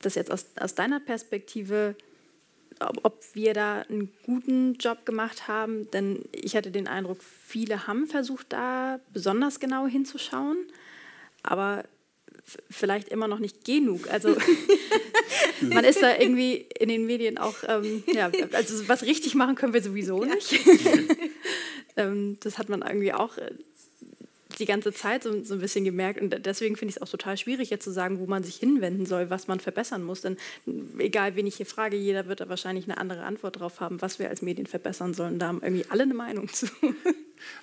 [0.01, 1.95] das jetzt aus, aus deiner Perspektive,
[2.80, 7.88] ob, ob, wir da einen guten Job gemacht haben, denn ich hatte den Eindruck, viele
[7.88, 10.57] haben versucht, da besonders genau hinzuschauen,
[11.43, 11.84] aber
[12.69, 14.10] vielleicht immer noch nicht genug.
[14.10, 14.35] Also
[15.61, 19.73] man ist da irgendwie in den Medien auch, ähm, ja, also was richtig machen können
[19.73, 20.53] wir sowieso nicht.
[21.97, 23.51] ähm, das hat man irgendwie auch äh,
[24.57, 26.19] die ganze Zeit so, so ein bisschen gemerkt.
[26.19, 29.05] Und deswegen finde ich es auch total schwierig, jetzt zu sagen, wo man sich hinwenden
[29.05, 30.21] soll, was man verbessern muss.
[30.21, 30.38] Denn
[30.97, 34.19] egal, wen ich hier frage, jeder wird da wahrscheinlich eine andere Antwort drauf haben, was
[34.19, 35.39] wir als Medien verbessern sollen.
[35.39, 36.67] Da haben irgendwie alle eine Meinung zu.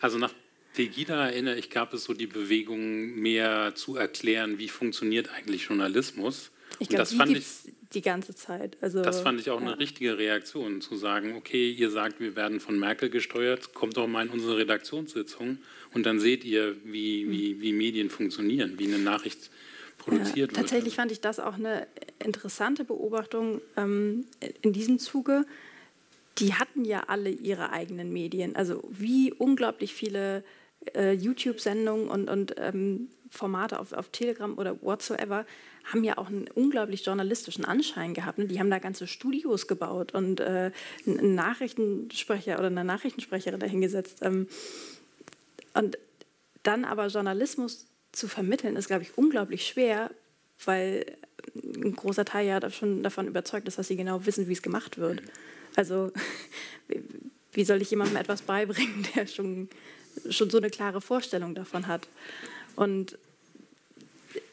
[0.00, 0.32] Also nach
[0.72, 6.50] Pegida erinnere ich, gab es so die Bewegung, mehr zu erklären, wie funktioniert eigentlich Journalismus.
[6.78, 7.46] Ich glaube, das fand ich
[7.92, 8.76] die ganze Zeit.
[8.80, 9.66] Also, das fand ich auch ja.
[9.66, 14.06] eine richtige Reaktion, zu sagen, okay, ihr sagt, wir werden von Merkel gesteuert, kommt doch
[14.06, 15.58] mal in unsere Redaktionssitzung
[15.94, 17.30] und dann seht ihr, wie, hm.
[17.30, 19.50] wie, wie Medien funktionieren, wie eine Nachricht
[19.98, 20.54] produziert ja, wird.
[20.56, 21.86] Tatsächlich fand ich das auch eine
[22.22, 24.26] interessante Beobachtung ähm,
[24.62, 25.44] in diesem Zuge.
[26.38, 28.56] Die hatten ja alle ihre eigenen Medien.
[28.56, 30.44] Also wie unglaublich viele
[30.94, 35.46] äh, YouTube-Sendungen und, und ähm, Formate auf, auf Telegram oder whatsoever
[35.92, 38.38] haben ja auch einen unglaublich journalistischen Anschein gehabt.
[38.38, 38.46] Ne?
[38.46, 40.72] Die haben da ganze Studios gebaut und äh,
[41.06, 44.18] einen Nachrichtensprecher oder eine Nachrichtensprecherin dahingesetzt.
[44.22, 44.48] Ähm,
[45.74, 45.98] und
[46.62, 50.10] dann aber Journalismus zu vermitteln, ist, glaube ich, unglaublich schwer,
[50.64, 51.04] weil
[51.54, 54.98] ein großer Teil ja schon davon überzeugt ist, dass sie genau wissen, wie es gemacht
[54.98, 55.22] wird.
[55.76, 56.12] Also
[57.52, 59.68] wie soll ich jemandem etwas beibringen, der schon,
[60.30, 62.08] schon so eine klare Vorstellung davon hat?
[62.76, 63.18] Und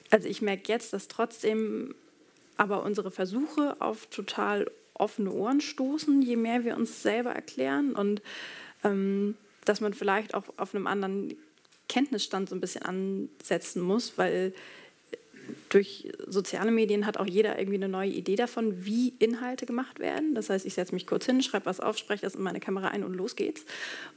[0.10, 1.94] also ich merke jetzt, dass trotzdem
[2.58, 8.22] aber unsere Versuche auf total offene Ohren stoßen, je mehr wir uns selber erklären und
[8.84, 9.36] ähm,
[9.66, 11.36] dass man vielleicht auch auf einem anderen
[11.90, 14.54] Kenntnisstand so ein bisschen ansetzen muss, weil
[15.70, 20.36] durch soziale Medien hat auch jeder irgendwie eine neue Idee davon, wie Inhalte gemacht werden.
[20.36, 22.90] Das heißt, ich setze mich kurz hin, schreibe was auf, spreche das in meine Kamera
[22.90, 23.66] ein und los geht's.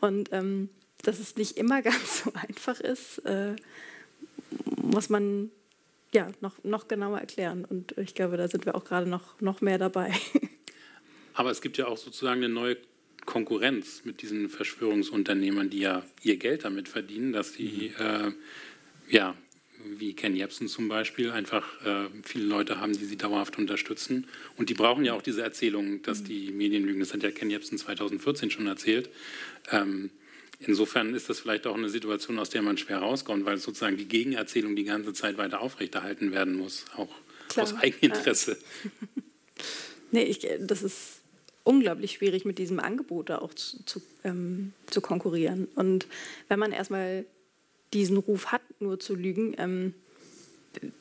[0.00, 0.68] Und ähm,
[1.02, 3.56] dass es nicht immer ganz so einfach ist, äh,
[4.82, 5.50] muss man
[6.12, 7.64] ja noch, noch genauer erklären.
[7.64, 10.12] Und ich glaube, da sind wir auch gerade noch, noch mehr dabei.
[11.34, 12.78] Aber es gibt ja auch sozusagen eine neue
[13.26, 18.04] Konkurrenz mit diesen Verschwörungsunternehmern, die ja ihr Geld damit verdienen, dass sie mhm.
[18.04, 18.32] äh,
[19.08, 19.36] ja
[19.98, 24.26] wie Ken Jebsen zum Beispiel, einfach äh, viele Leute haben, die sie dauerhaft unterstützen.
[24.56, 26.24] Und die brauchen ja auch diese Erzählung, dass mhm.
[26.24, 27.00] die Medien lügen.
[27.00, 29.10] Das hat ja Ken Jebsen 2014 schon erzählt.
[29.70, 30.10] Ähm,
[30.60, 34.08] insofern ist das vielleicht auch eine Situation, aus der man schwer rauskommt, weil sozusagen die
[34.08, 37.08] Gegenerzählung die ganze Zeit weiter aufrechterhalten werden muss, auch
[37.48, 37.64] Klar.
[37.64, 38.56] aus Eigeninteresse.
[40.10, 41.20] nee, ich, das ist
[41.64, 45.68] unglaublich schwierig, mit diesem Angebot da auch zu, zu, ähm, zu konkurrieren.
[45.74, 46.06] Und
[46.48, 47.26] wenn man erstmal
[47.92, 49.94] diesen Ruf hat, nur zu lügen, ähm,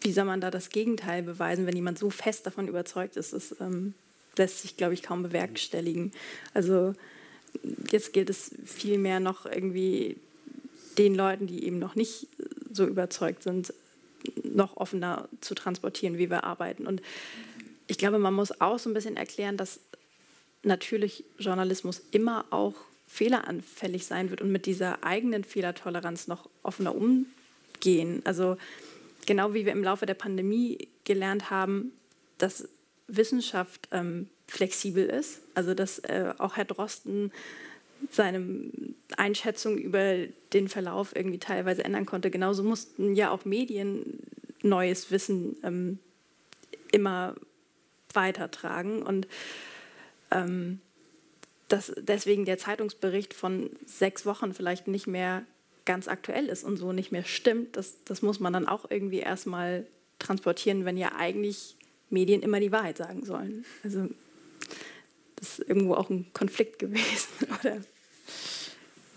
[0.01, 3.33] wie soll man da das Gegenteil beweisen, wenn jemand so fest davon überzeugt ist?
[3.33, 3.93] Das ähm,
[4.37, 6.11] lässt sich, glaube ich, kaum bewerkstelligen.
[6.53, 6.95] Also
[7.91, 10.17] jetzt gilt es vielmehr noch irgendwie
[10.97, 12.27] den Leuten, die eben noch nicht
[12.71, 13.73] so überzeugt sind,
[14.43, 16.87] noch offener zu transportieren, wie wir arbeiten.
[16.87, 17.01] Und
[17.87, 19.79] ich glaube, man muss auch so ein bisschen erklären, dass
[20.63, 22.73] natürlich Journalismus immer auch
[23.07, 28.21] fehleranfällig sein wird und mit dieser eigenen Fehlertoleranz noch offener umgehen.
[28.23, 28.57] Also
[29.25, 31.91] genau wie wir im Laufe der Pandemie gelernt haben,
[32.37, 32.67] dass
[33.07, 37.31] Wissenschaft ähm, flexibel ist, also dass äh, auch Herr Drosten
[38.11, 38.43] seine
[39.17, 40.17] Einschätzung über
[40.53, 42.29] den Verlauf irgendwie teilweise ändern konnte.
[42.29, 44.19] Genauso mussten ja auch Medien
[44.61, 45.99] neues Wissen ähm,
[46.91, 47.35] immer
[48.13, 49.27] weitertragen und
[50.31, 50.79] ähm,
[51.67, 55.43] dass deswegen der Zeitungsbericht von sechs Wochen vielleicht nicht mehr
[55.85, 59.19] ganz aktuell ist und so nicht mehr stimmt, das, das muss man dann auch irgendwie
[59.19, 59.85] erstmal
[60.19, 61.75] transportieren, wenn ja eigentlich
[62.09, 63.65] Medien immer die Wahrheit sagen sollen.
[63.83, 64.09] Also
[65.35, 67.29] das ist irgendwo auch ein Konflikt gewesen
[67.59, 67.81] oder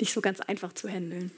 [0.00, 1.30] nicht so ganz einfach zu handeln.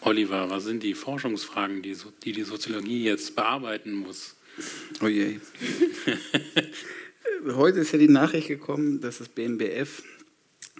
[0.00, 4.36] Oliver, was sind die Forschungsfragen, die die, die Soziologie jetzt bearbeiten muss?
[5.02, 5.40] Oh je.
[7.54, 10.02] Heute ist ja die Nachricht gekommen, dass das BMBF,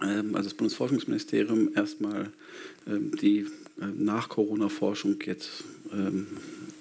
[0.01, 2.31] ähm, also das Bundesforschungsministerium, erstmal
[2.87, 3.39] ähm, die
[3.79, 6.27] äh, Nach-Corona-Forschung jetzt ähm,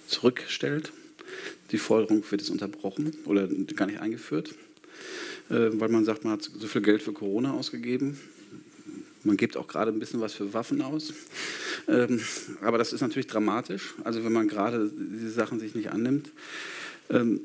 [0.07, 0.93] zurückstellt.
[1.73, 4.55] Die Forderung wird jetzt unterbrochen oder gar nicht eingeführt,
[5.48, 8.18] weil man sagt, man hat so viel Geld für Corona ausgegeben.
[9.23, 11.12] Man gibt auch gerade ein bisschen was für Waffen aus.
[11.89, 12.20] Ähm,
[12.62, 16.31] aber das ist natürlich dramatisch, also wenn man gerade diese Sachen sich nicht annimmt.
[17.10, 17.40] Ähm,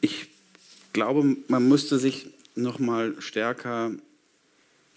[0.00, 0.28] ich
[0.92, 3.92] glaube, man müsste sich noch mal stärker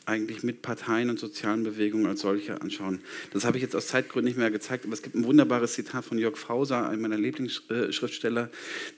[0.07, 3.01] eigentlich mit Parteien und sozialen Bewegungen als solche anschauen.
[3.33, 6.05] Das habe ich jetzt aus Zeitgründen nicht mehr gezeigt, aber es gibt ein wunderbares Zitat
[6.05, 8.49] von Jörg Fauser, einem meiner Lieblingsschriftsteller,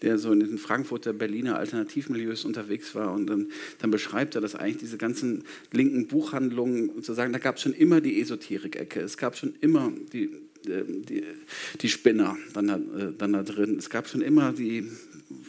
[0.04, 3.48] der so in den Frankfurter, Berliner Alternativmilieus unterwegs war und dann,
[3.80, 8.02] dann beschreibt er, dass eigentlich diese ganzen linken Buchhandlungen sozusagen, da gab es schon immer
[8.02, 10.30] die Esoterik-Ecke, es gab schon immer die,
[10.66, 11.24] die,
[11.82, 14.90] die Spinner dann da, äh, dann da drin, es gab schon immer die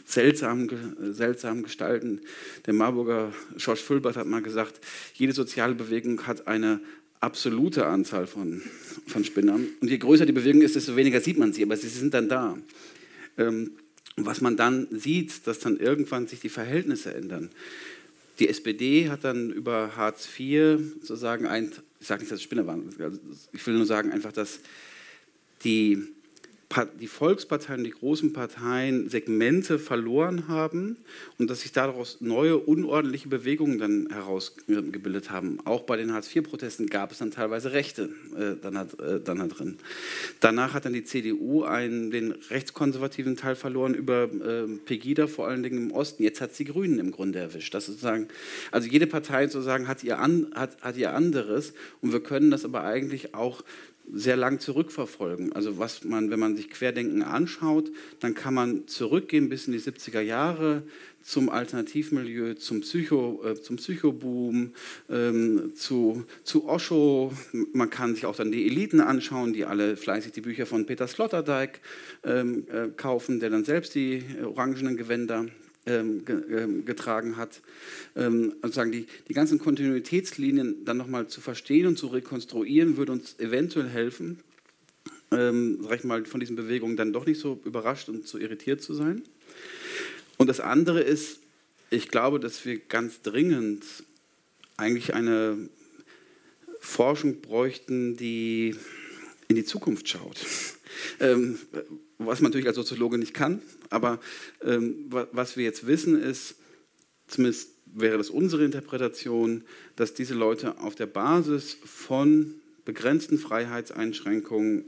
[0.05, 0.69] seltsamen,
[1.13, 2.21] seltsamen Gestalten.
[2.65, 4.79] Der Marburger George Fulbert hat mal gesagt,
[5.13, 6.81] jede soziale Bewegung hat eine
[7.19, 8.61] absolute Anzahl von,
[9.07, 9.67] von Spinnern.
[9.79, 12.29] Und je größer die Bewegung ist, desto weniger sieht man sie, aber sie sind dann
[12.29, 12.57] da.
[13.37, 13.71] Ähm,
[14.17, 17.49] was man dann sieht, dass dann irgendwann sich die Verhältnisse ändern.
[18.39, 22.67] Die SPD hat dann über Hartz IV sozusagen ein, ich sage nicht, dass es Spinner
[22.67, 22.89] waren,
[23.53, 24.59] ich will nur sagen einfach, dass
[25.63, 26.07] die
[26.99, 30.97] die Volksparteien, die großen Parteien Segmente verloren haben
[31.37, 35.59] und dass sich daraus neue unordentliche Bewegungen dann herausgebildet haben.
[35.65, 39.77] Auch bei den Hartz-IV-Protesten gab es dann teilweise Rechte äh, dann, äh, dann da drin.
[40.39, 45.63] Danach hat dann die CDU einen, den rechtskonservativen Teil verloren über äh, Pegida, vor allen
[45.63, 46.23] Dingen im Osten.
[46.23, 47.73] Jetzt hat sie Grünen im Grunde erwischt.
[47.73, 48.27] Das sozusagen,
[48.71, 52.65] also jede Partei sozusagen hat ihr, an, hat, hat ihr anderes und wir können das
[52.65, 53.63] aber eigentlich auch
[54.13, 55.53] sehr lang zurückverfolgen.
[55.53, 59.79] Also was man, wenn man sich Querdenken anschaut, dann kann man zurückgehen bis in die
[59.79, 60.83] 70er Jahre
[61.21, 64.73] zum Alternativmilieu, zum, Psycho, äh, zum Psychoboom,
[65.09, 67.31] ähm, zu, zu Osho.
[67.73, 71.07] Man kann sich auch dann die Eliten anschauen, die alle fleißig die Bücher von Peter
[71.07, 71.79] Sloterdijk
[72.23, 75.45] ähm, äh, kaufen, der dann selbst die orangenen Gewänder
[75.85, 77.61] getragen hat.
[78.15, 78.53] Ähm,
[78.91, 84.39] die, die ganzen Kontinuitätslinien dann nochmal zu verstehen und zu rekonstruieren, würde uns eventuell helfen,
[85.31, 89.23] ähm, mal, von diesen Bewegungen dann doch nicht so überrascht und so irritiert zu sein.
[90.37, 91.39] Und das andere ist,
[91.89, 93.83] ich glaube, dass wir ganz dringend
[94.77, 95.69] eigentlich eine
[96.79, 98.75] Forschung bräuchten, die
[99.47, 100.45] in die Zukunft schaut.
[101.19, 101.59] Ähm,
[102.25, 104.19] was man natürlich als Soziologe nicht kann, aber
[104.63, 106.55] ähm, was wir jetzt wissen ist,
[107.27, 109.63] zumindest wäre das unsere Interpretation,
[109.95, 114.85] dass diese Leute auf der Basis von begrenzten Freiheitseinschränkungen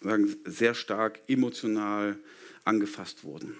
[0.00, 2.18] sagen, sehr stark emotional
[2.64, 3.54] angefasst wurden.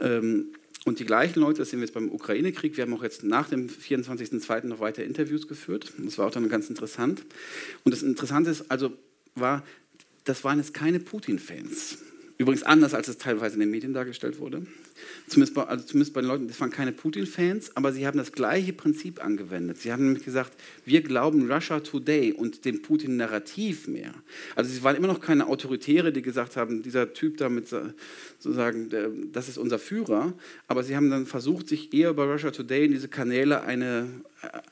[0.00, 0.52] Ähm,
[0.86, 3.48] und die gleichen Leute, das sehen wir jetzt beim Ukraine-Krieg, wir haben auch jetzt nach
[3.48, 4.66] dem 24.02.
[4.66, 5.92] noch weiter Interviews geführt.
[5.98, 7.22] Das war auch dann ganz interessant.
[7.84, 8.92] Und das Interessante ist, also
[9.34, 9.64] war,
[10.24, 11.98] das waren jetzt keine Putin-Fans.
[12.40, 14.62] Übrigens anders, als es teilweise in den Medien dargestellt wurde.
[15.26, 18.32] Zumindest bei, also zumindest bei den Leuten, das waren keine Putin-Fans, aber sie haben das
[18.32, 19.76] gleiche Prinzip angewendet.
[19.76, 20.54] Sie haben nämlich gesagt,
[20.86, 24.14] wir glauben Russia Today und dem Putin-Narrativ mehr.
[24.56, 28.88] Also sie waren immer noch keine Autoritäre, die gesagt haben, dieser Typ damit sozusagen,
[29.34, 30.32] das ist unser Führer.
[30.66, 34.08] Aber sie haben dann versucht, sich eher über Russia Today in diese Kanäle eine,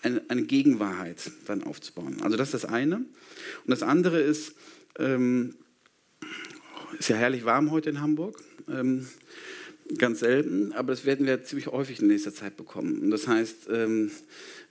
[0.01, 2.17] eine, eine Gegenwahrheit dann aufzubauen.
[2.23, 2.97] Also das ist das eine.
[2.97, 3.07] Und
[3.67, 4.55] das andere ist,
[4.99, 5.55] ähm,
[6.99, 8.43] ist ja herrlich warm heute in Hamburg.
[8.69, 9.07] Ähm,
[9.97, 13.01] ganz selten, aber das werden wir ziemlich häufig in nächster Zeit bekommen.
[13.01, 14.11] Und das heißt, ähm,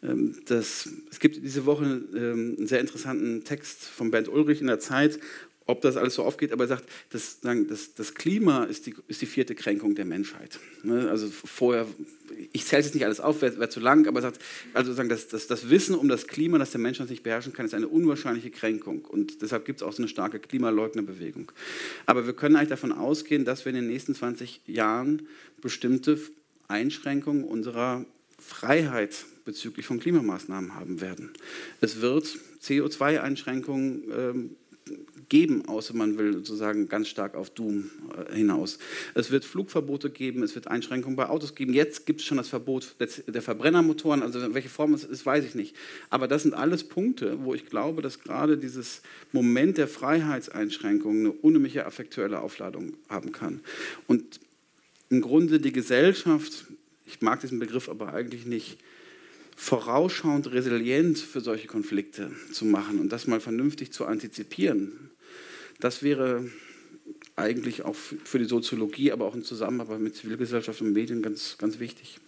[0.04, 4.68] ähm, das, es gibt diese Woche ähm, einen sehr interessanten Text von Bernd Ulrich in
[4.68, 5.20] der Zeit,
[5.68, 9.22] ob das alles so aufgeht, aber er sagt, das, das, das Klima ist die, ist
[9.22, 10.60] die vierte Kränkung der Menschheit.
[10.84, 11.10] Ne?
[11.10, 11.85] Also vorher,
[12.53, 14.41] ich zähle jetzt nicht alles auf, wäre wär zu lang, aber er sagt,
[14.73, 17.73] also sagen, das, das, Wissen um das Klima, das der Mensch nicht beherrschen kann, ist
[17.73, 19.03] eine unwahrscheinliche Kränkung.
[19.06, 21.52] Und deshalb gibt es auch so eine starke Klimaleugnerbewegung.
[22.06, 25.27] Aber wir können eigentlich davon ausgehen, dass wir in den nächsten 20 Jahren
[25.61, 26.18] bestimmte
[26.69, 28.06] Einschränkungen unserer
[28.39, 31.31] Freiheit bezüglich von Klimamaßnahmen haben werden.
[31.81, 34.56] Es wird CO2-Einschränkungen ähm,
[35.30, 37.90] geben, außer man will sozusagen ganz stark auf Doom
[38.30, 38.80] äh, hinaus.
[39.14, 41.74] Es wird Flugverbote geben, es wird Einschränkungen bei Autos geben.
[41.74, 45.56] Jetzt gibt es schon das Verbot der Verbrennermotoren, also welche Form es ist, weiß ich
[45.56, 45.76] nicht.
[46.10, 49.02] Aber das sind alles Punkte, wo ich glaube, dass gerade dieses
[49.32, 53.62] Moment der Freiheitseinschränkung eine unheimliche affektuelle Aufladung haben kann.
[54.08, 54.40] Und
[55.10, 56.66] im Grunde die Gesellschaft,
[57.06, 58.78] ich mag diesen Begriff aber eigentlich nicht,
[59.58, 65.10] vorausschauend resilient für solche Konflikte zu machen und das mal vernünftig zu antizipieren.
[65.80, 66.49] Das wäre
[67.36, 71.80] eigentlich auch für die Soziologie, aber auch in Zusammenarbeit mit Zivilgesellschaft und Medien ganz, ganz
[71.80, 72.20] wichtig.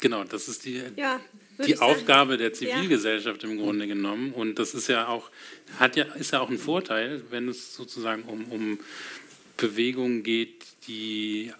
[0.00, 1.20] Genau, das ist die, ja,
[1.66, 3.48] die Aufgabe der Zivilgesellschaft ja.
[3.48, 4.32] im Grunde genommen.
[4.32, 5.30] Und das ist ja auch,
[5.78, 8.78] hat ja, ist ja auch ein Vorteil, wenn es sozusagen um, um
[9.56, 11.52] Bewegungen geht, die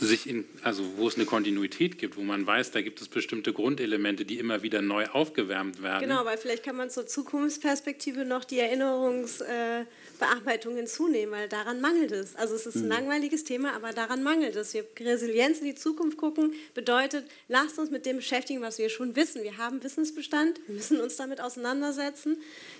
[0.00, 3.52] sich in, also wo es eine Kontinuität gibt, wo man weiß, da gibt es bestimmte
[3.52, 6.08] Grundelemente, die immer wieder neu aufgewärmt werden.
[6.08, 12.10] Genau, weil vielleicht kann man zur Zukunftsperspektive noch die Erinnerungsbearbeitung äh, hinzunehmen, weil daran mangelt
[12.12, 12.36] es.
[12.36, 12.90] Also es ist ein mhm.
[12.90, 14.74] langweiliges Thema, aber daran mangelt es.
[14.74, 19.14] Wir Resilienz in die Zukunft gucken bedeutet, lasst uns mit dem beschäftigen, was wir schon
[19.16, 19.42] wissen.
[19.42, 22.38] Wir haben Wissensbestand, wir müssen uns damit auseinandersetzen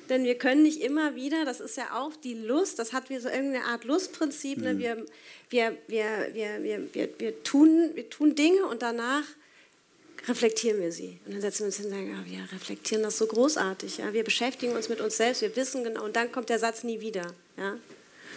[0.08, 3.18] denn wir können nicht immer wieder, das ist ja auch die Lust, das hat wie
[3.18, 4.74] so irgendeine Art Lustprinzip, ne?
[4.74, 4.78] Mhm.
[4.78, 5.06] wir,
[5.50, 9.24] wir, wir, wir, wir, wir, wir, tun, wir tun Dinge und danach
[10.28, 11.18] reflektieren wir sie.
[11.26, 14.12] Und dann setzen wir uns hin und sagen, ja, wir reflektieren das so großartig, ja?
[14.12, 17.00] wir beschäftigen uns mit uns selbst, wir wissen genau, und dann kommt der Satz nie
[17.00, 17.34] wieder.
[17.56, 17.76] Ja?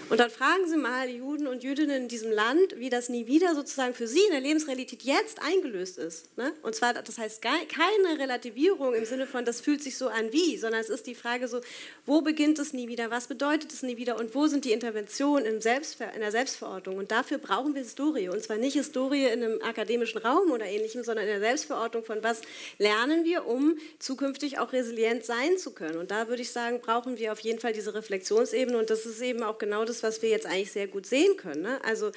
[0.08, 3.56] Und dann fragen Sie mal Juden und Jüdinnen in diesem Land, wie das nie wieder
[3.56, 6.38] sozusagen für sie in der Lebensrealität jetzt eingelöst ist.
[6.38, 6.54] Ne?
[6.62, 10.58] Und zwar, das heißt keine Relativierung im Sinne von, das fühlt sich so an wie,
[10.58, 11.60] sondern es ist die Frage so,
[12.06, 15.46] wo beginnt es nie wieder, was bedeutet es nie wieder und wo sind die Interventionen
[15.46, 16.98] in, der Selbstverordnung.
[16.98, 18.30] Und dafür brauchen wir Historie.
[18.30, 22.22] Und zwar nicht Historie in einem akademischen Raum oder ähnlichem, sondern in der Selbstverordnung von
[22.22, 22.42] was
[22.78, 25.98] lernen wir, um zukünftig auch resilient sein zu können.
[25.98, 28.78] Und da würde ich sagen, brauchen wir auf jeden Fall diese Reflexionsebene.
[28.78, 31.38] Und das ist eben auch genau das, ist, was wir jetzt eigentlich sehr gut sehen
[31.38, 31.62] können.
[31.62, 31.80] Ne?
[31.84, 32.12] Also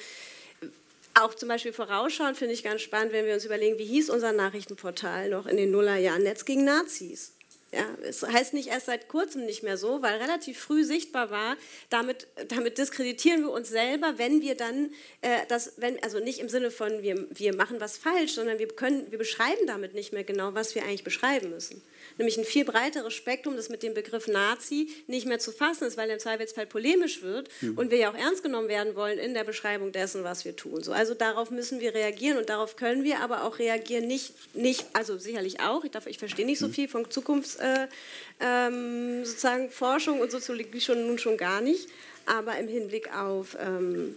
[1.13, 4.31] auch zum Beispiel vorausschauen finde ich ganz spannend, wenn wir uns überlegen, wie hieß unser
[4.31, 7.33] Nachrichtenportal noch in den Nullerjahren, Netz gegen Nazis.
[7.71, 11.55] Ja, es heißt nicht erst seit kurzem nicht mehr so, weil relativ früh sichtbar war,
[11.91, 14.91] damit, damit diskreditieren wir uns selber, wenn wir dann
[15.21, 18.67] äh, das, wenn, also nicht im Sinne von wir, wir machen was falsch, sondern wir,
[18.69, 21.83] können, wir beschreiben damit nicht mehr genau, was wir eigentlich beschreiben müssen
[22.19, 25.97] nämlich ein viel breiteres Spektrum, das mit dem Begriff Nazi nicht mehr zu fassen ist,
[25.97, 27.77] weil der im Zweifelsfall polemisch wird mhm.
[27.77, 30.83] und wir ja auch ernst genommen werden wollen in der Beschreibung dessen, was wir tun.
[30.83, 34.85] So, also darauf müssen wir reagieren und darauf können wir aber auch reagieren, nicht, nicht
[34.93, 37.87] also sicherlich auch, ich, darf, ich verstehe nicht so viel von Zukunfts, äh,
[38.39, 41.87] ähm, sozusagen Forschung und Soziologie schon, nun schon gar nicht,
[42.25, 44.15] aber im Hinblick auf ähm,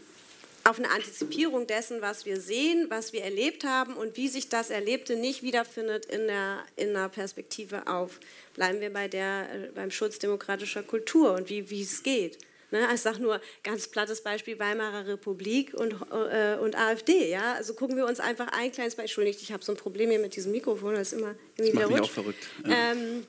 [0.64, 4.70] auf eine Antizipierung dessen, was wir sehen, was wir erlebt haben und wie sich das
[4.70, 8.20] Erlebte nicht wiederfindet in der, in der Perspektive auf,
[8.54, 12.38] bleiben wir bei der, äh, beim Schutz demokratischer Kultur und wie, wie es geht.
[12.72, 17.28] Ne, ich sage nur ganz plattes Beispiel Weimarer Republik und, äh, und AfD.
[17.28, 17.52] Ja?
[17.54, 19.24] Also gucken wir uns einfach ein kleines Beispiel.
[19.24, 21.90] Entschuldigung, ich habe so ein Problem hier mit diesem Mikrofon, das ist immer irgendwie das
[21.90, 22.48] macht mich auch verrückt.
[22.66, 22.92] Ja.
[22.92, 23.26] Ähm,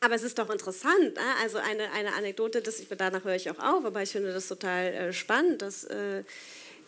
[0.00, 1.20] aber es ist doch interessant, ne?
[1.42, 4.86] also eine, eine Anekdote, das, danach höre ich auch auf, aber ich finde das total
[4.86, 6.22] äh, spannend, dass äh,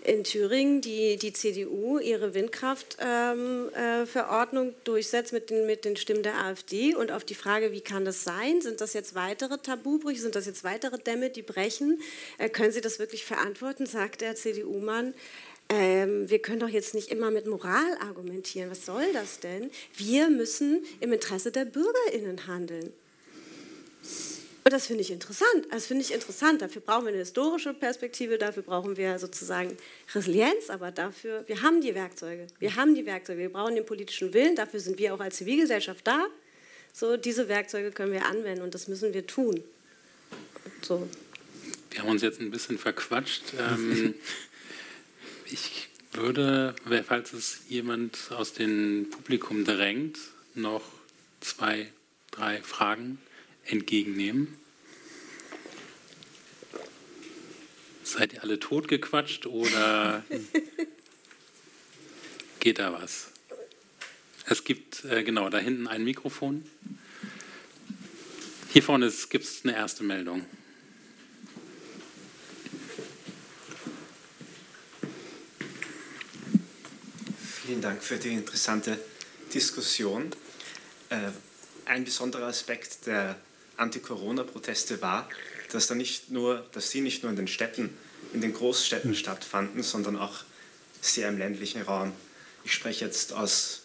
[0.03, 6.23] in Thüringen die, die CDU ihre Windkraftverordnung ähm, äh, durchsetzt mit den, mit den Stimmen
[6.23, 6.95] der AfD.
[6.95, 8.63] Und auf die Frage, wie kann das sein?
[8.63, 10.21] Sind das jetzt weitere Tabubrüche?
[10.21, 12.01] Sind das jetzt weitere Dämme, die brechen?
[12.39, 13.85] Äh, können Sie das wirklich verantworten?
[13.87, 15.15] sagt der CDU-Mann.
[15.73, 18.71] Ähm, wir können doch jetzt nicht immer mit Moral argumentieren.
[18.71, 19.71] Was soll das denn?
[19.97, 22.93] Wir müssen im Interesse der BürgerInnen handeln.
[24.63, 25.69] Und das finde ich interessant.
[25.71, 26.61] Das finde ich interessant.
[26.61, 29.77] Dafür brauchen wir eine historische Perspektive, dafür brauchen wir sozusagen
[30.13, 32.49] Resilienz, aber dafür, wir haben die Werkzeuge.
[32.59, 33.39] Wir haben die Werkzeuge.
[33.41, 36.27] Wir brauchen den politischen Willen, dafür sind wir auch als Zivilgesellschaft da.
[36.93, 39.63] So, diese Werkzeuge können wir anwenden und das müssen wir tun.
[40.83, 41.09] So.
[41.91, 43.55] Wir haben uns jetzt ein bisschen verquatscht.
[43.59, 44.15] Ähm,
[45.53, 46.75] ich würde,
[47.07, 50.19] falls es jemand aus dem Publikum drängt,
[50.55, 50.83] noch
[51.41, 51.93] zwei,
[52.31, 53.19] drei Fragen
[53.65, 54.57] entgegennehmen?
[58.03, 60.25] Seid ihr alle totgequatscht oder
[62.61, 63.31] geht da was?
[64.47, 66.65] Es gibt äh, genau da hinten ein Mikrofon.
[68.73, 70.45] Hier vorne gibt es eine erste Meldung.
[77.71, 78.99] Vielen Dank für die interessante
[79.55, 80.33] Diskussion.
[81.09, 81.31] Äh,
[81.85, 83.37] ein besonderer Aspekt der
[83.77, 85.29] Anti-Corona-Proteste war,
[85.71, 87.97] dass, da nicht nur, dass sie nicht nur in den Städten,
[88.33, 90.43] in den Großstädten stattfanden, sondern auch
[91.01, 92.13] sehr im ländlichen Raum.
[92.65, 93.83] Ich spreche jetzt aus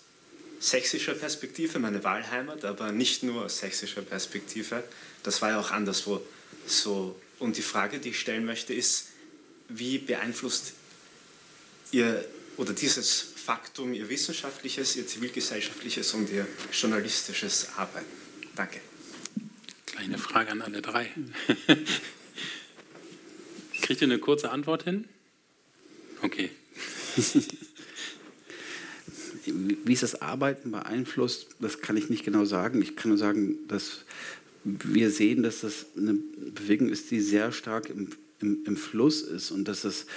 [0.60, 4.84] sächsischer Perspektive, meine Wahlheimat, aber nicht nur aus sächsischer Perspektive.
[5.22, 6.26] Das war ja auch anderswo
[6.66, 7.22] so.
[7.38, 9.10] Und die Frage, die ich stellen möchte, ist,
[9.70, 10.74] wie beeinflusst
[11.92, 12.26] ihr
[12.58, 18.08] oder dieses Faktum Ihr wissenschaftliches, Ihr zivilgesellschaftliches und Ihr journalistisches Arbeiten?
[18.56, 18.82] Danke.
[19.86, 21.12] Kleine Frage an alle drei.
[23.84, 25.06] Kriegt ihr eine kurze Antwort hin?
[26.24, 26.50] Okay.
[29.46, 32.82] Wie es das Arbeiten beeinflusst, das kann ich nicht genau sagen.
[32.82, 34.06] Ich kann nur sagen, dass
[34.64, 38.10] wir sehen, dass das eine Bewegung ist, die sehr stark im,
[38.42, 40.08] im, im Fluss ist und dass das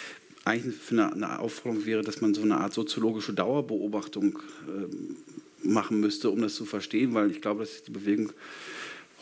[0.49, 6.01] eigentlich für eine, eine, Aufforderung wäre, dass man so eine Art soziologische Dauerbeobachtung äh, machen
[6.01, 8.33] müsste, um das zu verstehen, weil ich glaube, dass die Bewegung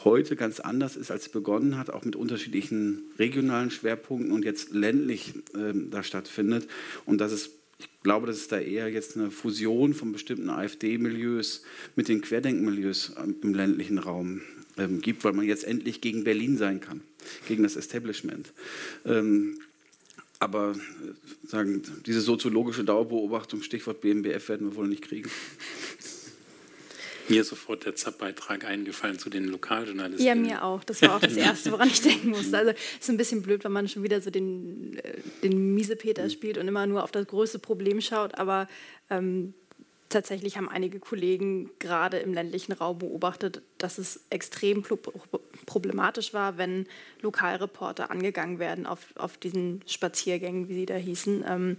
[0.05, 4.73] heute ganz anders ist, als sie begonnen hat, auch mit unterschiedlichen regionalen Schwerpunkten und jetzt
[4.73, 6.69] ländlich äh, da stattfindet.
[7.07, 11.63] Und dass es, ich glaube, dass es da eher jetzt eine Fusion von bestimmten AfD-Milieus
[11.97, 14.43] mit den Querdenkenmilieus äh, im ländlichen Raum
[14.79, 17.01] ähm, gibt, weil man jetzt endlich gegen Berlin sein kann,
[17.49, 18.53] gegen das Establishment.
[19.05, 19.59] Ähm,
[20.39, 25.31] aber äh, sagen, diese soziologische Dauerbeobachtung, Stichwort BMBF, werden wir wohl nicht kriegen.
[27.29, 30.25] Mir ist sofort der ZAP-Beitrag eingefallen zu den Lokaljournalisten.
[30.25, 30.85] Ja, mir auch.
[30.85, 32.57] Das war auch das Erste, woran ich denken musste.
[32.57, 36.31] Also es ist ein bisschen blöd, wenn man schon wieder so den, äh, den Miesepeter
[36.31, 38.37] spielt und immer nur auf das größte Problem schaut.
[38.37, 38.69] Aber
[39.11, 39.55] ähm,
[40.09, 44.85] tatsächlich haben einige Kollegen gerade im ländlichen Raum beobachtet, dass es extrem
[45.67, 46.87] problematisch war, wenn
[47.23, 51.45] Lokalreporter angegangen werden auf, auf diesen Spaziergängen, wie sie da hießen.
[51.49, 51.77] Ähm,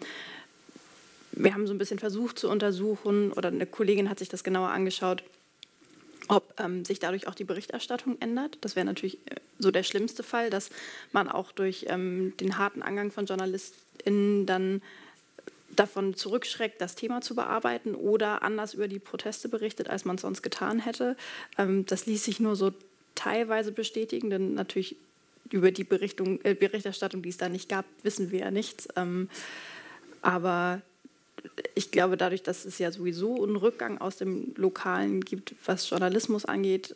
[1.32, 4.70] wir haben so ein bisschen versucht zu untersuchen, oder eine Kollegin hat sich das genauer
[4.70, 5.24] angeschaut,
[6.28, 8.58] ob ähm, sich dadurch auch die Berichterstattung ändert.
[8.62, 10.70] Das wäre natürlich äh, so der schlimmste Fall, dass
[11.12, 14.82] man auch durch ähm, den harten Angang von JournalistInnen dann
[15.80, 20.24] davon zurückschreckt, das Thema zu bearbeiten oder anders über die Proteste berichtet, als man es
[20.24, 21.16] sonst getan hätte.
[21.58, 22.74] Ähm, das ließ sich nur so
[23.16, 24.96] teilweise bestätigen, denn natürlich
[25.50, 28.88] über die Berichtung, äh, Berichterstattung, die es da nicht gab, wissen wir ja nichts.
[28.96, 29.30] Ähm,
[30.22, 30.82] aber
[31.76, 36.46] ich glaube, dadurch, dass es ja sowieso einen Rückgang aus dem Lokalen gibt, was Journalismus
[36.46, 36.96] angeht,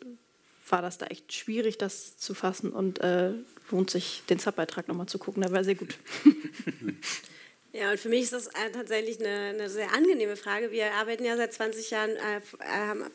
[0.68, 3.32] war das da echt schwierig, das zu fassen und äh,
[3.70, 5.42] lohnt sich, den Subbeitrag nochmal zu gucken.
[5.42, 5.96] Der war sehr gut.
[7.74, 10.72] Ja, und für mich ist das äh, tatsächlich eine, eine, sehr angenehme Frage.
[10.72, 12.40] Wir arbeiten ja seit 20 Jahren, äh,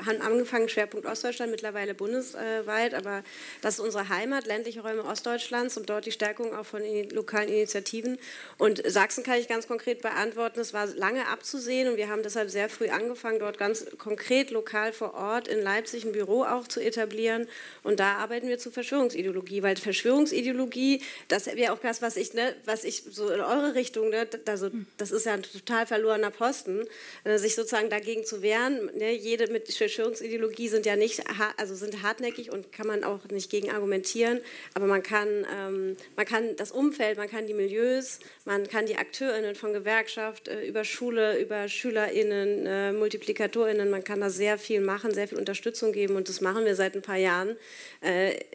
[0.03, 3.23] haben angefangen, Schwerpunkt Ostdeutschland, mittlerweile bundesweit, aber
[3.61, 6.81] das ist unsere Heimat, ländliche Räume Ostdeutschlands und dort die Stärkung auch von
[7.11, 8.17] lokalen Initiativen.
[8.57, 12.49] Und Sachsen kann ich ganz konkret beantworten, es war lange abzusehen und wir haben deshalb
[12.49, 16.79] sehr früh angefangen, dort ganz konkret lokal vor Ort in Leipzig ein Büro auch zu
[16.79, 17.47] etablieren.
[17.84, 22.55] Und da arbeiten wir zu Verschwörungsideologie, weil Verschwörungsideologie, das wäre auch das, was ich, ne,
[22.65, 26.85] was ich so in eure Richtung, ne, also das ist ja ein total verlorener Posten,
[27.23, 28.89] äh, sich sozusagen dagegen zu wehren.
[28.95, 29.13] Ne?
[29.13, 31.23] Jede mit Verschwörungsideologie sind ja nicht,
[31.57, 34.39] also sind hartnäckig und kann man auch nicht gegen argumentieren,
[34.73, 38.97] aber man kann, ähm, man kann das Umfeld, man kann die Milieus, man kann die
[38.97, 44.81] AkteurInnen von Gewerkschaft äh, über Schule, über SchülerInnen, äh, MultiplikatorInnen, man kann da sehr viel
[44.81, 47.57] machen, sehr viel Unterstützung geben und das machen wir seit ein paar Jahren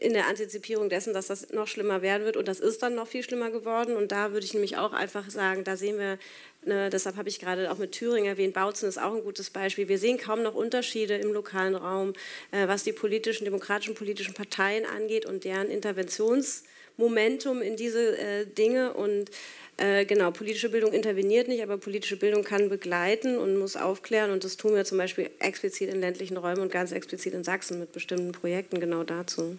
[0.01, 3.09] in der Antizipierung dessen, dass das noch schlimmer werden wird und das ist dann noch
[3.09, 6.19] viel schlimmer geworden und da würde ich nämlich auch einfach sagen, da sehen wir,
[6.65, 9.89] ne, deshalb habe ich gerade auch mit Thüringen erwähnt, Bautzen ist auch ein gutes Beispiel.
[9.89, 12.15] Wir sehen kaum noch Unterschiede im lokalen Raum,
[12.53, 18.95] äh, was die politischen, demokratischen politischen Parteien angeht und deren Interventionsmomentum in diese äh, Dinge
[18.95, 19.31] und
[19.79, 24.31] äh, genau, politische Bildung interveniert nicht, aber politische Bildung kann begleiten und muss aufklären.
[24.31, 27.81] Und das tun wir zum Beispiel explizit in ländlichen Räumen und ganz explizit in Sachsen
[27.81, 29.57] mit bestimmten Projekten genau dazu.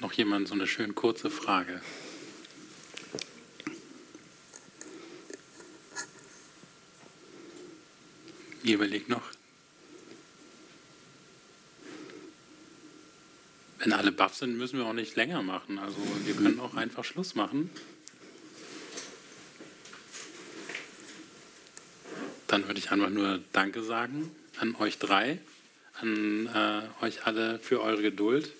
[0.00, 1.80] Noch jemand so eine schön kurze Frage?
[8.62, 9.22] Ihr überlegt noch.
[13.78, 15.78] Wenn alle baff sind, müssen wir auch nicht länger machen.
[15.78, 17.70] Also wir können auch einfach Schluss machen.
[22.48, 25.38] Dann würde ich einfach nur Danke sagen an euch drei,
[26.00, 28.50] an äh, euch alle für eure Geduld.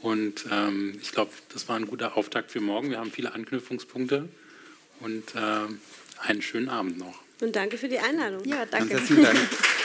[0.00, 2.90] Und ähm, ich glaube, das war ein guter Auftakt für morgen.
[2.90, 4.28] Wir haben viele Anknüpfungspunkte
[5.00, 7.20] und äh, einen schönen Abend noch.
[7.40, 8.44] Und danke für die Einladung.
[8.44, 8.88] Ja, danke.
[8.88, 9.38] Ganz herzlichen Dank.